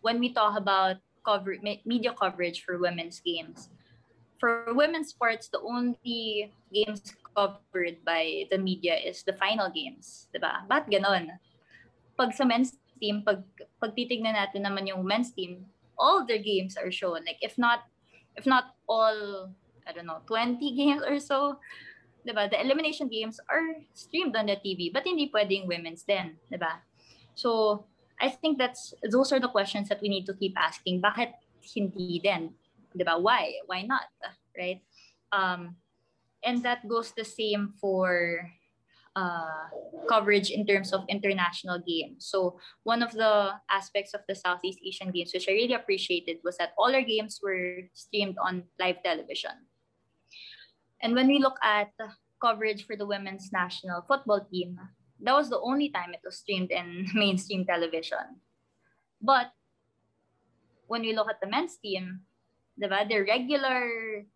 when 0.00 0.18
we 0.18 0.32
talk 0.32 0.56
about 0.56 0.96
cover, 1.24 1.56
media 1.84 2.12
coverage 2.12 2.62
for 2.64 2.78
women's 2.78 3.20
games, 3.20 3.68
for 4.38 4.72
women's 4.74 5.08
sports, 5.08 5.48
the 5.48 5.60
only 5.60 6.52
games 6.72 7.14
covered 7.36 8.02
by 8.04 8.44
the 8.50 8.58
media 8.58 8.96
is 8.96 9.22
the 9.22 9.32
final 9.32 9.70
games, 9.70 10.28
diba? 10.34 10.66
Ba't 10.68 10.88
ganon? 10.88 11.38
Pag 12.16 12.32
sa 12.32 12.44
men's 12.44 12.76
team, 13.00 13.22
pag, 13.24 13.42
pag 13.80 13.92
titignan 13.94 14.34
natin 14.34 14.64
naman 14.64 14.86
yung 14.86 15.04
men's 15.04 15.32
team, 15.32 15.66
all 15.98 16.24
their 16.24 16.40
games 16.40 16.76
are 16.76 16.90
shown. 16.90 17.24
Like, 17.24 17.40
if 17.40 17.56
not, 17.56 17.88
if 18.36 18.44
not 18.44 18.76
all, 18.88 19.50
I 19.86 19.92
don't 19.92 20.06
know, 20.06 20.20
20 20.26 20.60
games 20.76 21.02
or 21.02 21.18
so, 21.18 21.58
diba, 22.26 22.50
the 22.50 22.60
elimination 22.60 23.08
games 23.08 23.40
are 23.48 23.80
streamed 23.94 24.36
on 24.36 24.46
the 24.46 24.58
TV, 24.58 24.92
but 24.92 25.06
hindi 25.06 25.30
pwedeng 25.30 25.66
women's 25.66 26.02
din, 26.02 26.36
diba? 26.50 26.82
So, 27.34 27.84
I 28.20 28.30
think 28.30 28.58
that's 28.58 28.94
those 29.04 29.30
are 29.32 29.40
the 29.40 29.52
questions 29.52 29.88
that 29.88 30.00
we 30.00 30.08
need 30.08 30.24
to 30.26 30.34
keep 30.34 30.56
asking. 30.56 31.04
Bakit 31.04 31.36
hindi 31.76 32.18
din? 32.18 32.50
Diba? 32.96 33.20
Why? 33.20 33.60
Why 33.68 33.84
not? 33.84 34.08
Right? 34.56 34.80
Um, 35.32 35.76
and 36.42 36.62
that 36.64 36.88
goes 36.88 37.12
the 37.12 37.28
same 37.28 37.76
for 37.76 38.40
uh, 39.16 39.72
coverage 40.08 40.50
in 40.52 40.68
terms 40.68 40.92
of 40.92 41.02
international 41.08 41.80
games. 41.80 42.28
So 42.28 42.60
one 42.84 43.02
of 43.02 43.12
the 43.12 43.56
aspects 43.70 44.12
of 44.12 44.20
the 44.28 44.36
Southeast 44.36 44.78
Asian 44.84 45.10
Games, 45.10 45.32
which 45.32 45.48
I 45.48 45.52
really 45.52 45.72
appreciated, 45.72 46.44
was 46.44 46.58
that 46.58 46.76
all 46.76 46.94
our 46.94 47.02
games 47.02 47.40
were 47.42 47.88
streamed 47.94 48.36
on 48.36 48.64
live 48.78 49.02
television. 49.02 49.66
And 51.00 51.14
when 51.14 51.26
we 51.26 51.40
look 51.40 51.56
at 51.64 51.90
coverage 52.44 52.84
for 52.84 52.94
the 52.94 53.06
women's 53.06 53.50
national 53.52 54.04
football 54.06 54.44
team, 54.52 54.78
that 55.20 55.32
was 55.32 55.48
the 55.48 55.60
only 55.60 55.88
time 55.88 56.12
it 56.12 56.20
was 56.22 56.38
streamed 56.38 56.70
in 56.70 57.08
mainstream 57.14 57.64
television. 57.64 58.44
But 59.20 59.50
when 60.86 61.00
we 61.00 61.16
look 61.16 61.28
at 61.30 61.40
the 61.40 61.48
men's 61.48 61.78
team, 61.78 62.20
diba, 62.76 63.08
their 63.08 63.24
regular 63.24 64.28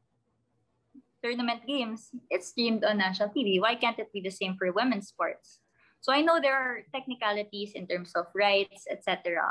tournament 1.23 1.67
games, 1.67 2.11
it's 2.31 2.49
streamed 2.49 2.85
on 2.85 2.99
national 2.99 3.31
TV. 3.31 3.61
Why 3.61 3.75
can't 3.75 3.99
it 3.99 4.13
be 4.13 4.21
the 4.21 4.31
same 4.31 4.57
for 4.57 4.73
women's 4.73 5.09
sports? 5.09 5.61
So 6.01 6.13
I 6.13 6.23
know 6.23 6.41
there 6.41 6.57
are 6.57 6.83
technicalities 6.95 7.73
in 7.75 7.87
terms 7.87 8.13
of 8.17 8.27
rights, 8.35 8.85
etc. 8.91 9.45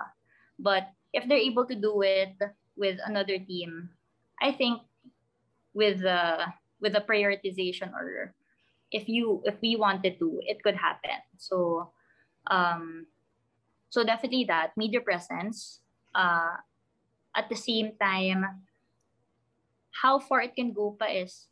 But 0.57 0.89
if 1.13 1.28
they're 1.28 1.38
able 1.38 1.65
to 1.65 1.76
do 1.76 2.01
it 2.01 2.34
with 2.76 2.97
another 3.05 3.38
team, 3.38 3.89
I 4.41 4.51
think 4.51 4.82
with 5.74 6.01
the 6.01 6.47
with 6.82 6.93
the 6.93 7.03
prioritization 7.03 7.93
or 7.93 8.34
if 8.91 9.07
you 9.07 9.41
if 9.45 9.55
we 9.61 9.76
wanted 9.76 10.17
to 10.17 10.41
it 10.43 10.63
could 10.63 10.76
happen 10.76 11.22
so 11.38 11.91
um 12.49 13.05
so 13.89 14.03
definitely 14.03 14.45
that 14.45 14.74
media 14.76 14.99
presence 14.99 15.82
uh 16.15 16.57
at 17.36 17.47
the 17.49 17.55
same 17.55 17.91
time 18.01 18.65
how 20.01 20.17
far 20.17 20.41
it 20.41 20.55
can 20.55 20.74
go 20.74 20.95
pa 20.97 21.05
is 21.05 21.47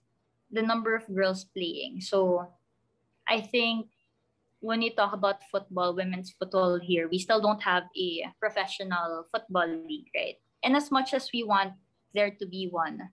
the 0.52 0.62
number 0.62 0.96
of 0.96 1.08
girls 1.14 1.46
playing 1.56 2.00
so 2.02 2.48
i 3.28 3.40
think 3.40 3.88
when 4.60 4.82
you 4.82 4.90
talk 4.96 5.14
about 5.14 5.44
football 5.52 5.94
women's 5.94 6.32
football 6.32 6.80
here 6.80 7.08
we 7.08 7.20
still 7.20 7.42
don't 7.42 7.62
have 7.62 7.84
a 7.98 8.26
professional 8.40 9.26
football 9.32 9.68
league 9.68 10.10
right 10.16 10.40
and 10.64 10.76
as 10.76 10.92
much 10.92 11.14
as 11.14 11.30
we 11.34 11.44
want 11.44 11.74
there 12.14 12.32
to 12.32 12.46
be 12.46 12.68
one 12.72 13.10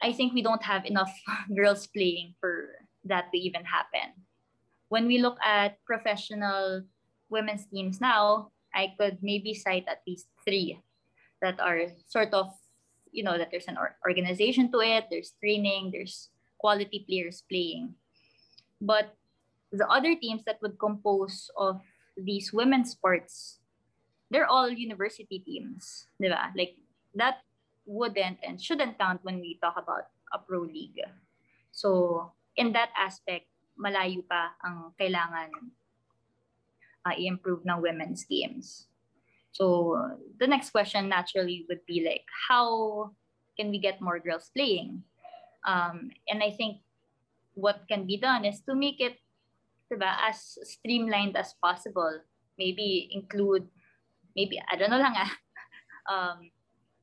I 0.00 0.12
think 0.12 0.32
we 0.32 0.42
don't 0.42 0.62
have 0.64 0.86
enough 0.86 1.12
girls 1.54 1.86
playing 1.86 2.34
for 2.40 2.72
that 3.04 3.30
to 3.32 3.38
even 3.38 3.64
happen. 3.64 4.16
When 4.88 5.06
we 5.06 5.18
look 5.18 5.38
at 5.44 5.78
professional 5.84 6.82
women's 7.28 7.66
teams 7.66 8.00
now, 8.00 8.50
I 8.74 8.94
could 8.98 9.18
maybe 9.22 9.54
cite 9.54 9.86
at 9.88 10.02
least 10.06 10.26
three 10.44 10.80
that 11.42 11.60
are 11.60 11.92
sort 12.08 12.32
of, 12.34 12.50
you 13.12 13.22
know, 13.22 13.38
that 13.38 13.50
there's 13.50 13.68
an 13.68 13.78
organization 14.06 14.70
to 14.72 14.80
it, 14.80 15.06
there's 15.10 15.32
training, 15.40 15.90
there's 15.92 16.28
quality 16.58 17.04
players 17.08 17.42
playing. 17.48 17.94
But 18.80 19.14
the 19.72 19.88
other 19.88 20.14
teams 20.16 20.44
that 20.44 20.60
would 20.62 20.78
compose 20.78 21.50
of 21.56 21.80
these 22.16 22.52
women's 22.52 22.90
sports 22.92 23.60
they're 24.30 24.46
all 24.46 24.70
university 24.70 25.42
teams, 25.42 26.06
di 26.22 26.30
ba? 26.30 26.54
Like 26.54 26.78
that 27.18 27.42
wouldn't 27.84 28.38
and 28.46 28.62
shouldn't 28.62 28.96
count 28.96 29.20
when 29.26 29.42
we 29.42 29.58
talk 29.58 29.74
about 29.74 30.06
a 30.30 30.38
pro 30.38 30.62
league. 30.62 31.02
So 31.74 32.30
in 32.54 32.72
that 32.78 32.94
aspect, 32.94 33.50
malayo 33.74 34.22
pa 34.22 34.54
ang 34.62 34.94
kailangan 34.94 35.74
uh, 37.02 37.14
i-improve 37.18 37.66
ng 37.66 37.82
women's 37.82 38.22
games. 38.22 38.86
So 39.52 39.98
the 40.38 40.46
next 40.46 40.70
question 40.70 41.08
naturally 41.08 41.66
would 41.68 41.84
be 41.86 42.04
like, 42.06 42.24
how 42.48 43.10
can 43.58 43.70
we 43.70 43.78
get 43.78 44.00
more 44.00 44.18
girls 44.18 44.50
playing? 44.54 45.02
Um, 45.66 46.10
and 46.28 46.42
I 46.42 46.50
think 46.50 46.78
what 47.54 47.84
can 47.88 48.06
be 48.06 48.16
done 48.16 48.44
is 48.44 48.60
to 48.62 48.74
make 48.74 49.00
it 49.00 49.18
diba, 49.90 50.14
as 50.22 50.58
streamlined 50.62 51.36
as 51.36 51.54
possible. 51.58 52.22
Maybe 52.58 53.10
include 53.12 53.66
maybe 54.36 54.60
I 54.70 54.76
don't 54.76 54.90
know 54.90 55.02
lang 55.02 55.16
ah, 55.16 55.32
um, 56.12 56.38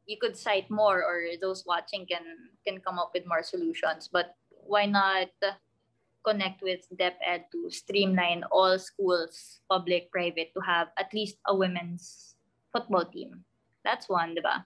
you 0.06 0.18
could 0.22 0.38
cite 0.38 0.70
more 0.72 1.04
or 1.04 1.36
those 1.42 1.66
watching 1.68 2.08
can 2.08 2.24
can 2.66 2.80
come 2.80 2.98
up 2.98 3.12
with 3.14 3.28
more 3.28 3.44
solutions. 3.44 4.08
But 4.08 4.38
why 4.50 4.86
not 4.86 5.34
connect 6.24 6.62
with 6.62 6.84
DepEd 6.92 7.48
to 7.52 7.72
streamline 7.72 8.44
all 8.52 8.78
schools, 8.80 9.64
public, 9.72 10.12
private, 10.12 10.52
to 10.54 10.60
have 10.60 10.92
at 11.00 11.14
least 11.14 11.40
a 11.48 11.56
women's 11.56 12.36
football 12.78 13.06
team? 13.06 13.42
That's 13.82 14.06
one, 14.06 14.38
diba? 14.38 14.62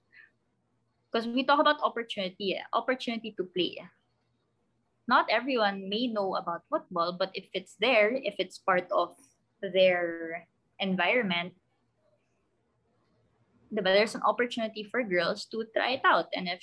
Because 1.08 1.28
we 1.28 1.48
talk 1.48 1.60
about 1.60 1.80
opportunity, 1.80 2.60
eh? 2.60 2.64
opportunity 2.76 3.32
to 3.40 3.44
play. 3.48 3.80
Not 5.08 5.32
everyone 5.32 5.88
may 5.88 6.08
know 6.08 6.36
about 6.36 6.68
football, 6.68 7.16
but 7.16 7.32
if 7.34 7.48
it's 7.56 7.76
there, 7.80 8.12
if 8.12 8.36
it's 8.40 8.60
part 8.60 8.92
of 8.92 9.16
their 9.64 10.48
environment, 10.80 11.56
diba, 13.72 13.96
there's 13.96 14.16
an 14.16 14.28
opportunity 14.28 14.84
for 14.84 15.04
girls 15.04 15.48
to 15.52 15.64
try 15.76 16.00
it 16.00 16.04
out. 16.04 16.28
And 16.36 16.48
if 16.48 16.60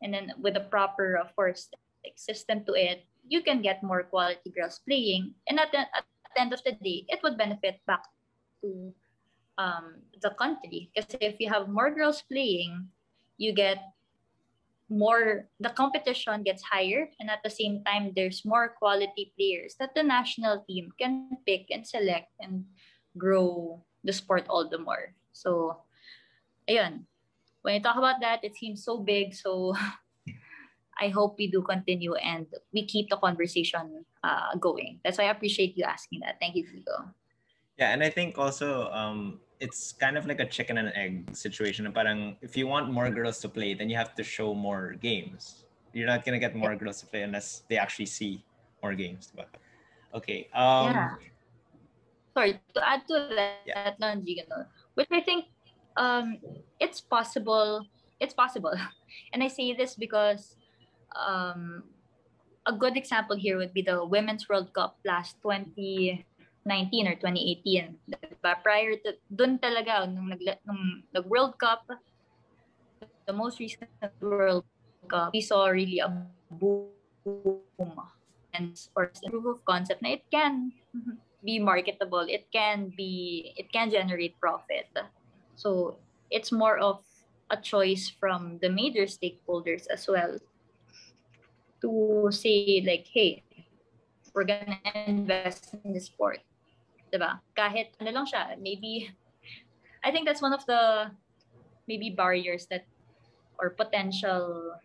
and 0.00 0.14
then 0.16 0.32
with 0.40 0.56
a 0.56 0.64
proper, 0.64 1.20
of 1.20 1.36
course, 1.36 1.68
system 2.16 2.64
to 2.64 2.72
it, 2.72 3.04
you 3.28 3.42
can 3.42 3.60
get 3.60 3.84
more 3.84 4.02
quality 4.02 4.48
girls 4.48 4.80
playing. 4.88 5.36
And 5.48 5.60
at 5.60 5.72
the, 5.72 5.80
at 5.80 6.08
the 6.34 6.40
end 6.40 6.52
of 6.52 6.64
the 6.64 6.72
day, 6.72 7.04
it 7.08 7.20
would 7.22 7.36
benefit 7.36 7.80
back 7.86 8.04
to 8.64 8.94
um, 9.60 10.00
the 10.24 10.32
country. 10.40 10.88
Because 10.88 11.12
if 11.20 11.36
you 11.36 11.52
have 11.52 11.68
more 11.68 11.92
girls 11.92 12.24
playing, 12.24 12.88
you 13.36 13.52
get 13.52 13.84
more, 14.88 15.46
the 15.60 15.70
competition 15.70 16.42
gets 16.42 16.64
higher. 16.64 17.12
And 17.20 17.28
at 17.30 17.44
the 17.44 17.52
same 17.52 17.84
time, 17.84 18.12
there's 18.16 18.44
more 18.44 18.72
quality 18.80 19.32
players 19.36 19.76
that 19.78 19.94
the 19.94 20.02
national 20.02 20.64
team 20.64 20.90
can 20.98 21.36
pick 21.46 21.68
and 21.70 21.86
select 21.86 22.32
and 22.40 22.64
grow 23.16 23.84
the 24.02 24.12
sport 24.12 24.48
all 24.48 24.68
the 24.68 24.80
more. 24.80 25.12
So 25.32 25.84
ayun, 26.68 27.04
when 27.62 27.74
you 27.74 27.82
talk 27.84 27.96
about 27.96 28.20
that, 28.24 28.40
it 28.42 28.56
seems 28.56 28.82
so 28.82 28.98
big. 28.98 29.34
So 29.34 29.76
I 31.00 31.08
hope 31.08 31.36
we 31.38 31.48
do 31.48 31.62
continue 31.62 32.14
and 32.16 32.46
we 32.72 32.84
keep 32.84 33.08
the 33.08 33.16
conversation 33.16 34.04
uh, 34.24 34.56
going. 34.56 35.00
That's 35.04 35.18
why 35.18 35.24
I 35.28 35.32
appreciate 35.32 35.76
you 35.76 35.84
asking 35.84 36.20
that. 36.20 36.36
Thank 36.40 36.56
you, 36.56 36.66
Vigo. 36.68 37.12
Yeah, 37.78 37.96
and 37.96 38.04
I 38.04 38.10
think 38.10 38.36
also 38.36 38.92
um, 38.92 39.40
it's 39.60 39.92
kind 39.92 40.16
of 40.16 40.26
like 40.26 40.40
a 40.40 40.48
chicken 40.48 40.78
and 40.78 40.90
egg 40.96 41.36
situation. 41.36 41.84
Parang 41.92 42.36
if 42.40 42.56
you 42.56 42.66
want 42.66 42.90
more 42.90 43.10
girls 43.12 43.38
to 43.44 43.48
play, 43.48 43.76
then 43.76 43.88
you 43.92 43.96
have 43.96 44.16
to 44.16 44.24
show 44.24 44.54
more 44.56 44.96
games. 45.00 45.68
You're 45.92 46.08
not 46.08 46.24
gonna 46.24 46.40
get 46.40 46.56
more 46.56 46.74
girls 46.74 47.00
to 47.00 47.06
play 47.06 47.22
unless 47.22 47.62
they 47.68 47.76
actually 47.76 48.08
see 48.08 48.42
more 48.82 48.94
games. 48.96 49.30
But 49.36 49.52
okay. 50.14 50.48
Um, 50.56 50.96
yeah. 50.96 51.10
Sorry 52.32 52.52
to 52.74 52.80
add 52.88 53.06
to 53.08 53.28
that, 53.36 53.60
yeah. 53.66 54.64
which 54.94 55.08
I 55.12 55.20
think 55.20 55.46
um, 55.96 56.38
it's 56.80 57.00
possible. 57.00 57.86
It's 58.18 58.34
possible, 58.34 58.72
and 59.32 59.42
I 59.42 59.48
say 59.48 59.74
this 59.74 59.94
because 59.94 60.56
um, 61.16 61.84
a 62.66 62.72
good 62.72 62.96
example 62.96 63.36
here 63.36 63.58
would 63.58 63.74
be 63.74 63.82
the 63.82 64.04
Women's 64.04 64.48
World 64.48 64.72
Cup 64.72 64.96
last 65.04 65.36
2019 66.70 67.10
or 67.10 67.16
2018. 67.18 67.98
Diba? 68.06 68.52
Prior 68.62 68.94
to, 69.02 69.18
dun 69.34 69.58
talaga, 69.58 70.06
nung, 70.06 70.30
nag, 70.30 70.38
nung 70.62 71.02
nag-World 71.10 71.58
Cup, 71.58 71.82
the 73.26 73.34
most 73.34 73.58
recent 73.58 73.90
World 74.22 74.64
Cup, 75.10 75.34
we 75.34 75.42
saw 75.42 75.66
really 75.66 75.98
a 75.98 76.06
boom 76.50 76.94
and 78.54 78.78
or 78.94 79.10
proof 79.26 79.46
of 79.46 79.64
concept 79.64 80.02
na 80.02 80.18
it 80.18 80.24
can 80.30 80.72
be 81.42 81.58
marketable, 81.58 82.26
it 82.26 82.46
can 82.52 82.92
be, 82.94 83.52
it 83.56 83.72
can 83.72 83.90
generate 83.90 84.38
profit. 84.38 84.86
So 85.56 85.98
it's 86.30 86.52
more 86.52 86.78
of 86.78 87.02
a 87.50 87.56
choice 87.56 88.08
from 88.08 88.58
the 88.62 88.70
major 88.70 89.10
stakeholders 89.10 89.86
as 89.90 90.06
well 90.06 90.38
to 91.82 92.28
say 92.30 92.82
like, 92.86 93.06
hey, 93.10 93.42
we're 94.34 94.44
gonna 94.44 94.78
invest 95.06 95.74
in 95.82 95.92
the 95.92 96.00
sport. 96.00 96.38
Diba? 97.12 97.42
Kahit 97.58 97.94
ano 98.00 98.10
lang 98.10 98.26
siya, 98.26 98.54
maybe, 98.58 99.10
I 100.04 100.10
think 100.10 100.26
that's 100.26 100.42
one 100.42 100.54
of 100.54 100.64
the 100.66 101.10
maybe 101.86 102.10
barriers 102.10 102.66
that, 102.70 102.86
or 103.58 103.70
potential 103.70 104.78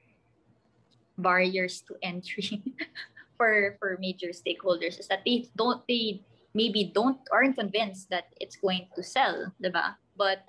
barriers 1.17 1.79
to 1.87 1.95
entry 2.03 2.59
for 3.37 3.75
for 3.79 3.95
major 3.99 4.35
stakeholders 4.35 4.99
is 4.99 5.07
that 5.07 5.23
they 5.23 5.47
don't 5.55 5.79
they 5.87 6.19
maybe 6.55 6.91
don't 6.91 7.19
aren't 7.31 7.55
convinced 7.55 8.09
that 8.09 8.31
it's 8.39 8.55
going 8.55 8.87
to 8.95 9.03
sell, 9.03 9.51
diba? 9.59 9.95
But 10.15 10.47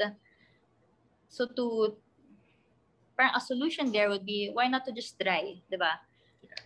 so 1.28 1.46
to 1.46 1.98
parang 3.18 3.34
a 3.34 3.42
solution 3.42 3.90
there 3.90 4.08
would 4.08 4.26
be 4.26 4.50
why 4.54 4.68
not 4.68 4.86
to 4.86 4.92
just 4.92 5.18
try, 5.18 5.58
di 5.70 5.76
ba? 5.76 5.98
Yeah. 6.42 6.62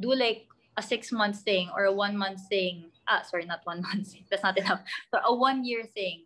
Do 0.00 0.12
like 0.12 0.48
a 0.76 0.82
six 0.82 1.12
month 1.12 1.40
thing 1.40 1.70
or 1.72 1.88
a 1.88 1.94
one 1.94 2.16
month 2.16 2.44
thing. 2.48 2.92
Ah, 3.08 3.22
sorry, 3.22 3.44
not 3.44 3.60
one 3.64 3.82
month. 3.86 4.14
That's 4.30 4.42
not 4.42 4.58
enough. 4.58 4.80
So 5.12 5.20
a 5.24 5.34
one 5.34 5.64
year 5.64 5.84
thing. 5.84 6.24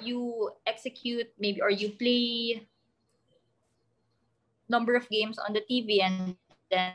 You 0.00 0.50
execute 0.66 1.28
maybe 1.38 1.62
or 1.62 1.70
you 1.70 1.90
play 1.94 2.66
number 4.68 4.94
of 4.94 5.08
games 5.08 5.38
on 5.38 5.52
the 5.52 5.62
TV 5.62 6.02
and 6.02 6.34
then 6.70 6.94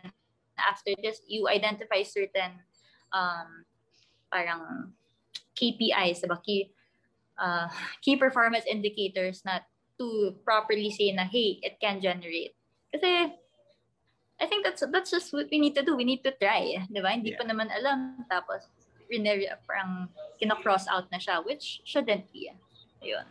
after 0.59 0.91
this 1.03 1.21
you 1.27 1.47
identify 1.47 2.03
certain 2.03 2.59
um 3.11 3.63
parang 4.31 4.91
KPIs, 5.55 6.19
diba? 6.21 6.37
Key, 6.43 6.69
uh, 7.39 7.71
key 8.03 8.19
performance 8.19 8.67
indicators 8.67 9.41
na 9.47 9.63
to 9.97 10.35
properly 10.43 10.91
say 10.91 11.15
na, 11.15 11.23
hey, 11.23 11.63
it 11.63 11.79
can 11.79 12.03
generate. 12.03 12.53
Kasi, 12.91 13.31
I 14.35 14.45
think 14.51 14.67
that's 14.67 14.83
that's 14.91 15.11
just 15.15 15.31
what 15.31 15.47
we 15.47 15.63
need 15.63 15.79
to 15.79 15.83
do. 15.83 15.95
We 15.95 16.03
need 16.03 16.27
to 16.27 16.35
try. 16.35 16.83
Di 16.91 16.99
ba? 16.99 17.15
Hindi 17.15 17.31
yeah. 17.31 17.39
pa 17.39 17.47
naman 17.47 17.71
alam. 17.71 18.27
Tapos, 18.27 18.67
parang 19.67 20.09
kina-cross 20.39 20.87
out 20.87 21.11
na 21.11 21.17
siya, 21.17 21.45
which 21.45 21.81
shouldn't 21.83 22.31
be. 22.31 22.51
Ayun. 23.03 23.25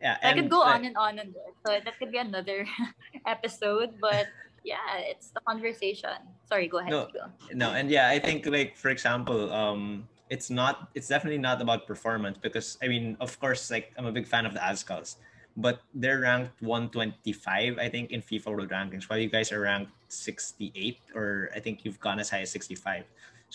Yeah, 0.00 0.18
I 0.22 0.34
could 0.34 0.50
go 0.50 0.60
on 0.60 0.84
and 0.84 0.96
on 0.96 1.18
and 1.18 1.32
on. 1.32 1.52
So 1.64 1.80
that 1.80 1.98
could 1.98 2.12
be 2.12 2.18
another 2.18 2.66
episode, 3.26 3.96
but 4.00 4.28
yeah, 4.64 5.00
it's 5.00 5.30
the 5.30 5.40
conversation. 5.48 6.20
Sorry, 6.48 6.68
go 6.68 6.78
ahead. 6.78 6.90
No, 6.90 7.08
no, 7.52 7.72
and 7.72 7.88
yeah, 7.88 8.08
I 8.08 8.18
think 8.18 8.44
like 8.44 8.76
for 8.76 8.90
example, 8.90 9.52
um, 9.52 10.08
it's 10.28 10.50
not 10.50 10.88
it's 10.94 11.08
definitely 11.08 11.38
not 11.38 11.60
about 11.62 11.86
performance 11.86 12.36
because 12.36 12.76
I 12.82 12.88
mean, 12.88 13.16
of 13.20 13.38
course, 13.40 13.70
like 13.70 13.92
I'm 13.96 14.04
a 14.04 14.12
big 14.12 14.26
fan 14.26 14.44
of 14.44 14.52
the 14.52 14.60
Azkals, 14.60 15.16
but 15.56 15.80
they're 15.94 16.20
ranked 16.20 16.60
125, 16.60 17.78
I 17.78 17.88
think, 17.88 18.10
in 18.10 18.20
FIFA 18.20 18.46
World 18.46 18.70
Rankings, 18.70 19.04
while 19.04 19.18
you 19.18 19.28
guys 19.28 19.52
are 19.52 19.60
ranked 19.60 19.92
68, 20.08 20.98
or 21.14 21.50
I 21.54 21.60
think 21.60 21.84
you've 21.84 22.00
gone 22.00 22.18
as 22.18 22.30
high 22.30 22.40
as 22.40 22.50
65. 22.50 23.04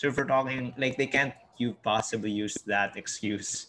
So 0.00 0.08
if 0.08 0.16
we're 0.16 0.24
talking 0.24 0.72
like 0.80 0.96
they 0.96 1.04
can't 1.04 1.36
you 1.60 1.76
possibly 1.84 2.32
use 2.32 2.56
that 2.64 2.96
excuse 2.96 3.68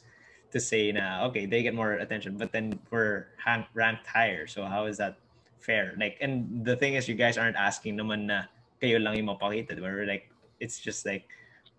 to 0.56 0.64
say 0.64 0.96
na 0.96 1.28
okay 1.28 1.44
they 1.44 1.60
get 1.60 1.76
more 1.76 2.00
attention 2.00 2.40
but 2.40 2.56
then 2.56 2.80
we're 2.88 3.28
ranked 3.76 4.08
higher 4.08 4.48
so 4.48 4.64
how 4.64 4.88
is 4.88 4.96
that 4.96 5.20
fair 5.60 5.92
like 6.00 6.16
and 6.24 6.64
the 6.64 6.80
thing 6.80 6.96
is 6.96 7.12
you 7.12 7.20
guys 7.20 7.36
aren't 7.36 7.60
asking 7.60 8.00
naman 8.00 8.32
na 8.32 8.48
kayo 8.80 8.96
lang 8.96 9.20
yung 9.20 9.28
mapakita 9.28 9.76
we're 9.76 10.08
like 10.08 10.32
it's 10.64 10.80
just 10.80 11.04
like 11.04 11.28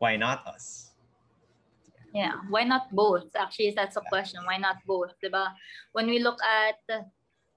why 0.04 0.20
not 0.20 0.44
us 0.44 0.92
yeah, 2.12 2.44
why 2.52 2.62
not 2.62 2.92
both? 2.92 3.32
Actually, 3.34 3.72
that's 3.72 3.96
a 3.96 4.04
question. 4.12 4.44
Why 4.44 4.58
not 4.58 4.84
both? 4.84 5.16
Diba? 5.24 5.48
When 5.96 6.04
we 6.04 6.18
look 6.20 6.36
at 6.44 6.76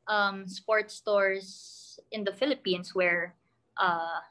um, 0.07 0.47
sports 0.47 0.95
stores 0.95 1.99
in 2.15 2.23
the 2.23 2.31
Philippines 2.31 2.95
where 2.95 3.35
uh, 3.75 4.23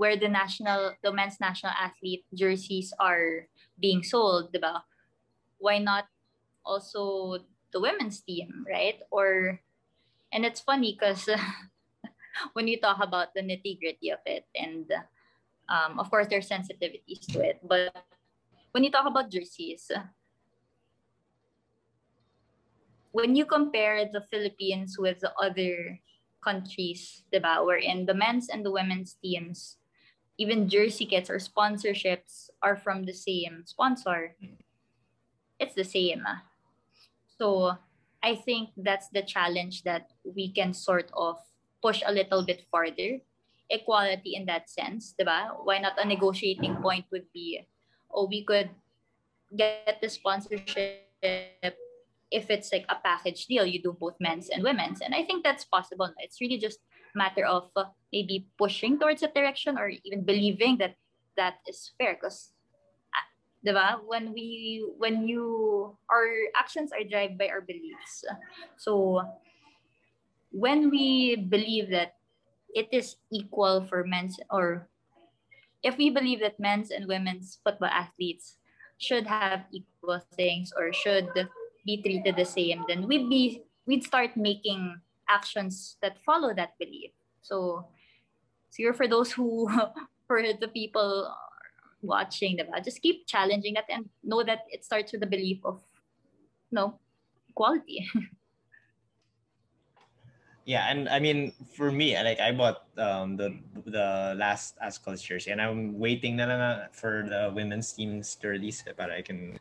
where 0.00 0.16
the 0.16 0.32
national 0.32 0.96
the 1.04 1.12
men's 1.12 1.36
national 1.44 1.76
athlete 1.76 2.24
jerseys 2.32 2.88
are 2.96 3.44
being 3.76 4.00
sold, 4.00 4.48
diba? 4.48 4.80
Why 5.60 5.76
not 5.76 6.08
also 6.64 7.44
the 7.68 7.84
women's 7.84 8.24
team, 8.24 8.64
right? 8.64 8.96
Or 9.12 9.60
and 10.32 10.48
it's 10.48 10.64
funny 10.64 10.96
because 10.96 11.28
when 12.56 12.64
you 12.64 12.80
talk 12.80 12.96
about 13.04 13.36
the 13.36 13.44
nitty 13.44 13.76
gritty 13.76 14.08
of 14.08 14.24
it, 14.24 14.48
and 14.56 14.88
um, 15.68 16.00
of 16.00 16.08
course 16.08 16.32
there's 16.32 16.48
sensitivities 16.48 17.28
to 17.36 17.44
it, 17.44 17.60
but 17.60 17.92
when 18.72 18.80
you 18.80 18.90
talk 18.90 19.04
about 19.04 19.28
jerseys, 19.28 19.92
when 23.12 23.36
you 23.36 23.44
compare 23.44 24.08
the 24.08 24.24
Philippines 24.32 24.96
with 24.96 25.20
the 25.20 25.36
other 25.36 26.00
countries, 26.40 27.28
diba, 27.28 27.60
wherein 27.60 28.08
the 28.08 28.16
men's 28.16 28.48
and 28.48 28.64
the 28.64 28.72
women's 28.72 29.20
teams, 29.20 29.76
even 30.40 30.72
jersey 30.72 31.04
kits 31.04 31.28
or 31.28 31.36
sponsorships 31.36 32.48
are 32.64 32.80
from 32.80 33.04
the 33.04 33.12
same 33.12 33.60
sponsor, 33.68 34.32
it's 35.60 35.76
the 35.76 35.84
same. 35.84 36.24
So 37.36 37.76
I 38.24 38.40
think 38.40 38.72
that's 38.76 39.12
the 39.12 39.20
challenge 39.20 39.84
that 39.84 40.16
we 40.24 40.48
can 40.48 40.72
sort 40.72 41.12
of 41.12 41.36
push 41.84 42.00
a 42.04 42.12
little 42.12 42.40
bit 42.40 42.64
further. 42.72 43.20
Equality 43.68 44.34
in 44.34 44.48
that 44.48 44.72
sense, 44.72 45.12
diba? 45.12 45.52
Why 45.62 45.78
not 45.78 46.00
a 46.00 46.08
negotiating 46.08 46.80
point 46.80 47.04
would 47.12 47.28
be, 47.36 47.60
oh, 48.10 48.26
we 48.26 48.42
could 48.42 48.70
get 49.54 50.00
the 50.00 50.08
sponsorship 50.08 51.04
if 52.30 52.48
it's 52.48 52.72
like 52.72 52.86
a 52.88 52.96
package 53.02 53.46
deal, 53.46 53.66
you 53.66 53.82
do 53.82 53.92
both 53.92 54.14
men's 54.20 54.48
and 54.48 54.62
women's. 54.62 55.00
And 55.00 55.14
I 55.14 55.24
think 55.24 55.44
that's 55.44 55.64
possible. 55.64 56.08
It's 56.18 56.40
really 56.40 56.58
just 56.58 56.78
matter 57.14 57.44
of 57.44 57.70
uh, 57.76 57.84
maybe 58.12 58.46
pushing 58.58 58.98
towards 58.98 59.20
that 59.22 59.34
direction 59.34 59.78
or 59.78 59.90
even 60.04 60.24
believing 60.24 60.78
that 60.78 60.94
that 61.36 61.62
is 61.68 61.92
fair. 61.98 62.18
Because, 62.20 62.52
uh, 63.66 63.96
when 64.06 64.32
we, 64.32 64.86
when 64.98 65.28
you, 65.28 65.96
our 66.10 66.26
actions 66.56 66.92
are 66.92 67.04
driven 67.04 67.36
by 67.36 67.48
our 67.48 67.60
beliefs. 67.60 68.24
So 68.76 69.22
when 70.50 70.90
we 70.90 71.36
believe 71.36 71.90
that 71.90 72.14
it 72.74 72.88
is 72.92 73.16
equal 73.32 73.86
for 73.86 74.04
men's 74.04 74.38
or 74.50 74.88
if 75.82 75.96
we 75.96 76.10
believe 76.10 76.40
that 76.40 76.60
men's 76.60 76.90
and 76.90 77.06
women's 77.06 77.58
football 77.64 77.88
athletes 77.88 78.58
should 78.98 79.26
have 79.26 79.64
equal 79.72 80.20
things 80.36 80.72
or 80.76 80.92
should 80.92 81.28
be 81.86 82.02
treated 82.02 82.36
the 82.36 82.44
same, 82.44 82.84
then 82.86 83.08
we'd 83.08 83.28
be 83.30 83.64
we'd 83.86 84.04
start 84.04 84.36
making 84.36 85.00
actions 85.28 85.96
that 86.02 86.18
follow 86.24 86.52
that 86.54 86.76
belief. 86.78 87.10
So, 87.40 87.88
so 88.70 88.92
for 88.92 89.06
those 89.06 89.32
who, 89.32 89.68
for 90.26 90.42
the 90.42 90.68
people 90.68 91.34
watching, 92.02 92.56
diba? 92.56 92.82
just 92.82 93.02
keep 93.02 93.26
challenging 93.26 93.74
that 93.74 93.84
and 93.90 94.08
know 94.22 94.42
that 94.42 94.64
it 94.70 94.84
starts 94.84 95.12
with 95.12 95.20
the 95.20 95.26
belief 95.26 95.58
of, 95.64 95.82
no, 96.70 96.98
equality. 97.48 98.08
yeah, 100.64 100.86
and 100.88 101.08
I 101.08 101.18
mean, 101.18 101.52
for 101.74 101.90
me, 101.90 102.14
like 102.14 102.40
I 102.40 102.52
bought 102.52 102.86
um, 102.96 103.36
the 103.36 103.58
the 103.84 104.34
last 104.38 104.78
Azkals 104.78 105.22
jersey, 105.22 105.50
and 105.50 105.60
I'm 105.60 105.98
waiting 105.98 106.36
na, 106.36 106.46
na, 106.46 106.86
for 106.92 107.26
the 107.28 107.52
women's 107.52 107.92
teams 107.92 108.36
to 108.36 108.48
release 108.48 108.86
it, 108.86 108.94
but 108.96 109.10
I 109.10 109.20
can 109.20 109.58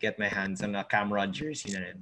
get 0.00 0.18
my 0.18 0.28
hands 0.28 0.62
on 0.62 0.74
a 0.74 0.82
camera 0.82 1.26
jersey 1.28 1.72
na 1.72 1.80
rin. 1.86 1.98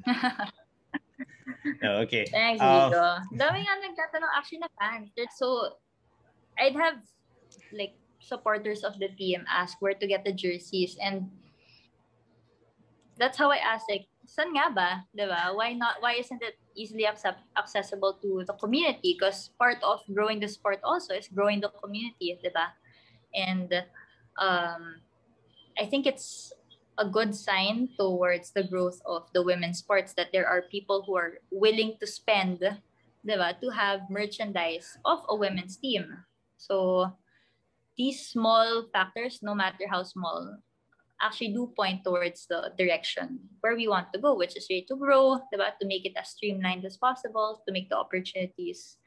no, 1.82 1.90
okay. 2.06 2.24
Thanks. 2.30 2.62
Dami 2.62 3.58
nga 3.66 3.74
nagtatanong 3.82 4.32
actually 4.32 4.62
na 4.62 4.70
fans. 4.78 5.10
So, 5.36 5.76
I'd 6.58 6.76
have 6.76 7.00
like 7.72 7.94
supporters 8.20 8.84
of 8.84 8.98
the 8.98 9.08
team 9.08 9.44
ask 9.48 9.80
where 9.80 9.94
to 9.94 10.06
get 10.06 10.24
the 10.24 10.32
jerseys 10.32 10.98
and 11.00 11.30
that's 13.18 13.36
how 13.36 13.50
I 13.50 13.58
asked 13.58 13.90
like, 13.90 14.06
saan 14.24 14.54
nga 14.54 14.70
ba? 14.70 14.90
Diba? 15.10 15.54
Why 15.54 15.74
not? 15.74 15.98
Why 16.00 16.14
isn't 16.14 16.40
it 16.40 16.54
easily 16.78 17.04
accessible 17.04 18.14
to 18.22 18.44
the 18.46 18.54
community? 18.54 19.18
Because 19.18 19.50
part 19.58 19.82
of 19.82 20.00
growing 20.14 20.38
the 20.38 20.46
sport 20.46 20.78
also 20.84 21.14
is 21.14 21.26
growing 21.26 21.60
the 21.60 21.74
community, 21.82 22.38
diba? 22.38 22.70
And 23.34 23.74
um, 24.38 25.02
I 25.76 25.84
think 25.90 26.06
it's 26.06 26.52
a 26.96 27.06
good 27.06 27.34
sign 27.34 27.90
towards 27.98 28.50
the 28.50 28.62
growth 28.62 29.02
of 29.06 29.26
the 29.34 29.42
women's 29.42 29.78
sports 29.78 30.14
that 30.14 30.30
there 30.32 30.46
are 30.46 30.62
people 30.70 31.02
who 31.06 31.16
are 31.16 31.38
willing 31.50 31.98
to 32.00 32.06
spend 32.06 32.62
diba, 33.26 33.60
to 33.60 33.68
have 33.70 34.10
merchandise 34.10 34.98
of 35.04 35.22
a 35.28 35.34
women's 35.34 35.76
team. 35.76 36.24
So 36.58 37.14
these 37.96 38.28
small 38.28 38.86
factors, 38.92 39.40
no 39.42 39.54
matter 39.54 39.86
how 39.88 40.02
small, 40.02 40.58
actually 41.22 41.54
do 41.54 41.72
point 41.74 42.04
towards 42.04 42.46
the 42.46 42.70
direction 42.78 43.38
where 43.60 43.74
we 43.74 43.88
want 43.88 44.12
to 44.12 44.18
go, 44.18 44.34
which 44.34 44.56
is 44.56 44.66
really 44.70 44.86
to 44.86 44.96
grow, 44.96 45.40
diba, 45.50 45.74
to 45.80 45.86
make 45.86 46.04
it 46.04 46.14
as 46.18 46.30
streamlined 46.30 46.84
as 46.84 46.96
possible, 46.96 47.62
to 47.66 47.72
make 47.72 47.88
the 47.88 47.96
opportunities 47.96 48.98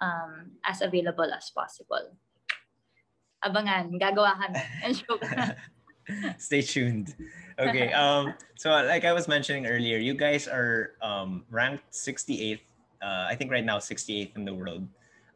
um, 0.00 0.50
as 0.64 0.82
available 0.82 1.30
as 1.30 1.50
possible. 1.50 2.16
Abangan, 3.44 3.98
gagawa. 4.00 4.34
Stay 6.38 6.62
tuned. 6.62 7.14
Okay. 7.58 7.92
Um. 7.94 8.34
So, 8.56 8.70
like 8.70 9.04
I 9.04 9.12
was 9.12 9.28
mentioning 9.28 9.66
earlier, 9.66 9.98
you 9.98 10.14
guys 10.14 10.48
are 10.48 10.96
um 11.00 11.44
ranked 11.50 11.84
68th. 11.92 12.64
Uh, 13.00 13.24
I 13.30 13.34
think 13.36 13.50
right 13.50 13.64
now 13.64 13.78
68th 13.78 14.36
in 14.36 14.44
the 14.44 14.52
world. 14.52 14.84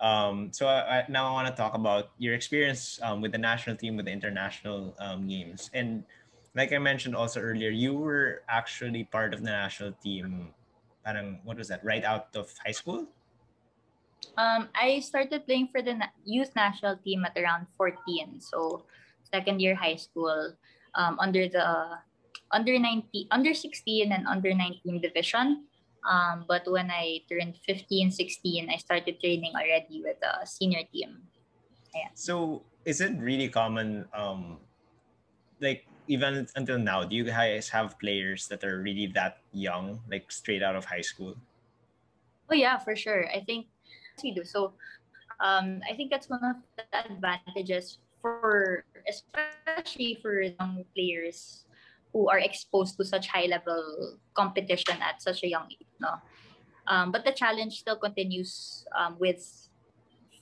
Um. 0.05 0.53
So 0.53 0.69
I, 0.69 1.01
I, 1.01 1.05
now 1.09 1.25
I 1.25 1.33
want 1.33 1.49
to 1.49 1.57
talk 1.57 1.73
about 1.73 2.13
your 2.21 2.37
experience 2.37 3.01
um, 3.01 3.25
with 3.25 3.33
the 3.33 3.41
national 3.41 3.81
team, 3.81 3.97
with 3.97 4.05
the 4.05 4.13
international 4.13 4.93
um, 5.01 5.25
games, 5.25 5.73
and 5.73 6.05
like 6.55 6.77
I 6.77 6.79
mentioned 6.79 7.17
also 7.17 7.41
earlier, 7.41 7.71
you 7.71 7.97
were 7.97 8.45
actually 8.53 9.05
part 9.09 9.33
of 9.33 9.41
the 9.41 9.49
national 9.49 9.97
team. 10.05 10.53
Parang 11.05 11.41
what 11.43 11.57
was 11.57 11.69
that? 11.73 11.81
Right 11.81 12.05
out 12.05 12.37
of 12.37 12.53
high 12.61 12.77
school. 12.77 13.09
Um, 14.37 14.69
I 14.75 15.01
started 15.01 15.47
playing 15.47 15.69
for 15.73 15.81
the 15.81 15.97
youth 16.25 16.53
national 16.57 16.97
team 17.01 17.25
at 17.25 17.37
around 17.37 17.67
14. 17.77 18.41
So 18.41 18.85
second 19.33 19.61
year 19.61 19.75
high 19.75 19.97
school 19.97 20.55
um, 20.95 21.19
under 21.19 21.49
the 21.49 21.99
under 22.53 22.79
90 22.79 23.29
under 23.31 23.53
16 23.53 24.13
and 24.13 24.27
under 24.27 24.55
19 24.55 25.01
division 25.01 25.67
um, 26.09 26.45
but 26.49 26.63
when 26.71 26.91
i 26.91 27.21
turned 27.29 27.57
15 27.67 28.11
16 28.11 28.71
i 28.71 28.77
started 28.77 29.21
training 29.21 29.53
already 29.55 30.03
with 30.03 30.19
the 30.21 30.45
senior 30.45 30.83
team. 30.93 31.23
Yeah. 31.95 32.11
so 32.15 32.63
is 32.85 33.01
it 33.01 33.15
really 33.19 33.49
common 33.49 34.05
um, 34.13 34.59
like 35.61 35.87
even 36.09 36.47
until 36.57 36.79
now 36.79 37.05
do 37.05 37.15
you 37.17 37.25
guys 37.25 37.69
have 37.69 37.99
players 37.99 38.49
that 38.49 38.65
are 38.65 38.83
really 38.83 39.07
that 39.15 39.39
young 39.53 40.01
like 40.11 40.31
straight 40.31 40.63
out 40.63 40.75
of 40.77 40.85
high 40.85 41.01
school? 41.07 41.37
Oh 42.51 42.55
yeah 42.55 42.77
for 42.77 42.95
sure. 42.95 43.31
I 43.31 43.41
think 43.41 43.67
we 44.23 44.35
do. 44.35 44.45
So 44.45 44.75
um, 45.41 45.81
i 45.89 45.95
think 45.95 46.11
that's 46.11 46.29
one 46.29 46.43
of 46.45 46.57
the 46.77 46.85
advantages 46.93 47.99
for 48.21 48.85
especially 49.09 50.19
for 50.23 50.41
young 50.41 50.85
players 50.95 51.65
who 52.13 52.29
are 52.29 52.39
exposed 52.39 52.97
to 52.97 53.05
such 53.05 53.27
high 53.27 53.47
level 53.47 54.19
competition 54.35 54.97
at 55.03 55.21
such 55.21 55.43
a 55.43 55.49
young 55.49 55.67
age 55.71 55.87
no 56.05 56.21
um, 56.87 57.09
but 57.13 57.25
the 57.25 57.33
challenge 57.33 57.81
still 57.81 57.97
continues 57.97 58.85
um, 58.93 59.17
with 59.19 59.41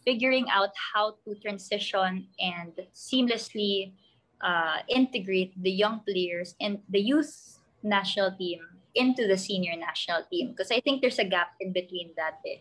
figuring 0.05 0.47
out 0.51 0.71
how 0.75 1.15
to 1.25 1.35
transition 1.39 2.27
and 2.41 2.75
seamlessly 2.95 3.95
uh, 4.43 4.83
integrate 4.89 5.55
the 5.63 5.71
young 5.71 6.01
players 6.03 6.55
and 6.61 6.83
the 6.91 7.01
youth 7.01 7.59
national 7.83 8.35
team 8.37 8.59
into 8.95 9.27
the 9.27 9.39
senior 9.39 9.77
national 9.77 10.23
team 10.31 10.51
because 10.51 10.71
I 10.71 10.81
think 10.81 11.01
there's 11.01 11.19
a 11.19 11.25
gap 11.25 11.55
in 11.61 11.73
between 11.73 12.11
that. 12.17 12.43
Eh. 12.47 12.61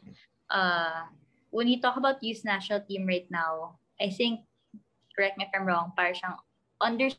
Uh, 0.50 1.10
when 1.50 1.68
you 1.68 1.82
talk 1.82 1.98
about 1.98 2.24
youth 2.24 2.46
national 2.46 2.82
team 2.82 3.06
right 3.08 3.28
now, 3.30 3.80
I 4.00 4.10
think 4.10 4.42
correct 5.16 5.38
me 5.38 5.46
if 5.46 5.52
I'm 5.54 5.68
wrong, 5.68 5.92
para 5.98 6.14
siyang 6.16 6.40
under 6.80 7.10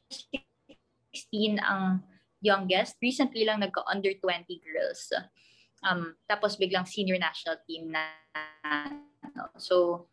16 1.13 1.61
ang 1.61 2.03
youngest. 2.41 2.97
Recently 3.03 3.45
lang 3.45 3.61
nagka-under 3.61 4.17
20 4.17 4.49
girls. 4.65 5.13
Um, 5.83 6.15
tapos 6.31 6.55
biglang 6.57 6.87
senior 6.87 7.19
national 7.19 7.59
team 7.67 7.91
na. 7.91 8.07
No? 9.35 9.51
So, 9.59 10.07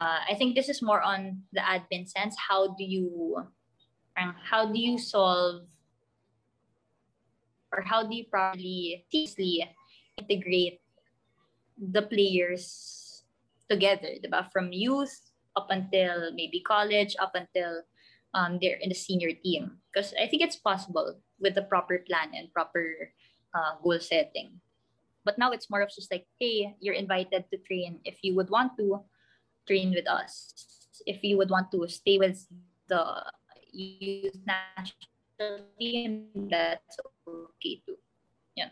uh, 0.00 0.20
I 0.28 0.34
think 0.34 0.54
this 0.54 0.68
is 0.68 0.82
more 0.82 1.00
on 1.00 1.42
the 1.52 1.60
admin 1.60 2.08
sense. 2.08 2.36
How 2.36 2.74
do 2.76 2.84
you, 2.84 3.36
how 4.16 4.68
do 4.68 4.78
you 4.78 4.98
solve 4.98 5.64
or 7.72 7.82
how 7.82 8.02
do 8.02 8.14
you 8.14 8.24
properly 8.24 9.04
seamlessly 9.12 9.68
integrate 10.16 10.80
the 11.76 12.02
players 12.02 13.24
together, 13.68 14.16
diba? 14.24 14.50
From 14.52 14.72
youth 14.72 15.12
up 15.56 15.68
until 15.70 16.32
maybe 16.32 16.60
college, 16.60 17.16
up 17.20 17.32
until 17.34 17.82
um, 18.34 18.58
they're 18.60 18.80
in 18.80 18.88
the 18.88 18.94
senior 18.94 19.32
team. 19.44 19.78
Because 19.92 20.14
I 20.20 20.26
think 20.26 20.42
it's 20.42 20.56
possible 20.56 21.20
with 21.40 21.54
the 21.54 21.62
proper 21.62 22.04
plan 22.06 22.32
and 22.34 22.52
proper 22.52 23.12
uh, 23.54 23.76
goal 23.82 24.00
setting. 24.00 24.60
But 25.26 25.42
now 25.42 25.50
it's 25.50 25.66
more 25.66 25.82
of 25.82 25.90
just 25.90 26.06
like, 26.14 26.22
hey, 26.38 26.78
you're 26.78 26.94
invited 26.94 27.50
to 27.50 27.58
train 27.66 27.98
if 28.06 28.22
you 28.22 28.38
would 28.38 28.46
want 28.48 28.78
to 28.78 29.02
train 29.66 29.90
with 29.90 30.06
us. 30.06 30.54
If 31.02 31.26
you 31.26 31.36
would 31.42 31.50
want 31.50 31.74
to 31.74 31.82
stay 31.90 32.16
with 32.22 32.46
the 32.86 33.26
youth 33.74 34.38
national 34.46 35.66
team, 35.74 36.30
that's 36.46 37.02
okay 37.26 37.82
too. 37.82 37.98
Yeah. 38.54 38.70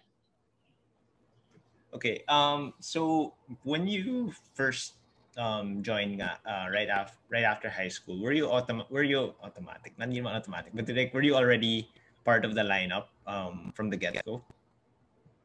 Okay. 1.90 2.22
Um. 2.30 2.78
So 2.78 3.34
when 3.66 3.90
you 3.90 4.30
first 4.54 4.94
um 5.34 5.82
join 5.82 6.14
nga 6.14 6.38
uh, 6.46 6.70
right 6.70 6.86
after 6.86 7.18
right 7.26 7.42
after 7.42 7.66
high 7.66 7.90
school 7.90 8.22
were 8.22 8.30
you 8.30 8.46
autom- 8.46 8.86
were 8.86 9.02
you 9.02 9.34
automatic 9.42 9.90
not 9.98 10.06
even 10.14 10.30
automatic 10.30 10.70
but 10.70 10.86
like 10.94 11.10
were 11.10 11.26
you 11.26 11.34
already 11.34 11.90
part 12.22 12.46
of 12.46 12.54
the 12.54 12.62
lineup 12.62 13.10
um 13.26 13.74
from 13.74 13.90
the 13.90 13.98
get-go 13.98 14.38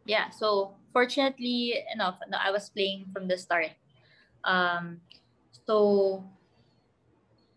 yeah 0.06 0.30
so 0.30 0.78
fortunately 0.94 1.84
enough, 1.94 2.20
no, 2.30 2.38
I 2.38 2.52
was 2.52 2.70
playing 2.70 3.08
from 3.14 3.28
the 3.28 3.38
start. 3.38 3.72
Um, 4.44 5.02
so 5.66 6.24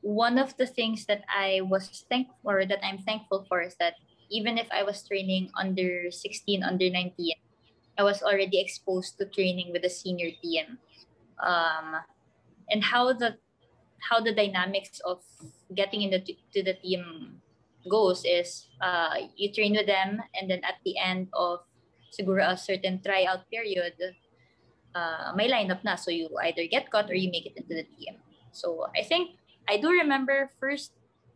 one 0.03 0.39
of 0.39 0.57
the 0.57 0.67
things 0.67 1.07
that 1.07 1.25
I 1.31 1.61
was 1.63 2.05
thankful 2.11 2.37
or 2.45 2.67
that 2.67 2.85
I'm 2.85 2.99
thankful 2.99 3.47
for 3.49 3.63
is 3.63 3.75
that 3.79 3.95
even 4.31 4.59
if 4.59 4.67
I 4.73 4.83
was 4.83 5.07
training 5.07 5.51
under 5.57 6.11
16, 6.11 6.63
under 6.63 6.91
19, 6.91 7.35
I 7.99 8.03
was 8.03 8.23
already 8.23 8.61
exposed 8.61 9.19
to 9.19 9.27
training 9.27 9.73
with 9.73 9.83
the 9.83 9.91
senior 9.91 10.31
team. 10.43 10.79
Um, 11.39 11.97
and 12.71 12.83
how 12.83 13.13
the 13.13 13.37
how 14.03 14.21
the 14.21 14.35
dynamics 14.35 15.01
of 15.05 15.23
getting 15.75 16.03
into 16.03 16.19
to 16.19 16.63
the 16.63 16.75
team 16.75 17.39
goes 17.89 18.25
is 18.25 18.69
uh, 18.81 19.15
you 19.37 19.53
train 19.53 19.73
with 19.73 19.87
them 19.87 20.23
and 20.35 20.51
then 20.51 20.63
at 20.65 20.83
the 20.85 20.99
end 20.99 21.29
of 21.35 21.61
siguro 22.13 22.45
a 22.45 22.57
certain 22.57 23.01
tryout 23.01 23.49
period, 23.49 23.97
uh, 24.95 25.33
may 25.35 25.49
lineup 25.51 25.83
na. 25.85 25.97
So 25.97 26.11
you 26.11 26.29
either 26.45 26.69
get 26.69 26.91
cut 26.93 27.11
or 27.11 27.15
you 27.15 27.31
make 27.31 27.47
it 27.47 27.57
into 27.57 27.75
the 27.75 27.89
team. 27.97 28.21
So 28.53 28.87
I 28.95 29.03
think 29.03 29.41
I 29.69 29.81
do 29.81 29.89
remember 29.91 30.51
first 30.61 30.93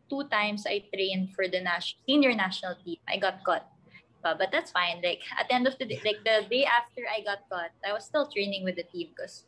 two 0.09 0.29
times 0.29 0.67
I 0.67 0.85
trained 0.93 1.35
for 1.35 1.49
the 1.49 1.61
national 1.61 2.05
senior 2.07 2.35
national 2.35 2.77
team. 2.85 2.99
I 3.09 3.17
got 3.17 3.43
cut. 3.45 3.67
But, 4.23 4.39
but 4.39 4.51
that's 4.53 4.71
fine. 4.71 5.03
Like 5.03 5.21
at 5.39 5.49
the 5.49 5.55
end 5.55 5.67
of 5.67 5.79
the 5.79 5.87
day, 5.87 6.01
like 6.05 6.23
the 6.25 6.47
day 6.49 6.65
after 6.65 7.03
I 7.09 7.23
got 7.23 7.49
cut, 7.51 7.71
I 7.87 7.93
was 7.93 8.05
still 8.05 8.27
training 8.29 8.65
with 8.65 8.77
the 8.77 8.85
team 8.85 9.09
because 9.17 9.45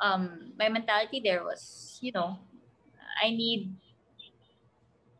um 0.00 0.52
my 0.58 0.68
mentality 0.68 1.20
there 1.22 1.44
was, 1.44 1.98
you 2.00 2.12
know, 2.12 2.38
I 3.22 3.30
need 3.30 3.72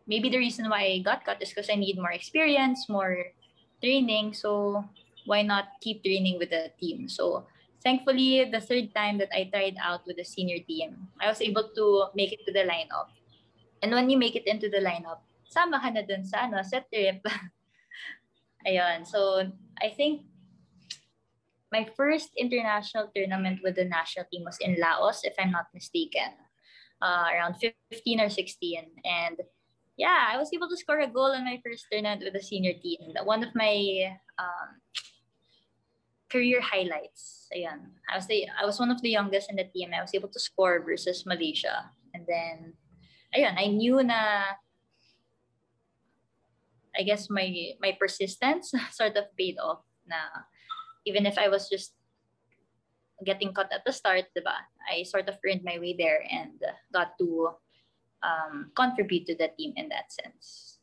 maybe 0.06 0.28
the 0.28 0.38
reason 0.38 0.68
why 0.68 0.82
I 0.82 0.98
got 0.98 1.24
cut 1.24 1.42
is 1.42 1.50
because 1.50 1.70
I 1.70 1.76
need 1.76 1.96
more 1.96 2.10
experience, 2.10 2.88
more 2.88 3.30
training. 3.80 4.34
So 4.34 4.84
why 5.30 5.46
not 5.46 5.78
keep 5.78 6.02
training 6.02 6.42
with 6.42 6.50
the 6.50 6.74
team? 6.82 7.06
So 7.06 7.46
thankfully, 7.86 8.50
the 8.50 8.58
third 8.58 8.90
time 8.90 9.22
that 9.22 9.30
I 9.30 9.46
tried 9.46 9.78
out 9.78 10.02
with 10.02 10.18
the 10.18 10.26
senior 10.26 10.58
team, 10.66 11.06
I 11.22 11.30
was 11.30 11.38
able 11.40 11.70
to 11.78 12.10
make 12.18 12.34
it 12.34 12.42
to 12.46 12.52
the 12.52 12.66
lineup. 12.66 13.14
And 13.78 13.94
when 13.94 14.10
you 14.10 14.18
make 14.18 14.34
it 14.34 14.50
into 14.50 14.66
the 14.66 14.82
lineup, 14.82 15.22
sama 15.46 15.78
ka 15.78 15.94
na 15.94 16.02
dun 16.02 16.26
sa, 16.26 16.50
ano, 16.50 16.66
set 16.66 16.90
trip. 16.90 17.22
Ayun. 18.66 19.06
So, 19.06 19.46
I 19.80 19.88
think 19.94 20.26
my 21.72 21.86
first 21.96 22.34
international 22.36 23.08
tournament 23.14 23.62
with 23.62 23.78
the 23.78 23.86
national 23.86 24.26
team 24.28 24.42
was 24.44 24.58
in 24.58 24.76
Laos, 24.76 25.22
if 25.22 25.32
I'm 25.38 25.54
not 25.54 25.70
mistaken, 25.72 26.34
uh, 27.00 27.30
around 27.32 27.54
15 27.62 28.20
or 28.20 28.28
16. 28.28 28.84
And 29.06 29.38
yeah, 29.96 30.28
I 30.28 30.36
was 30.36 30.50
able 30.52 30.68
to 30.68 30.76
score 30.76 31.00
a 31.00 31.06
goal 31.06 31.32
in 31.32 31.44
my 31.44 31.60
first 31.64 31.86
tournament 31.90 32.22
with 32.24 32.34
the 32.34 32.42
senior 32.42 32.74
team. 32.74 33.14
One 33.24 33.44
of 33.44 33.54
my 33.54 34.12
um, 34.36 34.80
career 36.30 36.62
highlights. 36.62 37.50
Ayan. 37.50 37.98
I 38.08 38.16
was 38.16 38.26
the 38.26 38.46
I 38.48 38.64
was 38.64 38.78
one 38.78 38.90
of 38.90 39.02
the 39.02 39.10
youngest 39.10 39.50
in 39.50 39.56
the 39.56 39.66
team. 39.66 39.90
I 39.92 40.00
was 40.00 40.14
able 40.14 40.30
to 40.30 40.40
score 40.40 40.80
versus 40.80 41.26
Malaysia. 41.26 41.90
And 42.14 42.24
then 42.26 42.78
ayun, 43.34 43.58
I 43.58 43.66
knew 43.66 44.02
na 44.02 44.54
I 46.94 47.02
guess 47.02 47.28
my 47.28 47.74
my 47.82 47.98
persistence 47.98 48.72
sort 48.94 49.18
of 49.18 49.30
paid 49.36 49.58
off 49.58 49.82
na 50.06 50.46
even 51.04 51.26
if 51.26 51.38
I 51.38 51.48
was 51.48 51.68
just 51.68 51.94
getting 53.24 53.52
caught 53.52 53.72
at 53.72 53.84
the 53.84 53.92
start, 53.92 54.32
diba? 54.36 54.56
I 54.88 55.04
sort 55.04 55.28
of 55.28 55.36
earned 55.44 55.64
my 55.64 55.78
way 55.78 55.94
there 55.96 56.24
and 56.30 56.56
got 56.92 57.18
to 57.20 57.52
um, 58.22 58.72
contribute 58.76 59.26
to 59.26 59.34
the 59.36 59.52
team 59.56 59.72
in 59.76 59.88
that 59.90 60.12
sense. 60.12 60.79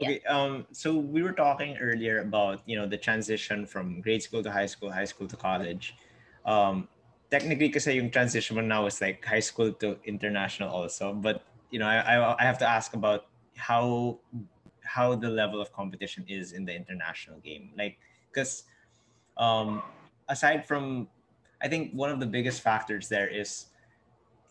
Okay. 0.00 0.20
Um. 0.26 0.66
So 0.72 0.96
we 0.96 1.22
were 1.22 1.32
talking 1.32 1.76
earlier 1.76 2.20
about 2.20 2.62
you 2.66 2.76
know 2.76 2.86
the 2.86 2.96
transition 2.96 3.66
from 3.66 4.00
grade 4.00 4.22
school 4.22 4.42
to 4.42 4.50
high 4.50 4.66
school, 4.66 4.90
high 4.90 5.04
school 5.04 5.28
to 5.28 5.36
college. 5.36 5.94
Um. 6.44 6.88
Technically, 7.30 7.68
because 7.68 7.86
yung 7.86 8.10
transition 8.10 8.56
now 8.68 8.84
is 8.84 9.00
like 9.00 9.24
high 9.24 9.40
school 9.40 9.72
to 9.80 9.96
international 10.04 10.68
also. 10.68 11.14
But 11.14 11.44
you 11.70 11.78
know, 11.78 11.86
I 11.86 12.36
I 12.36 12.42
have 12.44 12.58
to 12.58 12.68
ask 12.68 12.92
about 12.94 13.26
how 13.56 14.18
how 14.84 15.14
the 15.14 15.30
level 15.30 15.60
of 15.60 15.72
competition 15.72 16.24
is 16.28 16.52
in 16.52 16.64
the 16.64 16.74
international 16.74 17.38
game. 17.40 17.72
Like, 17.76 17.98
because 18.28 18.64
um, 19.36 19.82
aside 20.28 20.66
from, 20.66 21.08
I 21.62 21.68
think 21.68 21.92
one 21.92 22.10
of 22.10 22.20
the 22.20 22.26
biggest 22.26 22.60
factors 22.60 23.08
there 23.08 23.28
is 23.28 23.66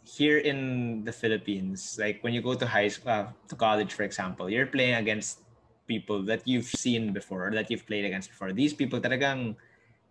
here 0.04 0.40
in 0.40 1.04
the 1.04 1.12
Philippines, 1.12 1.98
like 2.00 2.24
when 2.24 2.34
you 2.34 2.42
go 2.42 2.54
to 2.54 2.66
high 2.66 2.88
school, 2.88 3.12
uh, 3.12 3.28
to 3.48 3.56
college, 3.56 3.94
for 3.94 4.04
example, 4.04 4.50
you're 4.50 4.66
playing 4.66 4.96
against 4.96 5.42
people 5.88 6.24
that 6.24 6.48
you've 6.48 6.66
seen 6.66 7.14
before 7.14 7.48
or 7.48 7.52
that 7.52 7.70
you've 7.70 7.86
played 7.86 8.06
against 8.06 8.30
before. 8.30 8.54
These 8.54 8.74
people 8.74 9.00
talagang 9.00 9.56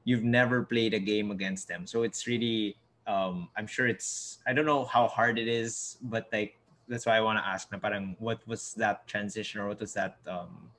you've 0.05 0.25
never 0.25 0.63
played 0.65 0.95
a 0.95 0.99
game 0.99 1.31
against 1.31 1.69
them. 1.69 1.87
So 1.87 2.03
it's 2.03 2.27
really, 2.27 2.77
um, 3.07 3.49
I'm 3.57 3.67
sure 3.67 3.87
it's, 3.87 4.39
I 4.47 4.53
don't 4.53 4.67
know 4.67 4.85
how 4.85 5.09
hard 5.09 5.39
it 5.39 5.49
is, 5.49 5.99
but 6.03 6.29
like, 6.33 6.57
that's 6.89 7.07
why 7.07 7.17
I 7.17 7.21
want 7.21 7.39
to 7.39 7.47
ask 7.47 7.71
na 7.71 7.79
parang 7.79 8.17
what 8.19 8.43
was 8.49 8.75
that 8.75 9.07
transition 9.07 9.61
or 9.61 9.69
what 9.69 9.79
was 9.79 9.95
that 9.95 10.19
um, 10.27 10.71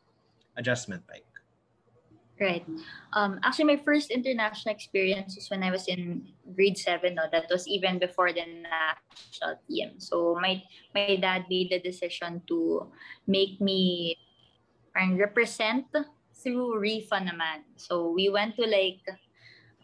adjustment 0.57 1.03
like? 1.09 1.30
Right. 2.41 2.65
Um, 3.13 3.37
actually, 3.45 3.69
my 3.69 3.77
first 3.77 4.09
international 4.09 4.73
experience 4.73 5.37
was 5.37 5.45
when 5.53 5.61
I 5.61 5.69
was 5.69 5.85
in 5.85 6.25
grade 6.57 6.73
seven. 6.73 7.13
No, 7.13 7.29
that 7.31 7.45
was 7.53 7.69
even 7.69 8.01
before 8.01 8.33
the 8.33 8.41
national 8.41 9.61
team. 9.69 10.01
So 10.01 10.33
my 10.41 10.57
my 10.97 11.21
dad 11.21 11.45
made 11.53 11.69
the 11.69 11.77
decision 11.77 12.41
to 12.49 12.89
make 13.29 13.61
me 13.61 14.17
and 14.97 15.21
represent 15.21 15.85
through 16.33 16.81
RIFA 16.81 17.29
naman. 17.29 17.77
So 17.77 18.09
we 18.09 18.33
went 18.33 18.57
to 18.57 18.65
like 18.65 19.05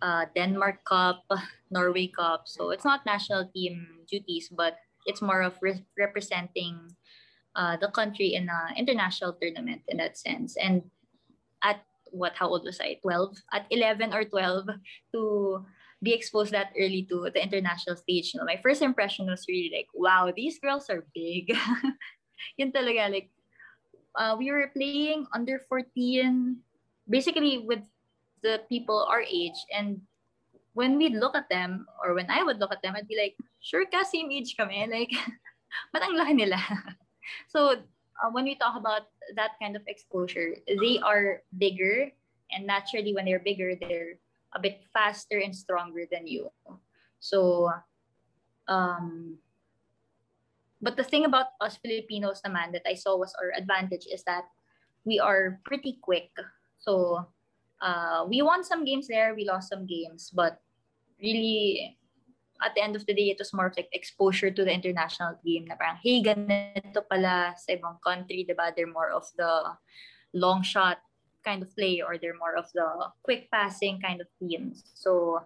uh, 0.01 0.25
Denmark 0.33 0.81
Cup, 0.81 1.29
Norway 1.69 2.09
Cup. 2.09 2.49
So 2.49 2.73
it's 2.73 2.85
not 2.85 3.05
national 3.05 3.53
team 3.53 4.01
duties, 4.09 4.49
but 4.49 4.81
it's 5.05 5.21
more 5.21 5.45
of 5.45 5.61
re- 5.61 5.85
representing 5.93 6.89
uh, 7.53 7.77
the 7.77 7.93
country 7.93 8.33
in 8.33 8.49
an 8.49 8.73
international 8.73 9.37
tournament 9.37 9.85
in 9.87 10.01
that 10.01 10.17
sense. 10.17 10.57
And 10.57 10.89
at 11.61 11.85
what 12.11 12.35
how 12.35 12.47
old 12.49 12.63
was 12.63 12.79
I? 12.79 12.99
12 13.01 13.37
at 13.53 13.65
11 13.69 14.13
or 14.13 14.23
12 14.23 14.67
to 15.13 15.65
be 16.01 16.13
exposed 16.13 16.51
that 16.51 16.73
early 16.77 17.03
to 17.09 17.29
the 17.33 17.41
international 17.41 17.95
stage. 17.97 18.33
You 18.33 18.39
know, 18.39 18.45
my 18.45 18.59
first 18.61 18.81
impression 18.81 19.27
was 19.27 19.45
really 19.47 19.71
like, 19.73 19.87
wow, 19.93 20.31
these 20.35 20.59
girls 20.59 20.89
are 20.89 21.05
big. 21.13 21.55
Yun 22.57 22.71
talaga, 22.71 23.09
like, 23.09 23.29
uh, 24.15 24.35
we 24.37 24.51
were 24.51 24.69
playing 24.73 25.25
under 25.33 25.59
14, 25.69 26.57
basically 27.09 27.59
with 27.59 27.81
the 28.43 28.61
people 28.69 29.05
our 29.09 29.21
age. 29.21 29.57
And 29.73 30.01
when 30.73 30.97
we 30.97 31.09
look 31.09 31.35
at 31.35 31.49
them, 31.49 31.87
or 32.03 32.13
when 32.13 32.29
I 32.29 32.43
would 32.43 32.59
look 32.59 32.71
at 32.71 32.81
them, 32.81 32.93
I'd 32.95 33.07
be 33.07 33.17
like, 33.17 33.35
sure 33.61 33.85
ka, 33.85 34.03
same 34.03 34.31
age 34.31 34.53
kami. 34.57 34.85
Like, 34.85 35.13
ba't 35.93 36.05
nila? 36.35 36.61
so, 37.49 37.81
uh, 38.23 38.29
when 38.29 38.45
we 38.45 38.55
talk 38.55 38.75
about 38.75 39.09
that 39.35 39.51
kind 39.61 39.75
of 39.75 39.83
exposure, 39.87 40.55
they 40.67 40.99
are 40.99 41.41
bigger, 41.57 42.11
and 42.51 42.65
naturally, 42.65 43.13
when 43.13 43.25
they're 43.25 43.43
bigger, 43.43 43.75
they're 43.75 44.17
a 44.55 44.59
bit 44.59 44.81
faster 44.93 45.37
and 45.39 45.55
stronger 45.55 46.05
than 46.09 46.25
you. 46.25 46.49
So, 47.19 47.71
um, 48.67 49.37
but 50.81 50.95
the 50.95 51.03
thing 51.03 51.25
about 51.25 51.57
us 51.59 51.77
Filipinos, 51.77 52.41
naman, 52.45 52.71
that 52.73 52.87
I 52.87 52.93
saw 52.93 53.17
was 53.17 53.33
our 53.41 53.51
advantage 53.57 54.07
is 54.07 54.23
that 54.23 54.45
we 55.05 55.19
are 55.19 55.59
pretty 55.65 55.99
quick. 56.01 56.31
So, 56.79 57.25
uh, 57.81 58.25
we 58.27 58.41
won 58.41 58.63
some 58.63 58.85
games 58.85 59.07
there, 59.07 59.35
we 59.35 59.45
lost 59.45 59.69
some 59.69 59.85
games, 59.85 60.31
but 60.33 60.61
really 61.21 61.96
at 62.63 62.75
the 62.75 62.81
end 62.81 62.95
of 62.95 63.05
the 63.05 63.13
day, 63.13 63.29
it 63.29 63.39
was 63.39 63.53
more 63.53 63.71
like 63.75 63.89
exposure 63.91 64.51
to 64.51 64.63
the 64.63 64.73
international 64.73 65.37
game 65.45 65.65
na 65.65 65.75
parang, 65.75 65.99
hey, 66.01 66.23
ganito 66.23 67.01
pala 67.09 67.53
sa 67.57 67.73
ibang 67.73 68.01
country, 68.01 68.45
diba? 68.47 68.73
They're 68.75 68.89
more 68.89 69.11
of 69.11 69.25
the 69.37 69.77
long 70.33 70.63
shot 70.63 70.99
kind 71.45 71.63
of 71.63 71.71
play 71.75 72.01
or 72.01 72.17
they're 72.17 72.37
more 72.37 72.57
of 72.57 72.67
the 72.73 72.85
quick 73.23 73.47
passing 73.51 74.01
kind 74.01 74.19
of 74.19 74.27
teams. 74.39 74.83
So 74.95 75.41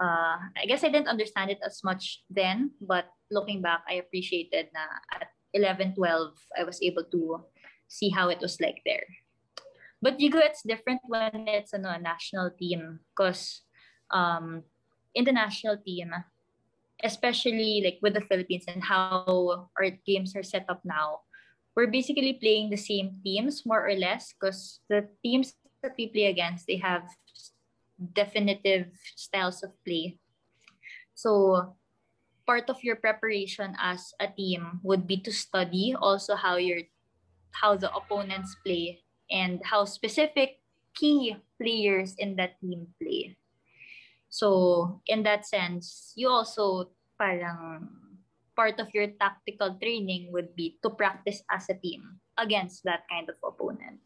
uh, 0.00 0.36
I 0.56 0.66
guess 0.66 0.82
I 0.82 0.90
didn't 0.90 1.08
understand 1.08 1.50
it 1.50 1.60
as 1.64 1.84
much 1.84 2.22
then, 2.30 2.72
but 2.80 3.06
looking 3.30 3.62
back, 3.62 3.82
I 3.88 4.02
appreciated 4.02 4.74
na 4.74 4.82
at 5.14 5.28
11, 5.54 5.94
12, 5.94 6.34
I 6.58 6.64
was 6.64 6.82
able 6.82 7.04
to 7.04 7.44
see 7.88 8.10
how 8.10 8.28
it 8.28 8.40
was 8.40 8.60
like 8.60 8.82
there. 8.84 9.06
But 10.00 10.20
you 10.20 10.30
go, 10.30 10.38
it's 10.38 10.62
different 10.62 11.00
when 11.06 11.48
it's 11.48 11.74
ano, 11.74 11.90
a 11.90 11.98
national 11.98 12.50
team 12.54 13.00
because 13.10 13.62
um, 14.10 14.62
in 15.14 15.24
the 15.24 15.32
national 15.32 15.78
team, 15.78 16.14
especially 17.04 17.82
like 17.84 17.98
with 18.02 18.14
the 18.14 18.26
Philippines 18.26 18.64
and 18.68 18.82
how 18.82 19.68
our 19.78 19.90
games 20.06 20.34
are 20.34 20.42
set 20.42 20.66
up 20.68 20.82
now, 20.84 21.20
we're 21.78 21.90
basically 21.90 22.34
playing 22.42 22.70
the 22.70 22.80
same 22.80 23.22
teams 23.22 23.64
more 23.64 23.86
or 23.86 23.94
less 23.94 24.34
because 24.34 24.80
the 24.90 25.06
teams 25.22 25.54
that 25.82 25.94
we 25.96 26.10
play 26.10 26.26
against 26.26 26.66
they 26.66 26.76
have 26.76 27.06
definitive 28.14 28.90
styles 29.14 29.62
of 29.62 29.70
play. 29.86 30.18
So 31.14 31.78
part 32.46 32.66
of 32.70 32.82
your 32.82 32.96
preparation 32.96 33.78
as 33.78 34.10
a 34.18 34.26
team 34.26 34.80
would 34.82 35.06
be 35.06 35.22
to 35.22 35.30
study 35.30 35.94
also 35.94 36.34
how 36.34 36.58
your 36.58 36.82
how 37.54 37.78
the 37.78 37.94
opponents 37.94 38.58
play 38.66 39.06
and 39.30 39.62
how 39.62 39.86
specific 39.86 40.58
key 40.98 41.38
players 41.62 42.18
in 42.18 42.34
that 42.36 42.58
team 42.60 42.90
play. 42.98 43.37
So 44.28 45.00
in 45.06 45.22
that 45.24 45.46
sense, 45.46 46.12
you 46.16 46.28
also 46.28 46.92
parang 47.18 47.88
part 48.54 48.80
of 48.80 48.90
your 48.92 49.08
tactical 49.22 49.78
training 49.80 50.32
would 50.32 50.54
be 50.54 50.78
to 50.82 50.90
practice 50.90 51.42
as 51.50 51.68
a 51.70 51.74
team 51.74 52.20
against 52.36 52.84
that 52.84 53.06
kind 53.08 53.28
of 53.28 53.36
opponent. 53.42 54.02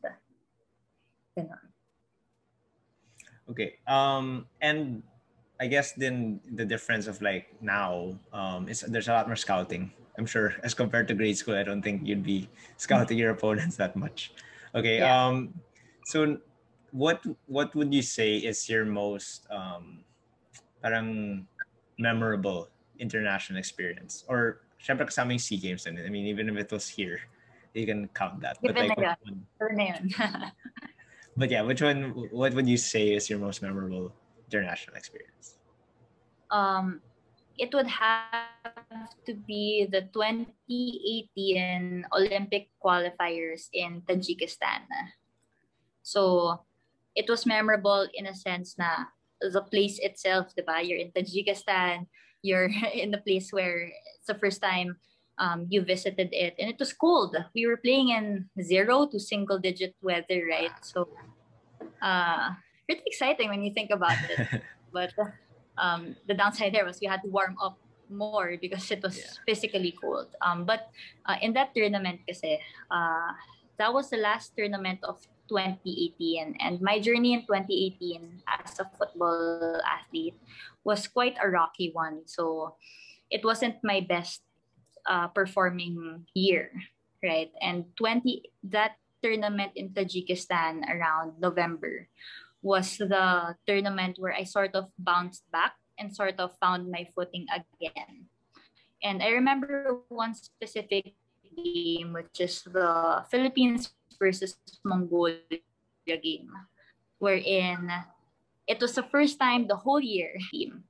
Ganun. 1.32 1.72
Okay. 3.48 3.80
Um 3.88 4.46
and 4.60 5.02
I 5.60 5.66
guess 5.66 5.92
then 5.96 6.40
the 6.44 6.64
difference 6.64 7.08
of 7.08 7.20
like 7.24 7.48
now 7.64 8.12
um 8.32 8.68
is 8.68 8.84
there's 8.84 9.08
a 9.08 9.16
lot 9.16 9.26
more 9.26 9.40
scouting. 9.40 9.92
I'm 10.20 10.28
sure 10.28 10.52
as 10.62 10.76
compared 10.76 11.08
to 11.08 11.14
grade 11.16 11.40
school, 11.40 11.56
I 11.56 11.64
don't 11.64 11.80
think 11.80 12.04
you'd 12.04 12.22
be 12.22 12.48
scouting 12.76 13.16
your 13.16 13.32
opponents 13.32 13.80
that 13.80 13.96
much. 13.96 14.36
Okay. 14.76 15.00
Yeah. 15.00 15.16
Um 15.16 15.56
so 16.04 16.36
what 16.92 17.24
what 17.48 17.72
would 17.74 17.92
you 17.92 18.04
say 18.04 18.36
is 18.36 18.68
your 18.68 18.84
most 18.84 19.48
um 19.48 20.04
parang 20.82 21.46
memorable 21.98 22.68
international 22.98 23.58
experience. 23.58 24.24
Or 24.28 24.62
syempre 24.82 25.06
kasama 25.06 25.30
yung 25.30 25.42
SEA 25.42 25.58
Games 25.62 25.86
I 25.86 25.94
mean 26.10 26.26
even 26.26 26.50
if 26.50 26.56
it 26.58 26.70
was 26.74 26.90
here 26.90 27.22
you 27.72 27.86
can 27.86 28.08
count 28.12 28.42
that. 28.42 28.58
But 28.60 28.76
like 28.76 28.98
one, 28.98 29.46
but 31.38 31.48
yeah 31.48 31.62
which 31.62 31.80
one 31.80 32.12
what 32.34 32.52
would 32.52 32.68
you 32.68 32.76
say 32.76 33.14
is 33.14 33.30
your 33.30 33.38
most 33.38 33.62
memorable 33.62 34.12
international 34.50 34.96
experience? 34.96 35.56
Um 36.50 37.00
it 37.56 37.72
would 37.72 37.86
have 37.86 39.12
to 39.26 39.34
be 39.34 39.86
the 39.86 40.08
2018 40.12 42.06
Olympic 42.12 42.70
qualifiers 42.82 43.68
in 43.72 44.02
Tajikistan. 44.02 44.88
So 46.02 46.60
it 47.14 47.28
was 47.28 47.46
memorable 47.46 48.08
in 48.12 48.26
a 48.26 48.34
sense 48.34 48.76
na 48.78 49.12
the 49.50 49.62
place 49.62 49.98
itself, 49.98 50.54
diba? 50.54 50.86
You're 50.86 50.98
in 50.98 51.10
Tajikistan, 51.10 52.06
you're 52.42 52.70
in 52.94 53.10
the 53.10 53.18
place 53.18 53.52
where 53.52 53.90
it's 54.18 54.26
the 54.26 54.38
first 54.38 54.62
time 54.62 54.96
um, 55.38 55.66
you 55.70 55.82
visited 55.82 56.28
it, 56.32 56.54
and 56.58 56.70
it 56.70 56.78
was 56.78 56.92
cold. 56.92 57.36
We 57.54 57.66
were 57.66 57.78
playing 57.78 58.10
in 58.10 58.50
zero 58.60 59.06
to 59.06 59.18
single 59.18 59.58
digit 59.58 59.94
weather, 60.02 60.46
right? 60.48 60.72
So, 60.82 61.08
uh, 62.00 62.54
pretty 62.86 63.02
exciting 63.06 63.48
when 63.48 63.62
you 63.62 63.72
think 63.72 63.90
about 63.90 64.18
it. 64.28 64.62
but 64.92 65.12
um, 65.78 66.16
the 66.28 66.34
downside 66.34 66.74
there 66.74 66.84
was 66.84 67.00
we 67.00 67.06
had 67.06 67.22
to 67.22 67.30
warm 67.30 67.56
up 67.62 67.78
more 68.10 68.58
because 68.60 68.90
it 68.90 69.02
was 69.02 69.16
yeah. 69.16 69.32
physically 69.46 69.96
cold. 70.00 70.28
Um, 70.42 70.64
but 70.64 70.90
uh, 71.26 71.36
in 71.40 71.54
that 71.54 71.74
tournament, 71.74 72.20
kasi, 72.28 72.60
uh, 72.90 73.32
that 73.78 73.92
was 73.92 74.10
the 74.10 74.18
last 74.18 74.52
tournament 74.56 75.00
of 75.02 75.18
2018 75.52 76.56
and 76.56 76.80
my 76.80 76.96
journey 76.96 77.36
in 77.36 77.44
2018 77.44 78.40
as 78.48 78.80
a 78.80 78.88
football 78.96 79.76
athlete 79.84 80.40
was 80.84 81.04
quite 81.06 81.36
a 81.36 81.48
rocky 81.48 81.92
one. 81.92 82.24
So 82.24 82.80
it 83.28 83.44
wasn't 83.44 83.76
my 83.84 84.00
best 84.00 84.40
uh, 85.04 85.28
performing 85.28 86.24
year 86.32 86.72
right? 87.22 87.50
And 87.62 87.86
20 87.96 88.42
that 88.74 88.98
tournament 89.22 89.72
in 89.78 89.94
Tajikistan 89.94 90.82
around 90.90 91.38
November 91.38 92.10
was 92.60 92.98
the 92.98 93.54
tournament 93.66 94.18
where 94.18 94.34
I 94.34 94.44
sort 94.44 94.74
of 94.74 94.90
bounced 94.98 95.46
back 95.50 95.78
and 95.98 96.10
sort 96.10 96.38
of 96.38 96.58
found 96.58 96.90
my 96.90 97.06
footing 97.14 97.46
again. 97.50 98.26
And 99.02 99.22
I 99.22 99.34
remember 99.38 100.02
one 100.08 100.34
specific 100.34 101.14
game 101.56 102.12
which 102.12 102.40
is 102.40 102.62
the 102.64 103.24
Philippines 103.30 103.92
versus 104.18 104.56
Mongolia 104.84 105.60
game, 106.06 106.50
wherein 107.18 107.90
it 108.66 108.80
was 108.80 108.94
the 108.94 109.02
first 109.02 109.38
time 109.38 109.66
the 109.66 109.76
whole 109.76 110.00
year 110.00 110.34
team. 110.50 110.84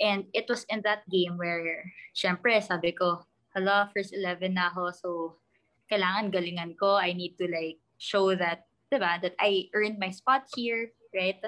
And 0.00 0.28
it 0.34 0.44
was 0.48 0.66
in 0.68 0.82
that 0.84 1.08
game 1.08 1.38
where, 1.40 1.80
syempre, 2.12 2.60
sabi 2.60 2.92
ko, 2.92 3.24
hala, 3.56 3.88
first 3.96 4.12
11 4.12 4.52
na 4.52 4.68
ako, 4.68 4.92
so 4.92 5.10
kailangan 5.88 6.28
galingan 6.28 6.76
ko. 6.76 7.00
I 7.00 7.16
need 7.16 7.40
to 7.40 7.48
like 7.48 7.80
show 7.96 8.34
that, 8.36 8.68
diba, 8.92 9.22
that 9.22 9.32
I 9.40 9.72
earned 9.72 9.96
my 9.96 10.12
spot 10.12 10.44
here, 10.52 10.92
right? 11.16 11.40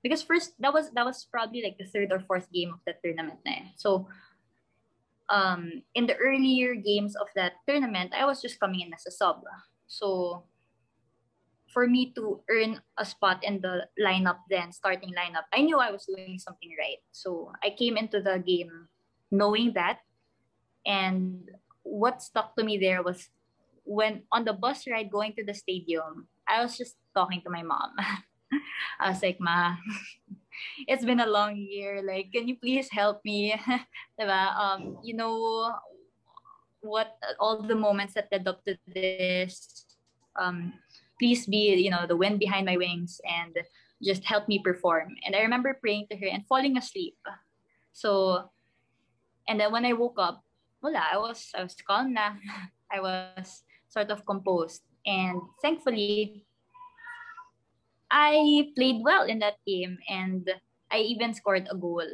Because 0.00 0.24
first, 0.24 0.56
that 0.64 0.72
was 0.72 0.88
that 0.96 1.04
was 1.04 1.28
probably 1.28 1.60
like 1.60 1.76
the 1.76 1.84
third 1.84 2.08
or 2.08 2.24
fourth 2.24 2.48
game 2.48 2.72
of 2.72 2.80
the 2.88 2.96
tournament 3.04 3.44
na 3.44 3.52
eh. 3.52 3.64
So, 3.76 4.08
um, 5.30 5.82
in 5.94 6.06
the 6.06 6.16
earlier 6.16 6.74
games 6.74 7.16
of 7.16 7.28
that 7.36 7.54
tournament, 7.66 8.12
I 8.12 8.26
was 8.26 8.42
just 8.42 8.60
coming 8.60 8.80
in 8.80 8.92
as 8.92 9.06
a 9.06 9.10
sub. 9.10 9.42
So 9.86 10.44
for 11.72 11.86
me 11.86 12.12
to 12.18 12.42
earn 12.50 12.82
a 12.98 13.06
spot 13.06 13.42
in 13.42 13.60
the 13.62 13.86
lineup 13.98 14.42
then, 14.50 14.72
starting 14.72 15.14
lineup, 15.14 15.46
I 15.54 15.62
knew 15.62 15.78
I 15.78 15.90
was 15.90 16.04
doing 16.04 16.38
something 16.38 16.70
right. 16.78 16.98
So 17.12 17.52
I 17.62 17.70
came 17.70 17.96
into 17.96 18.20
the 18.20 18.42
game 18.44 18.88
knowing 19.30 19.72
that. 19.74 20.00
And 20.84 21.48
what 21.82 22.22
stuck 22.22 22.56
to 22.56 22.64
me 22.64 22.78
there 22.78 23.02
was 23.02 23.28
when 23.84 24.22
on 24.32 24.44
the 24.44 24.52
bus 24.52 24.86
ride 24.86 25.10
going 25.10 25.34
to 25.34 25.44
the 25.44 25.54
stadium, 25.54 26.26
I 26.46 26.62
was 26.62 26.76
just 26.76 26.96
talking 27.14 27.42
to 27.42 27.50
my 27.50 27.62
mom. 27.62 27.94
I 29.00 29.10
was 29.10 29.22
like, 29.22 29.38
Ma, 29.40 29.76
it's 30.86 31.04
been 31.04 31.20
a 31.20 31.26
long 31.26 31.56
year. 31.56 32.02
Like, 32.02 32.32
can 32.32 32.48
you 32.48 32.56
please 32.56 32.88
help 32.90 33.24
me? 33.24 33.54
um, 34.28 34.98
you 35.02 35.14
know, 35.14 35.74
what 36.80 37.16
all 37.38 37.62
the 37.62 37.74
moments 37.74 38.14
that 38.14 38.28
led 38.32 38.48
up 38.48 38.64
to 38.64 38.76
this 38.88 39.84
um, 40.36 40.72
please 41.18 41.46
be 41.46 41.74
you 41.76 41.90
know 41.90 42.06
the 42.06 42.16
wind 42.16 42.38
behind 42.38 42.64
my 42.64 42.76
wings 42.76 43.20
and 43.28 43.56
just 44.02 44.24
help 44.24 44.48
me 44.48 44.58
perform 44.58 45.14
and 45.26 45.36
i 45.36 45.40
remember 45.40 45.76
praying 45.80 46.06
to 46.10 46.16
her 46.16 46.26
and 46.26 46.46
falling 46.46 46.76
asleep 46.76 47.16
so 47.92 48.48
and 49.48 49.60
then 49.60 49.72
when 49.72 49.84
i 49.84 49.92
woke 49.92 50.16
up 50.18 50.42
wala, 50.82 51.04
i 51.12 51.16
was 51.16 51.52
i 51.54 51.62
was 51.62 51.76
calm 51.84 52.14
na 52.14 52.32
i 52.92 53.00
was 53.00 53.62
sort 53.88 54.08
of 54.10 54.24
composed 54.24 54.82
and 55.04 55.36
thankfully 55.60 56.44
i 58.10 58.68
played 58.76 59.02
well 59.02 59.24
in 59.24 59.38
that 59.38 59.54
game 59.66 59.98
and 60.08 60.50
i 60.90 60.98
even 60.98 61.34
scored 61.34 61.66
a 61.70 61.76
goal 61.76 62.06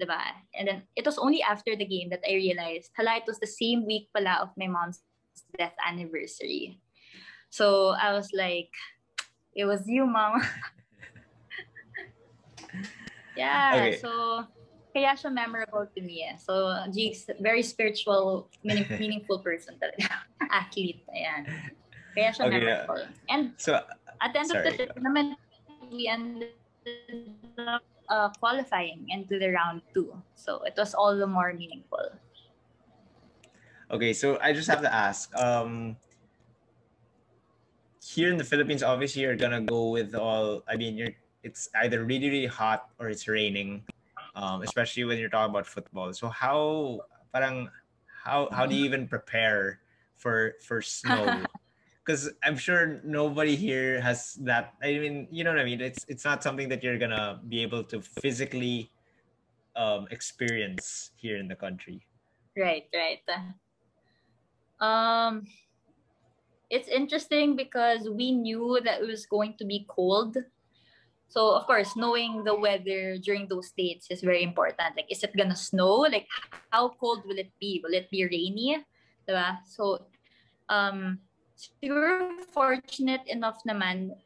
diba? 0.00 0.20
And 0.54 0.68
then 0.68 0.82
it 0.96 1.04
was 1.04 1.18
only 1.18 1.42
after 1.42 1.76
the 1.76 1.84
game 1.84 2.10
that 2.10 2.20
I 2.28 2.34
realized, 2.34 2.90
hala, 2.96 3.16
it 3.16 3.24
was 3.26 3.38
the 3.38 3.46
same 3.46 3.86
week 3.86 4.08
pala 4.14 4.38
of 4.42 4.50
my 4.56 4.66
mom's 4.66 5.02
death 5.58 5.74
anniversary. 5.86 6.80
So 7.50 7.94
I 8.00 8.12
was 8.12 8.30
like, 8.32 8.70
it 9.54 9.64
was 9.64 9.86
you, 9.86 10.06
mom. 10.06 10.40
yeah, 13.36 13.72
okay. 13.76 13.98
so 14.00 14.44
kaya 14.92 15.16
siya 15.16 15.32
memorable 15.32 15.88
to 15.88 16.00
me. 16.00 16.24
Eh. 16.24 16.36
So 16.36 16.76
Jigs, 16.92 17.28
very 17.40 17.62
spiritual, 17.62 18.48
meaning, 18.64 18.88
meaningful 19.00 19.40
person 19.40 19.76
talaga. 19.76 20.08
Athlete, 20.48 21.04
ayan. 21.12 21.48
Kaya 22.12 22.30
siya 22.32 22.44
okay, 22.48 22.60
memorable. 22.60 23.04
And 23.28 23.52
so, 23.56 23.80
at 24.22 24.32
the 24.32 24.38
end 24.38 24.48
sorry. 24.48 24.68
of 24.68 24.78
the 24.78 24.86
tournament, 24.86 25.36
we 25.90 26.06
ended 26.06 26.54
up 27.58 27.82
uh, 28.08 28.28
qualifying 28.38 29.06
into 29.10 29.38
the 29.38 29.50
round 29.50 29.82
two. 29.92 30.14
So 30.34 30.62
it 30.62 30.74
was 30.78 30.94
all 30.94 31.16
the 31.16 31.26
more 31.26 31.52
meaningful. 31.52 32.14
Okay, 33.90 34.12
so 34.12 34.38
I 34.40 34.52
just 34.52 34.70
have 34.70 34.80
to 34.80 34.92
ask. 34.92 35.34
Um, 35.36 35.96
here 38.00 38.30
in 38.30 38.38
the 38.38 38.44
Philippines, 38.44 38.82
obviously 38.82 39.22
you're 39.22 39.36
gonna 39.36 39.60
go 39.60 39.90
with 39.90 40.14
all. 40.14 40.62
I 40.68 40.76
mean, 40.76 40.96
you're 40.96 41.12
it's 41.42 41.68
either 41.82 42.04
really 42.04 42.30
really 42.30 42.46
hot 42.46 42.88
or 42.98 43.10
it's 43.10 43.26
raining, 43.26 43.82
um, 44.34 44.62
especially 44.62 45.04
when 45.04 45.18
you're 45.18 45.28
talking 45.28 45.50
about 45.50 45.66
football. 45.66 46.14
So 46.14 46.28
how 46.28 47.02
parang 47.34 47.68
how 48.06 48.48
how 48.50 48.64
do 48.64 48.74
you 48.74 48.84
even 48.84 49.08
prepare 49.08 49.80
for 50.16 50.54
for 50.62 50.80
snow? 50.80 51.44
because 52.04 52.30
I'm 52.42 52.56
sure 52.56 53.00
nobody 53.04 53.54
here 53.54 54.00
has 54.00 54.34
that. 54.42 54.74
I 54.82 54.98
mean, 54.98 55.28
you 55.30 55.44
know 55.44 55.50
what 55.50 55.60
I 55.60 55.64
mean. 55.64 55.80
It's 55.80 56.04
it's 56.08 56.24
not 56.24 56.42
something 56.42 56.68
that 56.68 56.82
you're 56.82 56.98
gonna 56.98 57.40
be 57.46 57.62
able 57.62 57.84
to 57.94 58.02
physically 58.02 58.90
um, 59.76 60.10
experience 60.10 61.12
here 61.16 61.38
in 61.38 61.46
the 61.46 61.54
country. 61.54 62.02
Right, 62.58 62.84
right. 62.92 63.22
Um, 64.82 65.46
it's 66.68 66.88
interesting 66.88 67.54
because 67.56 68.10
we 68.10 68.32
knew 68.32 68.80
that 68.84 69.00
it 69.00 69.06
was 69.06 69.24
going 69.26 69.54
to 69.58 69.64
be 69.64 69.86
cold. 69.88 70.36
So 71.28 71.54
of 71.54 71.64
course, 71.66 71.96
knowing 71.96 72.44
the 72.44 72.58
weather 72.58 73.16
during 73.16 73.46
those 73.48 73.70
dates 73.70 74.10
is 74.10 74.20
very 74.20 74.42
important. 74.42 74.98
Like, 74.98 75.08
is 75.08 75.22
it 75.22 75.36
gonna 75.36 75.56
snow? 75.56 76.04
Like, 76.10 76.26
how 76.70 76.90
cold 76.98 77.22
will 77.24 77.38
it 77.38 77.52
be? 77.60 77.80
Will 77.82 77.94
it 77.94 78.10
be 78.10 78.26
rainy? 78.26 78.84
Diba? 79.24 79.62
So, 79.64 80.10
um, 80.68 81.20
siguro 81.82 82.38
fortunate 82.50 83.22
enough 83.26 83.60
naman 83.62 84.16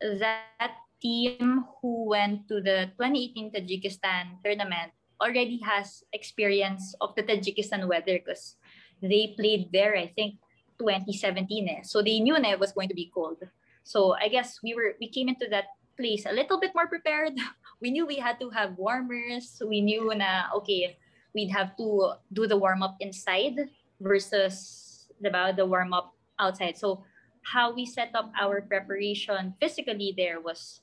that 0.00 0.74
team 1.02 1.66
who 1.80 2.08
went 2.14 2.46
to 2.48 2.62
the 2.62 2.90
2018 2.96 3.50
Tajikistan 3.52 4.38
tournament 4.44 4.94
already 5.20 5.58
has 5.62 6.02
experience 6.12 6.94
of 7.00 7.14
the 7.14 7.22
Tajikistan 7.22 7.86
weather 7.86 8.18
because 8.18 8.56
they 9.02 9.34
played 9.38 9.70
there, 9.70 9.94
I 9.98 10.10
think, 10.14 10.38
2017. 10.78 11.68
Eh. 11.68 11.82
So 11.82 12.02
they 12.02 12.18
knew 12.18 12.34
it 12.34 12.58
was 12.58 12.72
going 12.72 12.88
to 12.88 12.94
be 12.94 13.10
cold. 13.14 13.42
So 13.82 14.14
I 14.14 14.30
guess 14.30 14.62
we 14.62 14.74
were 14.74 14.94
we 14.98 15.10
came 15.10 15.28
into 15.28 15.50
that 15.50 15.74
place 15.98 16.26
a 16.26 16.34
little 16.34 16.58
bit 16.58 16.74
more 16.74 16.86
prepared 16.86 17.34
we 17.82 17.90
knew 17.90 18.06
we 18.06 18.16
had 18.16 18.38
to 18.38 18.48
have 18.54 18.78
warmers. 18.78 19.60
We 19.60 19.82
knew 19.82 20.14
na, 20.14 20.54
okay, 20.62 20.96
we'd 21.34 21.50
have 21.50 21.76
to 21.76 22.14
do 22.32 22.46
the 22.46 22.56
warm-up 22.56 22.96
inside 23.02 23.58
versus 24.00 25.10
about 25.18 25.58
the 25.58 25.66
warm-up 25.66 26.14
outside. 26.42 26.74
So 26.74 27.06
how 27.54 27.70
we 27.70 27.86
set 27.86 28.10
up 28.14 28.34
our 28.34 28.62
preparation 28.62 29.54
physically 29.62 30.14
there 30.16 30.40
was 30.42 30.82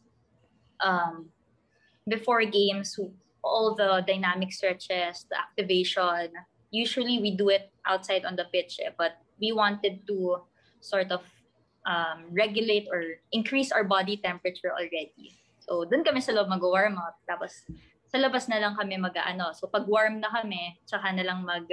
um, 0.80 1.28
before 2.08 2.44
games, 2.46 2.98
all 3.44 3.76
the 3.76 4.04
dynamic 4.08 4.52
stretches, 4.52 5.28
the 5.30 5.38
activation. 5.38 6.32
Usually 6.72 7.20
we 7.20 7.36
do 7.36 7.50
it 7.50 7.72
outside 7.86 8.26
on 8.26 8.36
the 8.36 8.46
pitch, 8.52 8.80
eh, 8.84 8.92
but 8.98 9.20
we 9.40 9.52
wanted 9.52 10.06
to 10.08 10.44
sort 10.80 11.12
of 11.12 11.22
um, 11.86 12.30
regulate 12.32 12.88
or 12.92 13.20
increase 13.32 13.72
our 13.72 13.84
body 13.84 14.18
temperature 14.18 14.72
already. 14.72 15.40
So, 15.60 15.86
dun 15.86 16.04
kami 16.04 16.22
sa 16.22 16.34
loob 16.34 16.50
mag-warm 16.50 16.98
up. 16.98 17.18
Tapos, 17.30 17.66
sa 18.10 18.18
labas 18.18 18.50
na 18.50 18.58
lang 18.58 18.74
kami 18.74 18.98
mag-ano. 18.98 19.54
So, 19.54 19.70
pag 19.70 19.86
warm 19.86 20.20
na 20.20 20.30
kami, 20.30 20.82
tsaka 20.86 21.14
na 21.14 21.24
lang 21.24 21.46
mag, 21.46 21.66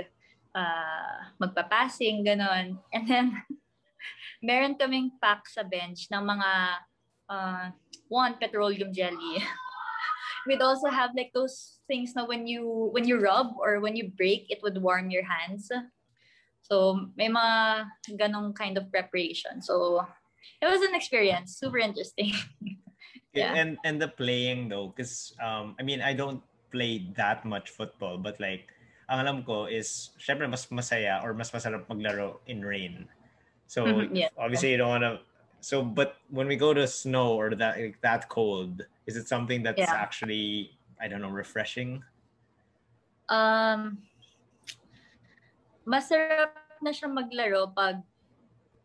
uh, 0.53 1.17
magpapassing, 1.41 2.25
ganon. 2.25 2.77
And 2.93 3.05
then, 3.09 3.27
meron 4.43 4.77
kaming 4.77 5.11
pack 5.21 5.49
sa 5.49 5.63
bench 5.63 6.09
ng 6.13 6.23
mga 6.23 6.51
uh, 7.29 7.67
one 8.09 8.35
petroleum 8.39 8.93
jelly. 8.93 9.43
We'd 10.47 10.63
also 10.63 10.89
have 10.89 11.11
like 11.19 11.35
those 11.35 11.83
things 11.91 12.15
na 12.15 12.23
when 12.23 12.47
you 12.47 12.91
when 12.95 13.03
you 13.03 13.19
rub 13.19 13.59
or 13.59 13.83
when 13.83 13.99
you 13.99 14.15
break, 14.15 14.47
it 14.47 14.63
would 14.63 14.79
warm 14.79 15.11
your 15.11 15.27
hands. 15.27 15.67
So 16.63 17.11
may 17.19 17.27
mga 17.27 17.87
ganong 18.15 18.55
kind 18.55 18.79
of 18.79 18.91
preparation. 18.91 19.63
So 19.63 20.07
it 20.63 20.67
was 20.67 20.83
an 20.83 20.95
experience, 20.95 21.59
super 21.59 21.79
interesting. 21.79 22.35
yeah. 23.35 23.55
And 23.55 23.79
and 23.83 23.99
the 23.99 24.11
playing 24.11 24.71
though, 24.71 24.95
because 24.95 25.35
um 25.43 25.75
I 25.79 25.83
mean 25.83 25.99
I 25.99 26.15
don't 26.15 26.43
play 26.71 27.11
that 27.19 27.43
much 27.43 27.71
football, 27.75 28.19
but 28.19 28.39
like 28.39 28.71
ang 29.07 29.23
alam 29.23 29.39
ko 29.47 29.71
is 29.71 30.15
syempre 30.19 30.51
mas 30.51 30.67
masaya 30.71 31.23
or 31.23 31.35
mas 31.35 31.51
masarap 31.51 31.87
maglaro 31.87 32.39
in 32.47 32.63
rain. 32.63 33.07
So 33.67 33.85
mm-hmm, 33.85 34.15
yeah. 34.15 34.29
obviously 34.39 34.71
you 34.71 34.79
don't 34.79 34.89
want 34.89 35.03
to 35.03 35.21
so 35.67 35.83
but 35.83 36.23
when 36.31 36.47
we 36.47 36.55
go 36.55 36.71
to 36.71 36.87
snow 36.87 37.35
or 37.35 37.51
that 37.51 37.75
like, 37.75 37.99
that 38.01 38.29
cold 38.29 38.87
is 39.07 39.17
it 39.17 39.27
something 39.27 39.67
that's 39.67 39.83
yeah. 39.83 39.91
actually 39.91 40.71
i 41.03 41.09
don't 41.09 41.21
know 41.21 41.33
refreshing 41.33 41.99
um 43.29 43.99
masarap 45.83 46.55
na 46.79 46.95
siya 46.95 47.11
maglaro 47.11 47.67
pag 47.75 47.99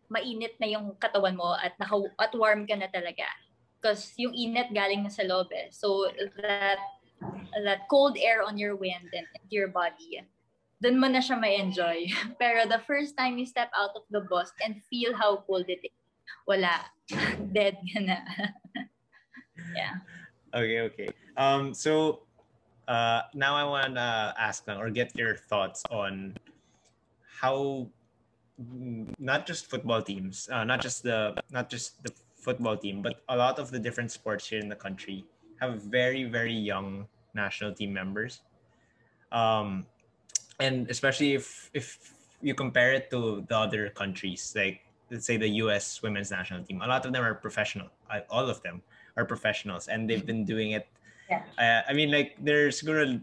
mainit 0.09 0.57
na 0.57 0.67
yung 0.73 0.97
katawan 0.97 1.37
mo 1.37 1.53
at 1.55 1.77
naka, 1.77 2.01
at 2.17 2.33
warm 2.33 2.65
ka 2.65 2.73
na 2.73 2.89
talaga 2.89 3.29
because 3.77 4.17
yung 4.17 4.33
init 4.33 4.73
galing 4.73 5.05
na 5.05 5.13
sa 5.13 5.21
loob 5.21 5.53
eh. 5.53 5.69
so 5.69 6.09
that 6.41 6.81
that 7.61 7.85
cold 7.93 8.17
air 8.17 8.41
on 8.41 8.57
your 8.57 8.73
wind 8.73 9.05
and 9.13 9.29
into 9.37 9.53
your 9.53 9.69
body 9.69 10.17
dun 10.81 10.97
mo 10.97 11.05
na 11.07 11.21
siya 11.21 11.37
may 11.37 11.61
enjoy 11.61 12.09
pero 12.41 12.65
the 12.65 12.81
first 12.89 13.13
time 13.13 13.37
you 13.37 13.45
step 13.45 13.69
out 13.77 13.93
of 13.93 14.03
the 14.09 14.25
bus 14.25 14.49
and 14.65 14.81
feel 14.89 15.13
how 15.13 15.39
cold 15.45 15.69
it 15.69 15.79
is 15.85 15.95
wala. 16.47 16.85
Dead 17.55 17.77
ka 17.93 17.99
na. 17.99 18.17
yeah. 19.77 20.01
Okay, 20.53 20.79
okay. 20.91 21.09
Um, 21.37 21.73
so 21.73 22.23
uh, 22.87 23.27
now 23.33 23.55
I 23.55 23.63
want 23.63 23.95
to 23.95 24.33
ask 24.37 24.67
or 24.67 24.89
get 24.89 25.15
your 25.15 25.35
thoughts 25.35 25.83
on 25.89 26.35
how 27.23 27.87
not 29.17 29.47
just 29.47 29.65
football 29.65 30.01
teams, 30.01 30.49
uh, 30.51 30.63
not 30.63 30.81
just 30.81 31.03
the 31.03 31.33
not 31.49 31.69
just 31.69 32.03
the 32.03 32.11
football 32.35 32.77
team, 32.77 33.01
but 33.01 33.23
a 33.29 33.35
lot 33.37 33.59
of 33.59 33.71
the 33.71 33.79
different 33.79 34.11
sports 34.11 34.47
here 34.47 34.59
in 34.59 34.69
the 34.69 34.77
country 34.77 35.25
have 35.59 35.81
very 35.81 36.25
very 36.25 36.53
young 36.53 37.07
national 37.33 37.73
team 37.73 37.93
members. 37.93 38.41
Um, 39.31 39.87
and 40.61 40.89
especially 40.89 41.33
if 41.33 41.69
if 41.73 42.13
you 42.41 42.53
compare 42.53 42.93
it 42.93 43.09
to 43.09 43.43
the 43.49 43.57
other 43.57 43.89
countries, 43.89 44.53
like 44.55 44.85
let's 45.09 45.25
say 45.25 45.35
the 45.35 45.49
U.S. 45.65 46.01
women's 46.01 46.31
national 46.31 46.63
team, 46.63 46.81
a 46.81 46.87
lot 46.87 47.05
of 47.05 47.11
them 47.11 47.23
are 47.25 47.35
professional. 47.35 47.89
All 48.29 48.47
of 48.47 48.61
them 48.61 48.81
are 49.17 49.25
professionals, 49.25 49.89
and 49.89 50.09
they've 50.09 50.25
been 50.25 50.45
doing 50.45 50.71
it. 50.71 50.87
Yeah. 51.29 51.43
Uh, 51.57 51.81
I 51.89 51.93
mean, 51.93 52.11
like 52.11 52.37
there's 52.39 52.81
siguro 52.81 53.19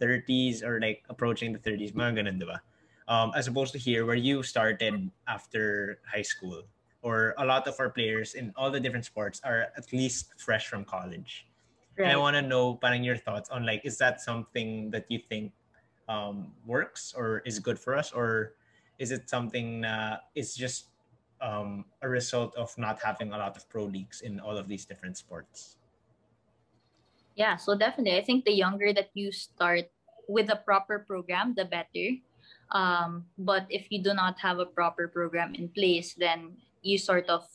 30s 0.00 0.62
or 0.62 0.80
like 0.80 1.02
approaching 1.08 1.52
the 1.52 1.58
30s, 1.58 1.92
mga 1.92 2.22
ganun, 2.22 2.40
diba? 2.40 2.58
Um, 3.08 3.32
as 3.36 3.46
opposed 3.46 3.72
to 3.72 3.78
here 3.78 4.04
where 4.04 4.18
you 4.18 4.42
started 4.42 5.10
after 5.28 6.00
high 6.06 6.26
school, 6.26 6.62
or 7.02 7.34
a 7.38 7.44
lot 7.46 7.68
of 7.68 7.78
our 7.78 7.90
players 7.90 8.34
in 8.34 8.52
all 8.56 8.70
the 8.70 8.80
different 8.80 9.04
sports 9.04 9.40
are 9.44 9.70
at 9.76 9.92
least 9.92 10.34
fresh 10.38 10.66
from 10.66 10.84
college. 10.84 11.46
Right. 11.96 12.10
And 12.10 12.12
I 12.12 12.16
want 12.18 12.34
to 12.34 12.42
know, 12.42 12.74
parang 12.74 13.04
your 13.04 13.16
thoughts 13.16 13.48
on 13.48 13.64
like, 13.64 13.86
is 13.86 13.96
that 13.98 14.20
something 14.20 14.90
that 14.90 15.06
you 15.08 15.20
think 15.22 15.52
um, 16.08 16.52
works 16.66 17.14
or 17.16 17.42
is 17.44 17.58
good 17.58 17.78
for 17.78 17.96
us, 17.96 18.12
or 18.12 18.54
is 18.98 19.10
it 19.10 19.28
something 19.28 19.84
uh, 19.84 20.18
is 20.34 20.54
just 20.56 20.88
um, 21.40 21.84
a 22.02 22.08
result 22.08 22.54
of 22.56 22.76
not 22.78 23.00
having 23.02 23.32
a 23.32 23.38
lot 23.38 23.56
of 23.56 23.68
pro 23.68 23.84
leagues 23.84 24.20
in 24.22 24.40
all 24.40 24.56
of 24.56 24.68
these 24.68 24.84
different 24.84 25.16
sports. 25.16 25.76
Yeah, 27.36 27.56
so 27.56 27.76
definitely, 27.76 28.16
I 28.16 28.24
think 28.24 28.44
the 28.44 28.54
younger 28.54 28.92
that 28.94 29.10
you 29.12 29.30
start 29.32 29.90
with 30.28 30.50
a 30.50 30.56
proper 30.56 31.04
program, 31.06 31.54
the 31.54 31.64
better. 31.64 32.16
Um, 32.72 33.26
but 33.38 33.66
if 33.68 33.86
you 33.90 34.02
do 34.02 34.14
not 34.14 34.40
have 34.40 34.58
a 34.58 34.66
proper 34.66 35.06
program 35.06 35.54
in 35.54 35.68
place, 35.68 36.14
then 36.14 36.56
you 36.82 36.98
sort 36.98 37.28
of 37.28 37.46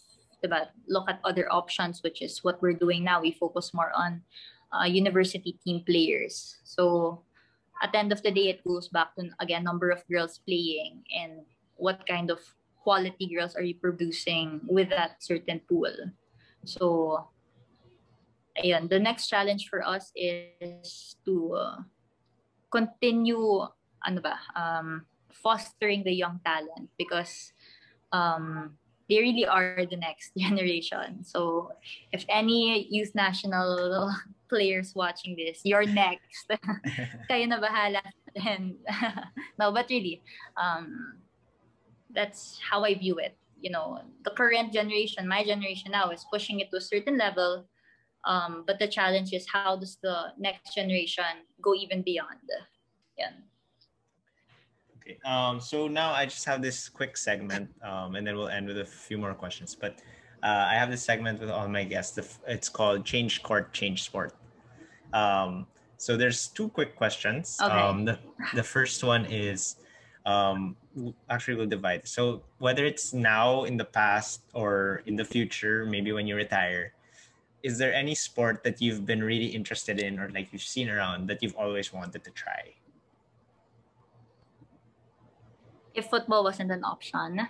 look 0.88 1.10
at 1.10 1.20
other 1.24 1.52
options, 1.52 2.02
which 2.04 2.22
is 2.22 2.43
what 2.43 2.62
we're 2.62 2.78
doing 2.78 3.04
now. 3.04 3.22
We 3.22 3.32
focus 3.32 3.74
more 3.74 3.91
on 3.95 4.22
uh, 4.72 4.86
university 4.86 5.58
team 5.66 5.84
players. 5.86 6.58
So 6.64 7.22
at 7.82 7.92
the 7.92 7.98
end 7.98 8.12
of 8.12 8.22
the 8.22 8.32
day, 8.32 8.50
it 8.50 8.64
goes 8.64 8.88
back 8.88 9.16
to 9.16 9.30
again 9.40 9.64
number 9.64 9.90
of 9.90 10.06
girls 10.08 10.40
playing 10.46 11.04
and 11.10 11.42
what 11.76 12.06
kind 12.08 12.30
of 12.30 12.40
quality 12.84 13.30
girls 13.30 13.56
are 13.56 13.66
you 13.66 13.76
producing 13.76 14.62
with 14.66 14.90
that 14.90 15.22
certain 15.22 15.62
pool? 15.70 15.94
So, 16.66 17.28
ayun, 18.58 18.90
the 18.90 19.00
next 19.00 19.28
challenge 19.28 19.70
for 19.70 19.82
us 19.86 20.12
is 20.16 21.18
to 21.26 21.54
uh, 21.54 21.78
continue 22.70 23.66
ano 24.06 24.22
ba, 24.22 24.38
um, 24.58 25.06
fostering 25.30 26.04
the 26.04 26.14
young 26.14 26.40
talent 26.46 26.90
because 26.98 27.54
um, 28.12 28.78
they 29.10 29.20
really 29.20 29.46
are 29.46 29.86
the 29.90 29.98
next 29.98 30.34
generation. 30.38 31.24
So 31.24 31.72
if 32.12 32.26
any 32.30 32.88
youth 32.90 33.14
national 33.14 34.12
players 34.52 34.91
watching 34.93 35.39
this, 35.39 35.64
you're 35.64 35.88
next. 35.88 36.52
Kayo 37.32 37.47
na 37.47 37.64
bahala. 37.64 38.04
And 38.36 38.76
no, 39.60 39.72
but 39.72 39.88
really, 39.88 40.20
um, 40.60 41.16
that's 42.12 42.60
how 42.60 42.84
I 42.84 42.93
view 42.99 43.16
it. 43.24 43.39
You 43.64 43.72
know, 43.72 44.04
the 44.28 44.32
current 44.36 44.74
generation, 44.76 45.24
my 45.28 45.47
generation 45.47 45.95
now, 45.95 46.12
is 46.12 46.28
pushing 46.28 46.60
it 46.60 46.70
to 46.72 46.78
a 46.78 46.84
certain 46.84 47.18
level. 47.18 47.64
Um, 48.28 48.64
but 48.68 48.78
the 48.78 48.88
challenge 48.88 49.34
is 49.34 49.47
how 49.47 49.80
does 49.80 49.97
the 50.04 50.36
next 50.38 50.76
generation 50.76 51.47
go 51.62 51.74
even 51.74 52.04
beyond? 52.04 52.43
Yeah. 53.18 53.34
Okay. 55.02 55.18
Um, 55.26 55.60
so 55.60 55.88
now 55.88 56.12
I 56.12 56.26
just 56.26 56.45
have 56.45 56.62
this 56.62 56.89
quick 56.89 57.18
segment, 57.18 57.70
um, 57.82 58.14
and 58.16 58.28
then 58.28 58.36
we'll 58.36 58.49
end 58.49 58.68
with 58.68 58.78
a 58.78 58.86
few 58.86 59.18
more 59.18 59.34
questions. 59.34 59.74
But 59.74 60.02
uh, 60.43 60.70
I 60.70 60.76
have 60.76 60.89
this 60.89 61.02
segment 61.02 61.39
with 61.39 61.49
all 61.49 61.68
my 61.68 61.84
guests. 61.84 62.18
It's 62.47 62.70
called 62.70 63.06
Change 63.06 63.41
Court, 63.41 63.74
Change 63.74 64.04
Sport. 64.04 64.34
Um, 65.14 65.68
so 65.97 66.18
there's 66.18 66.47
two 66.47 66.70
quick 66.70 66.95
questions. 66.95 67.57
Okay. 67.62 67.72
Um, 67.72 68.05
the, 68.05 68.18
the 68.55 68.64
first 68.64 69.03
one 69.03 69.26
is 69.26 69.76
um, 70.26 70.76
actually 71.30 71.55
we'll 71.55 71.68
divide. 71.70 72.07
So 72.07 72.41
whether 72.59 72.86
it's 72.86 73.14
now, 73.14 73.64
in 73.66 73.78
the 73.78 73.86
past, 73.86 74.41
or 74.53 75.03
in 75.05 75.16
the 75.16 75.26
future, 75.26 75.86
maybe 75.86 76.12
when 76.12 76.28
you 76.28 76.36
retire, 76.36 76.93
is 77.64 77.78
there 77.78 77.93
any 77.93 78.16
sport 78.16 78.64
that 78.64 78.82
you've 78.82 79.05
been 79.05 79.24
really 79.24 79.45
interested 79.45 79.99
in 79.99 80.20
or 80.20 80.30
like 80.30 80.49
you've 80.51 80.66
seen 80.66 80.89
around 80.89 81.28
that 81.30 81.43
you've 81.43 81.55
always 81.55 81.93
wanted 81.93 82.24
to 82.24 82.32
try? 82.32 82.74
If 85.93 86.09
football 86.09 86.43
wasn't 86.43 86.72
an 86.72 86.84
option. 86.84 87.47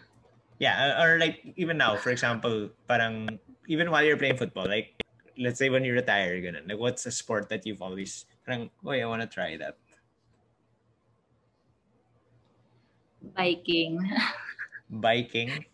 Yeah, 0.60 1.02
or 1.02 1.18
like 1.18 1.42
even 1.56 1.78
now, 1.78 1.96
for 1.96 2.12
example, 2.12 2.70
parang 2.88 3.40
even 3.68 3.90
while 3.90 4.04
you're 4.04 4.18
playing 4.18 4.38
football, 4.38 4.68
like 4.68 5.01
let's 5.42 5.58
say 5.58 5.70
when 5.70 5.84
you 5.84 5.94
retire, 5.94 6.38
you're 6.38 6.52
gonna 6.52 6.64
like 6.66 6.80
what's 6.80 7.06
a 7.06 7.12
sport 7.12 7.50
that 7.50 7.66
you've 7.66 7.82
always 7.82 8.26
parang, 8.46 8.70
oh, 8.86 8.92
I 8.92 9.06
want 9.06 9.22
to 9.22 9.28
try 9.28 9.58
that. 9.58 9.78
Biking. 13.36 14.02
Biking? 14.90 15.66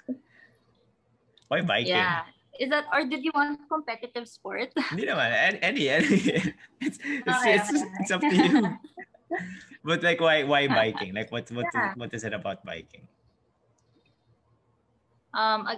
Why 1.47 1.61
biking? 1.61 1.95
Yeah. 1.95 2.23
Is 2.59 2.69
that 2.69 2.85
or 2.91 3.05
did 3.05 3.23
you 3.23 3.31
want 3.35 3.59
competitive 3.69 4.27
sport? 4.27 4.73
Hindi 4.89 5.05
naman. 5.07 5.59
Any, 5.61 5.89
any. 5.89 6.07
It's, 6.81 6.97
it's, 7.03 7.71
it's, 7.71 7.83
it's 8.01 8.11
up 8.11 8.21
to 8.21 8.35
you. 8.35 8.77
but 9.85 10.01
like 10.01 10.19
why 10.19 10.43
why 10.43 10.67
biking? 10.67 11.13
Like 11.13 11.31
what 11.31 11.49
what 11.51 11.67
yeah. 11.73 11.93
what 11.95 12.13
is 12.13 12.23
it 12.23 12.33
about 12.33 12.65
biking? 12.65 13.07
Um 15.33 15.69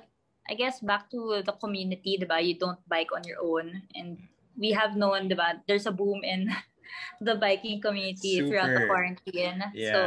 I, 0.50 0.54
guess 0.56 0.80
back 0.82 1.10
to 1.12 1.42
the 1.46 1.54
community, 1.54 2.18
diba? 2.18 2.44
You 2.44 2.58
don't 2.58 2.80
bike 2.90 3.14
on 3.14 3.24
your 3.24 3.38
own 3.42 3.84
and 3.96 4.18
we 4.58 4.72
have 4.72 4.98
known 4.98 5.32
about 5.32 5.64
there's 5.68 5.86
a 5.86 5.92
boom 5.92 6.24
in 6.24 6.52
the 7.22 7.36
biking 7.36 7.82
community 7.82 8.38
Super. 8.38 8.48
throughout 8.48 8.74
the 8.74 8.86
quarantine. 8.88 9.64
Yeah. 9.74 9.94
So 9.94 10.02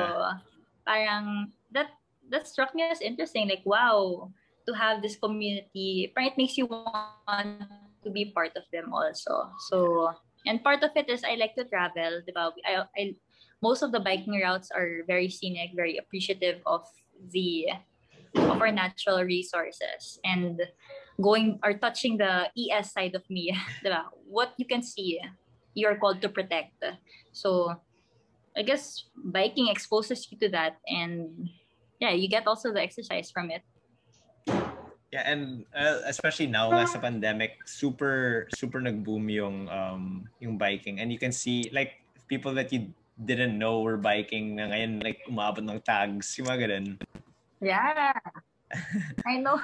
parang 0.86 1.52
that 1.70 1.94
that 2.28 2.48
struck 2.48 2.74
me 2.74 2.82
as 2.84 3.00
interesting. 3.00 3.48
Like 3.48 3.64
wow, 3.64 4.30
to 4.66 4.72
have 4.74 5.00
this 5.00 5.16
community, 5.16 6.12
it 6.14 6.36
makes 6.36 6.58
you 6.58 6.66
want 6.66 7.64
to 8.04 8.10
be 8.10 8.30
part 8.30 8.56
of 8.56 8.64
them 8.72 8.92
also. 8.92 9.50
So 9.70 10.12
and 10.46 10.62
part 10.62 10.82
of 10.82 10.90
it 10.96 11.08
is 11.08 11.24
I 11.24 11.34
like 11.34 11.54
to 11.56 11.64
travel. 11.64 12.20
Diba? 12.26 12.52
I, 12.66 12.84
I 12.96 13.16
most 13.62 13.82
of 13.82 13.92
the 13.92 14.00
biking 14.00 14.36
routes 14.42 14.70
are 14.74 15.06
very 15.06 15.30
scenic, 15.30 15.70
very 15.74 15.96
appreciative 15.96 16.60
of 16.66 16.82
the 17.30 17.70
of 18.34 18.60
our 18.60 18.72
natural 18.72 19.22
resources 19.24 20.18
and 20.24 20.60
going 21.20 21.58
or 21.62 21.74
touching 21.74 22.16
the 22.16 22.48
ES 22.56 22.92
side 22.92 23.14
of 23.14 23.22
me, 23.28 23.56
what 24.28 24.54
you 24.56 24.64
can 24.64 24.82
see, 24.82 25.20
you're 25.74 25.96
called 25.96 26.20
to 26.22 26.28
protect. 26.28 26.82
So 27.32 27.76
I 28.56 28.62
guess 28.62 29.04
biking 29.16 29.68
exposes 29.68 30.28
you 30.30 30.38
to 30.38 30.48
that 30.50 30.76
and 30.86 31.48
yeah, 32.00 32.10
you 32.10 32.28
get 32.28 32.46
also 32.46 32.72
the 32.72 32.82
exercise 32.82 33.30
from 33.30 33.50
it. 33.50 33.62
Yeah, 35.12 35.28
and 35.28 35.68
uh, 35.76 36.00
especially 36.08 36.48
now 36.48 36.72
nga 36.72 36.88
sa 36.88 36.96
pandemic, 36.96 37.60
super 37.68 38.48
super 38.56 38.80
nag-boom 38.80 39.28
yung 39.28 39.68
um 39.68 40.24
yung 40.40 40.56
biking 40.56 41.04
and 41.04 41.12
you 41.12 41.20
can 41.20 41.36
see 41.36 41.68
like 41.68 42.00
people 42.32 42.56
that 42.56 42.72
you 42.72 42.88
didn't 43.20 43.60
know 43.60 43.84
were 43.84 44.00
biking 44.00 44.56
na 44.56 44.72
ngayon 44.72 45.04
like 45.04 45.20
umabot 45.28 45.60
ng 45.60 45.84
tags, 45.84 46.32
yung 46.40 46.48
mga 46.48 46.58
ganun. 46.64 46.96
Yeah. 47.62 48.18
I 49.26 49.38
know. 49.38 49.62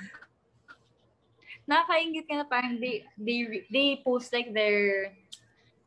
Nakakaingit 1.69 2.25
ka 2.31 2.35
na 2.39 2.47
parang 2.49 2.81
they, 2.81 3.05
they, 3.19 3.67
they 3.69 4.01
post 4.01 4.33
like 4.33 4.55
their 4.55 5.13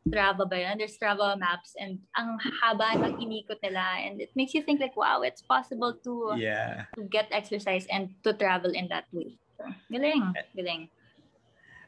Strava 0.02 0.44
ba 0.46 0.58
yan? 0.58 0.78
There's 0.78 0.98
Strava 0.98 1.38
maps 1.38 1.74
and 1.78 1.98
ang 2.18 2.38
haba 2.38 2.98
ng 2.98 3.22
inikot 3.22 3.62
nila 3.62 4.02
and 4.02 4.20
it 4.20 4.30
makes 4.34 4.52
you 4.52 4.62
think 4.62 4.78
like, 4.78 4.94
wow, 4.94 5.22
it's 5.22 5.42
possible 5.42 5.94
to, 6.04 6.34
yeah. 6.36 6.90
to 6.94 7.02
get 7.06 7.26
exercise 7.30 7.86
and 7.90 8.10
to 8.22 8.34
travel 8.34 8.70
in 8.70 8.86
that 8.90 9.06
way. 9.10 9.38
So, 9.56 9.64
galing, 9.90 10.34
galing. 10.54 10.90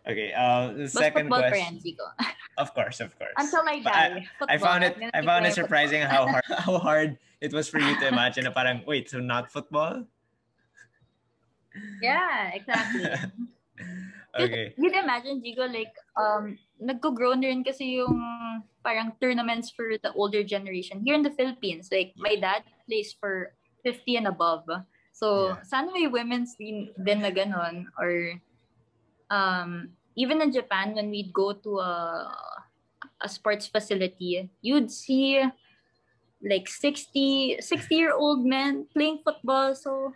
Okay, 0.04 0.32
uh, 0.36 0.72
the 0.72 0.88
second 0.88 1.28
question. 1.28 1.80
Of 2.56 2.70
course, 2.70 3.00
of 3.00 3.10
course. 3.18 3.34
Until 3.34 3.66
I 3.66 3.82
die. 3.82 4.28
I, 4.46 4.54
I 4.54 4.58
found 4.58 4.84
it. 4.84 4.94
I 5.10 5.26
found 5.26 5.42
it 5.42 5.58
surprising 5.58 6.06
how 6.06 6.30
hard 6.30 6.46
how 6.62 6.78
hard 6.78 7.18
it 7.42 7.50
was 7.50 7.66
for 7.66 7.82
you 7.82 7.98
to 7.98 8.06
imagine. 8.06 8.46
Na 8.46 8.54
parang 8.54 8.86
wait, 8.86 9.10
so 9.10 9.18
not 9.18 9.50
football? 9.50 10.06
Yeah, 12.02 12.50
exactly. 12.54 13.04
okay. 14.38 14.74
You'd 14.78 14.96
imagine, 14.96 15.42
Jigo, 15.42 15.66
like, 15.66 15.94
um, 16.16 16.58
nagko-grow 16.80 17.34
na 17.34 17.48
rin 17.48 17.64
kasi 17.64 17.98
yung 17.98 18.18
parang 18.82 19.12
tournaments 19.20 19.70
for 19.70 19.96
the 20.02 20.12
older 20.12 20.42
generation 20.44 21.02
here 21.04 21.14
in 21.14 21.22
the 21.22 21.34
Philippines. 21.34 21.88
Like, 21.90 22.12
my 22.16 22.36
dad 22.36 22.62
plays 22.86 23.14
for 23.18 23.54
50 23.82 24.16
and 24.16 24.26
above. 24.28 24.68
So, 25.12 25.54
yeah. 25.54 25.62
sana 25.62 25.90
may 25.94 26.06
women's 26.06 26.54
team 26.56 26.90
din 26.98 27.22
na 27.22 27.30
ganun. 27.30 27.86
Or, 27.98 28.38
um, 29.30 29.94
even 30.16 30.42
in 30.42 30.52
Japan, 30.52 30.94
when 30.94 31.10
we'd 31.10 31.32
go 31.32 31.52
to 31.52 31.78
a, 31.78 32.30
a 33.22 33.28
sports 33.28 33.66
facility, 33.66 34.50
you'd 34.62 34.90
see 34.90 35.42
like 36.44 36.68
60, 36.68 37.60
60 37.60 37.94
year 37.94 38.12
old 38.12 38.44
men 38.44 38.86
playing 38.92 39.20
football. 39.24 39.74
So, 39.74 40.12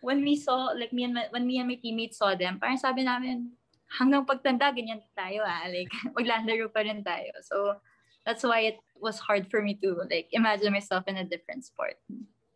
when 0.00 0.24
we 0.24 0.36
saw, 0.36 0.72
like 0.76 0.92
me 0.92 1.04
and 1.04 1.14
my, 1.14 1.26
when 1.30 1.46
me 1.46 1.58
and 1.58 1.68
my 1.68 1.76
teammates 1.76 2.18
saw 2.18 2.34
them, 2.34 2.58
parang 2.60 2.76
sabi 2.76 3.04
namin, 3.04 3.52
hanggang 3.88 4.26
pagtanda, 4.26 4.72
ganyan 4.72 5.00
tayo 5.16 5.44
ah. 5.44 5.68
Like, 5.68 5.92
maglalaro 6.16 6.72
pa 6.72 6.80
rin 6.80 7.04
tayo. 7.04 7.32
So, 7.44 7.80
that's 8.24 8.44
why 8.44 8.60
it 8.60 8.78
was 9.00 9.18
hard 9.18 9.48
for 9.50 9.62
me 9.62 9.74
to 9.82 10.04
like 10.10 10.28
imagine 10.32 10.72
myself 10.72 11.04
in 11.06 11.16
a 11.16 11.24
different 11.24 11.64
sport. 11.64 11.96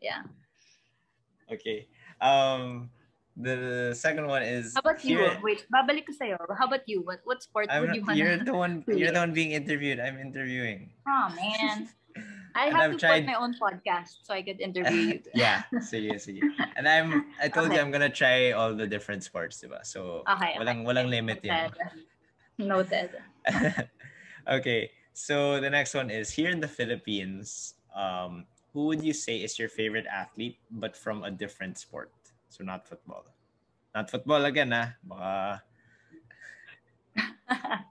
Yeah. 0.01 0.23
Okay. 1.51 1.89
Um, 2.21 2.91
the 3.37 3.93
second 3.97 4.27
one 4.27 4.43
is. 4.43 4.75
How 4.75 4.81
about 4.81 5.05
you? 5.05 5.19
Wait, 5.43 5.67
babalik 5.73 6.07
ko 6.07 6.13
sa'yo. 6.13 6.39
How 6.57 6.67
about 6.67 6.87
you? 6.87 7.03
What 7.03 7.21
what 7.25 7.43
sport 7.43 7.67
I'm 7.71 7.83
would 7.83 7.97
you 7.97 8.05
want? 8.05 8.17
You're 8.19 8.39
the 8.39 8.55
one. 8.55 8.85
You're 8.89 9.13
the 9.13 9.25
one 9.25 9.33
being 9.33 9.53
interviewed. 9.53 9.99
I'm 9.99 10.21
interviewing. 10.21 10.93
Oh 11.09 11.33
man. 11.35 11.89
I 12.55 12.71
have 12.71 12.93
to 12.93 12.99
tried... 12.99 13.27
put 13.27 13.27
my 13.27 13.35
own 13.35 13.55
podcast 13.59 14.23
so 14.23 14.33
I 14.33 14.43
could 14.43 14.61
interview 14.61 15.19
you. 15.19 15.21
yeah, 15.35 15.63
sige, 15.83 16.15
sige. 16.23 16.41
And 16.77 16.87
I'm, 16.87 17.27
I 17.43 17.49
told 17.49 17.67
okay. 17.67 17.77
you 17.77 17.81
I'm 17.83 17.91
gonna 17.91 18.09
try 18.09 18.53
all 18.53 18.75
the 18.75 18.87
different 18.87 19.25
sports, 19.25 19.59
diba? 19.59 19.85
So, 19.85 20.23
okay, 20.29 20.55
walang, 20.55 20.87
okay. 20.87 20.87
walang 20.87 21.11
limit 21.11 21.43
yan. 21.43 21.75
Noted. 22.59 23.11
okay, 24.49 24.91
so 25.13 25.61
the 25.61 25.71
next 25.71 25.95
one 25.95 26.11
is 26.11 26.31
here 26.31 26.51
in 26.51 26.61
the 26.61 26.71
Philippines, 26.71 27.75
um, 27.95 28.47
who 28.73 28.87
would 28.87 29.03
you 29.03 29.13
say 29.13 29.39
is 29.39 29.59
your 29.59 29.69
favorite 29.69 30.07
athlete 30.07 30.59
but 30.71 30.97
from 30.97 31.23
a 31.25 31.31
different 31.31 31.79
sport? 31.79 32.11
So 32.51 32.63
not 32.63 32.87
football. 32.87 33.27
Not 33.95 34.11
football 34.11 34.45
again, 34.45 34.73
ah. 34.73 34.95
Baka... 35.03 35.63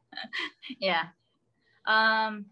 yeah. 0.80 1.12
Um, 1.88 2.48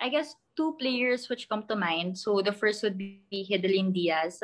I 0.00 0.08
guess 0.10 0.34
two 0.56 0.76
players 0.78 1.28
which 1.28 1.48
come 1.48 1.64
to 1.68 1.76
mind. 1.76 2.18
So 2.18 2.42
the 2.42 2.52
first 2.52 2.82
would 2.82 2.98
be 2.98 3.22
Hidilyn 3.32 3.92
Diaz 3.92 4.42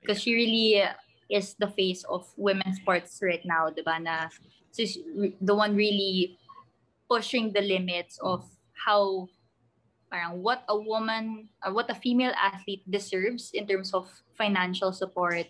because 0.00 0.20
she 0.20 0.34
really 0.34 0.82
is 1.28 1.54
the 1.54 1.68
face 1.68 2.04
of 2.04 2.26
women's 2.36 2.78
sports 2.82 3.20
right 3.22 3.44
now, 3.44 3.70
diba? 3.70 4.02
Na 4.02 4.28
she's 4.74 4.98
the 5.40 5.54
one 5.54 5.76
really 5.76 6.38
pushing 7.08 7.52
the 7.52 7.62
limits 7.62 8.18
of 8.22 8.46
how 8.72 9.28
parang 10.10 10.42
what 10.42 10.64
a 10.68 10.76
woman 10.76 11.48
or 11.64 11.72
what 11.72 11.90
a 11.90 11.94
female 11.94 12.34
athlete 12.34 12.82
deserves 12.90 13.50
in 13.54 13.66
terms 13.66 13.94
of 13.94 14.10
financial 14.34 14.92
support, 14.92 15.46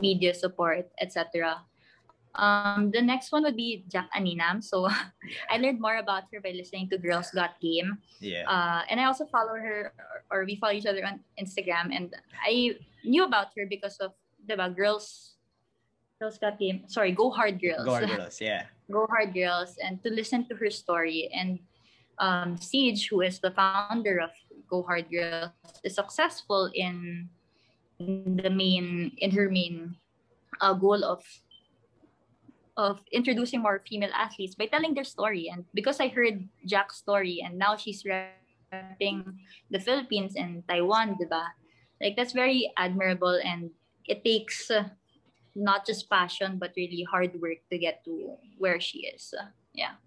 media 0.00 0.34
support, 0.34 0.88
etc. 1.00 1.64
Um, 2.34 2.90
the 2.90 3.02
next 3.02 3.30
one 3.30 3.42
would 3.44 3.56
be 3.56 3.84
Jack 3.88 4.08
Animam. 4.16 4.64
So 4.64 4.88
I 5.50 5.58
learned 5.58 5.80
more 5.80 5.96
about 5.96 6.24
her 6.32 6.40
by 6.40 6.52
listening 6.52 6.88
to 6.90 6.98
Girls 6.98 7.30
Got 7.30 7.60
Game. 7.60 7.98
Yeah. 8.20 8.48
Uh, 8.48 8.82
and 8.88 9.00
I 9.00 9.04
also 9.04 9.26
follow 9.26 9.54
her, 9.54 9.92
or, 10.30 10.40
or, 10.40 10.44
we 10.44 10.56
follow 10.56 10.72
each 10.72 10.86
other 10.86 11.04
on 11.04 11.20
Instagram. 11.40 11.94
And 11.94 12.14
I 12.40 12.76
knew 13.04 13.24
about 13.24 13.48
her 13.56 13.66
because 13.68 13.98
of 13.98 14.12
the 14.48 14.56
Girls, 14.74 15.34
Girls 16.20 16.38
Got 16.38 16.58
Game. 16.58 16.84
Sorry, 16.88 17.12
Go 17.12 17.30
Hard 17.30 17.60
Girls. 17.60 17.84
Go 17.84 17.92
Hard 17.92 18.08
Girls, 18.16 18.40
yeah. 18.40 18.64
Go 18.90 19.06
Hard 19.10 19.34
Girls. 19.34 19.76
And 19.82 20.02
to 20.02 20.10
listen 20.10 20.48
to 20.48 20.56
her 20.56 20.70
story. 20.70 21.28
And 21.34 21.58
um, 22.18 22.56
Siege, 22.56 23.08
who 23.08 23.20
is 23.20 23.40
the 23.40 23.50
founder 23.50 24.20
of 24.20 24.30
Go 24.70 24.82
Hard 24.84 25.10
Girls, 25.10 25.52
is 25.84 25.96
successful 25.96 26.70
in, 26.74 27.28
in 27.98 28.40
the 28.42 28.48
main, 28.48 29.12
in 29.18 29.30
her 29.32 29.50
main 29.50 29.96
uh, 30.62 30.72
goal 30.72 31.04
of 31.04 31.22
of 32.76 33.00
introducing 33.12 33.60
more 33.60 33.82
female 33.86 34.12
athletes 34.14 34.54
by 34.54 34.66
telling 34.66 34.94
their 34.94 35.04
story. 35.04 35.50
And 35.52 35.64
because 35.74 36.00
I 36.00 36.08
heard 36.08 36.48
Jack's 36.66 36.96
story 36.96 37.42
and 37.44 37.58
now 37.58 37.76
she's 37.76 38.04
repping 38.04 39.36
the 39.70 39.80
Philippines 39.80 40.34
and 40.36 40.66
Taiwan, 40.68 41.16
diba? 41.20 41.44
Like 42.00 42.16
that's 42.16 42.32
very 42.32 42.72
admirable 42.76 43.38
and 43.44 43.70
it 44.08 44.24
takes 44.24 44.70
uh, 44.70 44.88
not 45.54 45.86
just 45.86 46.08
passion 46.08 46.58
but 46.58 46.72
really 46.76 47.04
hard 47.04 47.38
work 47.40 47.60
to 47.70 47.78
get 47.78 48.04
to 48.04 48.36
where 48.58 48.80
she 48.80 49.06
is. 49.06 49.34
Uh, 49.38 49.52
yeah. 49.74 50.00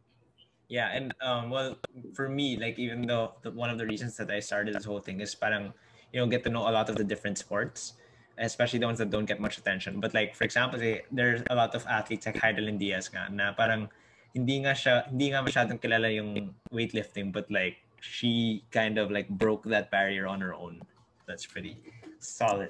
Yeah, 0.67 0.89
and 0.89 1.13
um, 1.21 1.51
well, 1.51 1.77
for 2.15 2.27
me, 2.27 2.57
like 2.57 2.79
even 2.79 3.05
though 3.05 3.37
the, 3.43 3.51
one 3.51 3.69
of 3.69 3.77
the 3.77 3.85
reasons 3.85 4.17
that 4.17 4.31
I 4.31 4.39
started 4.39 4.73
this 4.73 4.83
whole 4.83 4.99
thing 4.99 5.21
is 5.21 5.35
parang, 5.35 5.71
you 6.11 6.19
know, 6.19 6.25
get 6.25 6.43
to 6.45 6.49
know 6.49 6.67
a 6.67 6.73
lot 6.73 6.89
of 6.89 6.95
the 6.95 7.03
different 7.03 7.37
sports 7.37 7.93
especially 8.38 8.80
the 8.80 8.86
ones 8.86 8.99
that 8.99 9.10
don't 9.10 9.26
get 9.26 9.40
much 9.40 9.57
attention. 9.57 9.99
But 9.99 10.14
like, 10.14 10.36
for 10.36 10.44
example, 10.44 10.80
say, 10.80 11.03
there's 11.12 11.41
a 11.49 11.56
lot 11.56 11.76
of 11.76 11.86
athletes 11.88 12.26
like 12.26 12.36
Hidilyn 12.36 12.78
Diaz 12.78 13.10
nga, 13.10 13.28
na 13.32 13.53
parang 13.53 13.90
hindi 14.34 14.60
nga 14.60 14.72
siya, 14.72 15.07
hindi 15.10 15.32
nga 15.32 15.44
masyadong 15.44 15.80
kilala 15.80 16.14
yung 16.14 16.53
weightlifting, 16.72 17.32
but 17.32 17.49
like, 17.49 17.78
she 18.02 18.64
kind 18.72 18.98
of 18.98 19.10
like 19.10 19.30
broke 19.30 19.64
that 19.66 19.90
barrier 19.90 20.28
on 20.28 20.41
her 20.41 20.53
own. 20.53 20.82
That's 21.28 21.45
pretty 21.45 21.78
solid. 22.20 22.70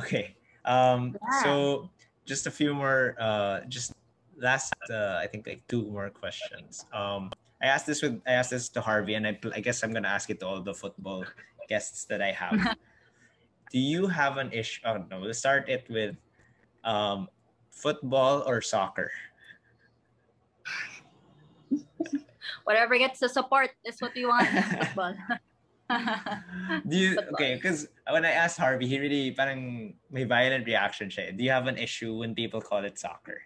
Okay. 0.00 0.36
Um, 0.64 1.16
yeah. 1.20 1.42
so 1.42 1.90
just 2.24 2.46
a 2.46 2.50
few 2.50 2.72
more, 2.72 3.16
uh, 3.20 3.60
just 3.68 3.92
last, 4.38 4.72
uh, 4.88 5.18
I 5.20 5.26
think 5.26 5.46
like 5.46 5.66
two 5.68 5.84
more 5.90 6.08
questions. 6.08 6.86
Um, 6.92 7.30
I 7.60 7.66
asked 7.66 7.86
this 7.86 8.00
with, 8.00 8.22
I 8.26 8.32
asked 8.32 8.50
this 8.50 8.68
to 8.70 8.80
Harvey 8.80 9.14
and 9.14 9.26
I, 9.26 9.38
I 9.54 9.60
guess 9.60 9.82
I'm 9.84 9.92
going 9.92 10.04
to 10.04 10.08
ask 10.08 10.30
it 10.30 10.40
to 10.40 10.46
all 10.46 10.60
the 10.62 10.72
football 10.72 11.24
guests 11.68 12.04
that 12.06 12.22
I 12.22 12.32
have. 12.32 12.76
do 13.70 13.78
you 13.78 14.06
have 14.06 14.36
an 14.36 14.52
issue? 14.52 14.82
Oh 14.84 15.02
no, 15.10 15.20
let's 15.22 15.38
start 15.38 15.68
it 15.68 15.86
with 15.88 16.16
um, 16.84 17.28
football 17.70 18.42
or 18.46 18.60
soccer. 18.60 19.10
Whatever 22.64 22.98
gets 22.98 23.20
the 23.20 23.28
support 23.28 23.70
is 23.86 24.02
what 24.02 24.12
we 24.14 24.26
want. 24.26 24.48
football. 24.50 25.14
do 26.86 26.96
you 26.96 27.18
okay? 27.34 27.54
Because 27.54 27.88
when 28.10 28.24
I 28.24 28.30
asked 28.30 28.58
Harvey, 28.58 28.86
he 28.86 28.98
really 28.98 29.30
parang 29.30 29.94
may 30.10 30.24
violent 30.24 30.66
reaction 30.66 31.08
siya. 31.08 31.36
Do 31.36 31.42
you 31.42 31.50
have 31.50 31.66
an 31.66 31.78
issue 31.78 32.18
when 32.18 32.34
people 32.34 32.60
call 32.60 32.84
it 32.84 32.98
soccer? 32.98 33.42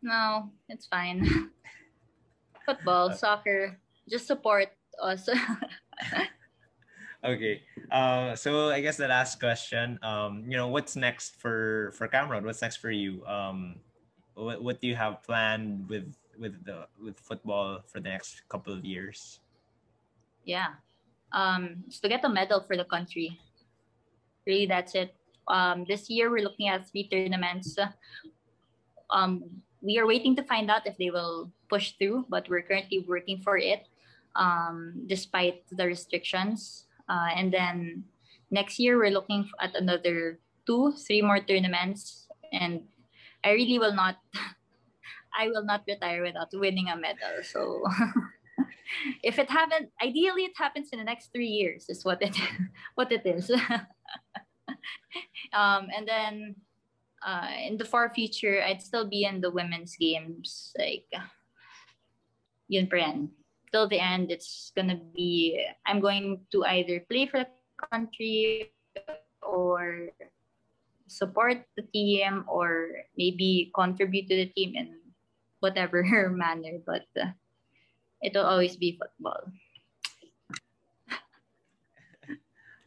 No, 0.00 0.52
it's 0.68 0.86
fine. 0.86 1.50
Football, 2.66 3.12
soccer, 3.12 3.80
just 4.08 4.26
support 4.26 4.68
us. 5.00 5.28
Okay. 7.24 7.62
Uh, 7.90 8.36
so 8.36 8.70
I 8.70 8.80
guess 8.80 8.96
the 8.96 9.08
last 9.08 9.40
question, 9.40 9.98
um, 10.02 10.44
you 10.46 10.56
know, 10.56 10.68
what's 10.68 10.94
next 10.94 11.34
for 11.40 11.90
for 11.98 12.06
CamRod? 12.06 12.44
What's 12.44 12.62
next 12.62 12.76
for 12.78 12.90
you? 12.90 13.26
Um, 13.26 13.80
what, 14.34 14.62
what 14.62 14.80
do 14.80 14.86
you 14.86 14.94
have 14.94 15.22
planned 15.26 15.88
with 15.88 16.14
with 16.38 16.64
the 16.64 16.86
with 17.02 17.18
football 17.18 17.82
for 17.90 17.98
the 17.98 18.08
next 18.08 18.46
couple 18.48 18.72
of 18.72 18.84
years? 18.84 19.40
Yeah, 20.44 20.78
um, 21.32 21.82
it's 21.88 21.98
to 22.00 22.08
get 22.08 22.24
a 22.24 22.28
medal 22.28 22.62
for 22.62 22.76
the 22.76 22.86
country. 22.86 23.34
Really, 24.46 24.66
that's 24.66 24.94
it. 24.94 25.12
Um, 25.48 25.84
this 25.88 26.08
year 26.08 26.30
we're 26.30 26.46
looking 26.46 26.68
at 26.68 26.88
three 26.88 27.08
tournaments. 27.08 27.76
Um, 29.10 29.42
we 29.82 29.98
are 29.98 30.06
waiting 30.06 30.36
to 30.36 30.44
find 30.44 30.70
out 30.70 30.86
if 30.86 30.96
they 30.98 31.10
will 31.10 31.50
push 31.68 31.92
through, 31.98 32.26
but 32.28 32.48
we're 32.48 32.62
currently 32.62 33.04
working 33.08 33.40
for 33.42 33.58
it, 33.58 33.86
um, 34.36 35.02
despite 35.06 35.64
the 35.70 35.86
restrictions. 35.86 36.87
Uh, 37.08 37.32
and 37.34 37.52
then 37.52 38.04
next 38.50 38.78
year 38.78 38.98
we're 38.98 39.10
looking 39.10 39.48
at 39.60 39.74
another 39.74 40.38
two, 40.66 40.92
three 40.92 41.22
more 41.22 41.40
tournaments, 41.40 42.28
and 42.52 42.84
I 43.44 43.52
really 43.52 43.78
will 43.78 43.94
not. 43.94 44.16
I 45.38 45.48
will 45.48 45.64
not 45.64 45.84
retire 45.86 46.22
without 46.22 46.48
winning 46.52 46.88
a 46.88 46.96
medal. 46.96 47.44
So 47.44 47.84
if 49.22 49.38
it 49.38 49.50
happens, 49.50 49.88
ideally 50.02 50.44
it 50.44 50.56
happens 50.56 50.88
in 50.92 50.98
the 50.98 51.04
next 51.04 51.30
three 51.32 51.46
years 51.46 51.86
is 51.88 52.04
what 52.04 52.20
it 52.22 52.36
what 52.94 53.12
it 53.12 53.24
is. 53.24 53.50
um, 55.52 55.88
and 55.94 56.08
then 56.08 56.56
uh, 57.24 57.50
in 57.66 57.76
the 57.76 57.84
far 57.84 58.12
future, 58.12 58.62
I'd 58.62 58.82
still 58.82 59.08
be 59.08 59.24
in 59.24 59.40
the 59.40 59.50
women's 59.50 59.96
games. 59.96 60.72
Like, 60.78 61.06
yun 62.68 62.88
pa 62.88 62.96
yan. 62.96 63.30
Till 63.72 63.88
the 63.88 64.00
end, 64.00 64.30
it's 64.30 64.72
gonna 64.74 64.96
be, 65.14 65.60
I'm 65.86 66.00
going 66.00 66.40
to 66.52 66.64
either 66.64 67.04
play 67.08 67.26
for 67.26 67.44
the 67.44 67.52
country 67.92 68.72
or 69.42 70.08
support 71.08 71.64
the 71.76 71.82
team 71.92 72.44
or 72.48 73.04
maybe 73.16 73.72
contribute 73.74 74.28
to 74.28 74.36
the 74.36 74.46
team 74.52 74.76
in 74.76 74.96
whatever 75.60 76.02
manner. 76.30 76.78
But 76.84 77.08
uh, 77.18 77.32
it'll 78.22 78.46
always 78.46 78.76
be 78.76 79.00
football. 79.00 79.52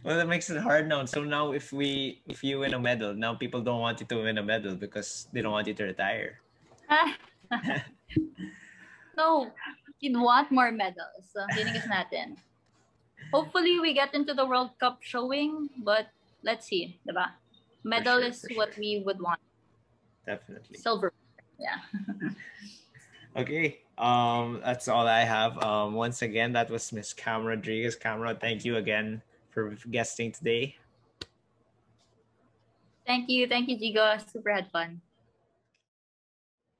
Well, 0.01 0.17
that 0.17 0.25
makes 0.25 0.49
it 0.49 0.57
hard 0.57 0.89
now. 0.89 1.05
So 1.05 1.21
now, 1.21 1.53
if 1.53 1.69
we 1.69 2.25
if 2.25 2.41
you 2.41 2.65
win 2.65 2.73
a 2.73 2.81
medal, 2.81 3.13
now 3.13 3.37
people 3.37 3.61
don't 3.61 3.85
want 3.85 4.01
you 4.01 4.09
to 4.09 4.25
win 4.25 4.39
a 4.39 4.41
medal 4.41 4.73
because 4.73 5.29
they 5.29 5.45
don't 5.45 5.53
want 5.53 5.69
you 5.69 5.77
to 5.77 5.93
retire. 5.93 6.41
no, 9.13 9.53
you'd 10.01 10.19
want 10.19 10.51
more 10.51 10.71
medals. 10.71 11.29
So, 11.31 11.45
is 11.55 11.85
natin. 11.87 12.37
Hopefully, 13.31 13.79
we 13.79 13.93
get 13.93 14.13
into 14.13 14.33
the 14.33 14.45
World 14.45 14.71
Cup 14.79 14.99
showing, 15.01 15.69
but 15.85 16.07
let's 16.43 16.65
see, 16.67 16.99
diba? 17.07 17.31
Medal 17.83 18.19
sure, 18.19 18.27
is 18.27 18.45
what 18.55 18.73
sure. 18.73 18.81
we 18.81 19.03
would 19.05 19.21
want. 19.21 19.39
Definitely. 20.25 20.77
Silver. 20.77 21.13
Yeah. 21.57 21.77
okay. 23.37 23.79
Um, 23.97 24.61
that's 24.65 24.87
all 24.87 25.07
I 25.07 25.21
have. 25.21 25.61
Um, 25.63 25.93
once 25.93 26.21
again, 26.21 26.53
that 26.53 26.69
was 26.69 26.91
Miss 26.91 27.13
Cam 27.13 27.45
Rodriguez. 27.45 27.95
CamRod, 27.95 28.41
thank 28.41 28.65
you 28.65 28.77
again 28.77 29.21
for 29.51 29.77
guesting 29.89 30.31
today. 30.31 30.75
Thank 33.05 33.29
you. 33.29 33.47
Thank 33.47 33.69
you, 33.69 33.77
Jigo. 33.77 34.17
Super 34.31 34.51
had 34.51 34.71
fun. 34.71 35.01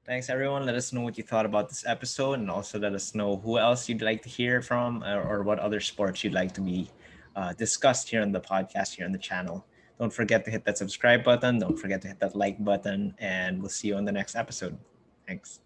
Thanks, 0.03 0.30
everyone. 0.30 0.65
Let 0.65 0.73
us 0.73 0.91
know 0.91 1.02
what 1.02 1.18
you 1.18 1.23
thought 1.23 1.45
about 1.45 1.69
this 1.69 1.86
episode 1.86 2.40
and 2.40 2.49
also 2.49 2.80
let 2.80 2.94
us 2.94 3.14
know 3.14 3.38
who 3.38 3.60
else 3.60 3.88
you'd 3.88 4.02
like 4.02 4.23
to 4.23 4.30
hear 4.30 4.61
from 4.61 5.03
or, 5.03 5.22
or 5.22 5.44
what 5.44 5.60
other 5.60 5.80
sports 5.80 6.23
you'd 6.23 6.34
like 6.34 6.53
to 6.56 6.61
be 6.61 6.90
uh, 7.36 7.53
discussed 7.53 8.10
here 8.10 8.23
on 8.23 8.32
the 8.32 8.41
podcast, 8.41 8.95
here 8.95 9.06
on 9.06 9.11
the 9.11 9.19
channel. 9.19 9.64
Don't 9.99 10.11
forget 10.11 10.44
to 10.45 10.52
hit 10.52 10.65
that 10.65 10.80
subscribe 10.80 11.23
button. 11.23 11.60
Don't 11.60 11.78
forget 11.78 12.02
to 12.02 12.07
hit 12.07 12.19
that 12.19 12.36
like 12.36 12.64
button, 12.65 13.14
and 13.19 13.61
we'll 13.61 13.69
see 13.69 13.90
you 13.90 13.95
on 13.95 14.03
the 14.03 14.11
next 14.11 14.36
episode. 14.36 14.76
Thanks. 15.28 15.60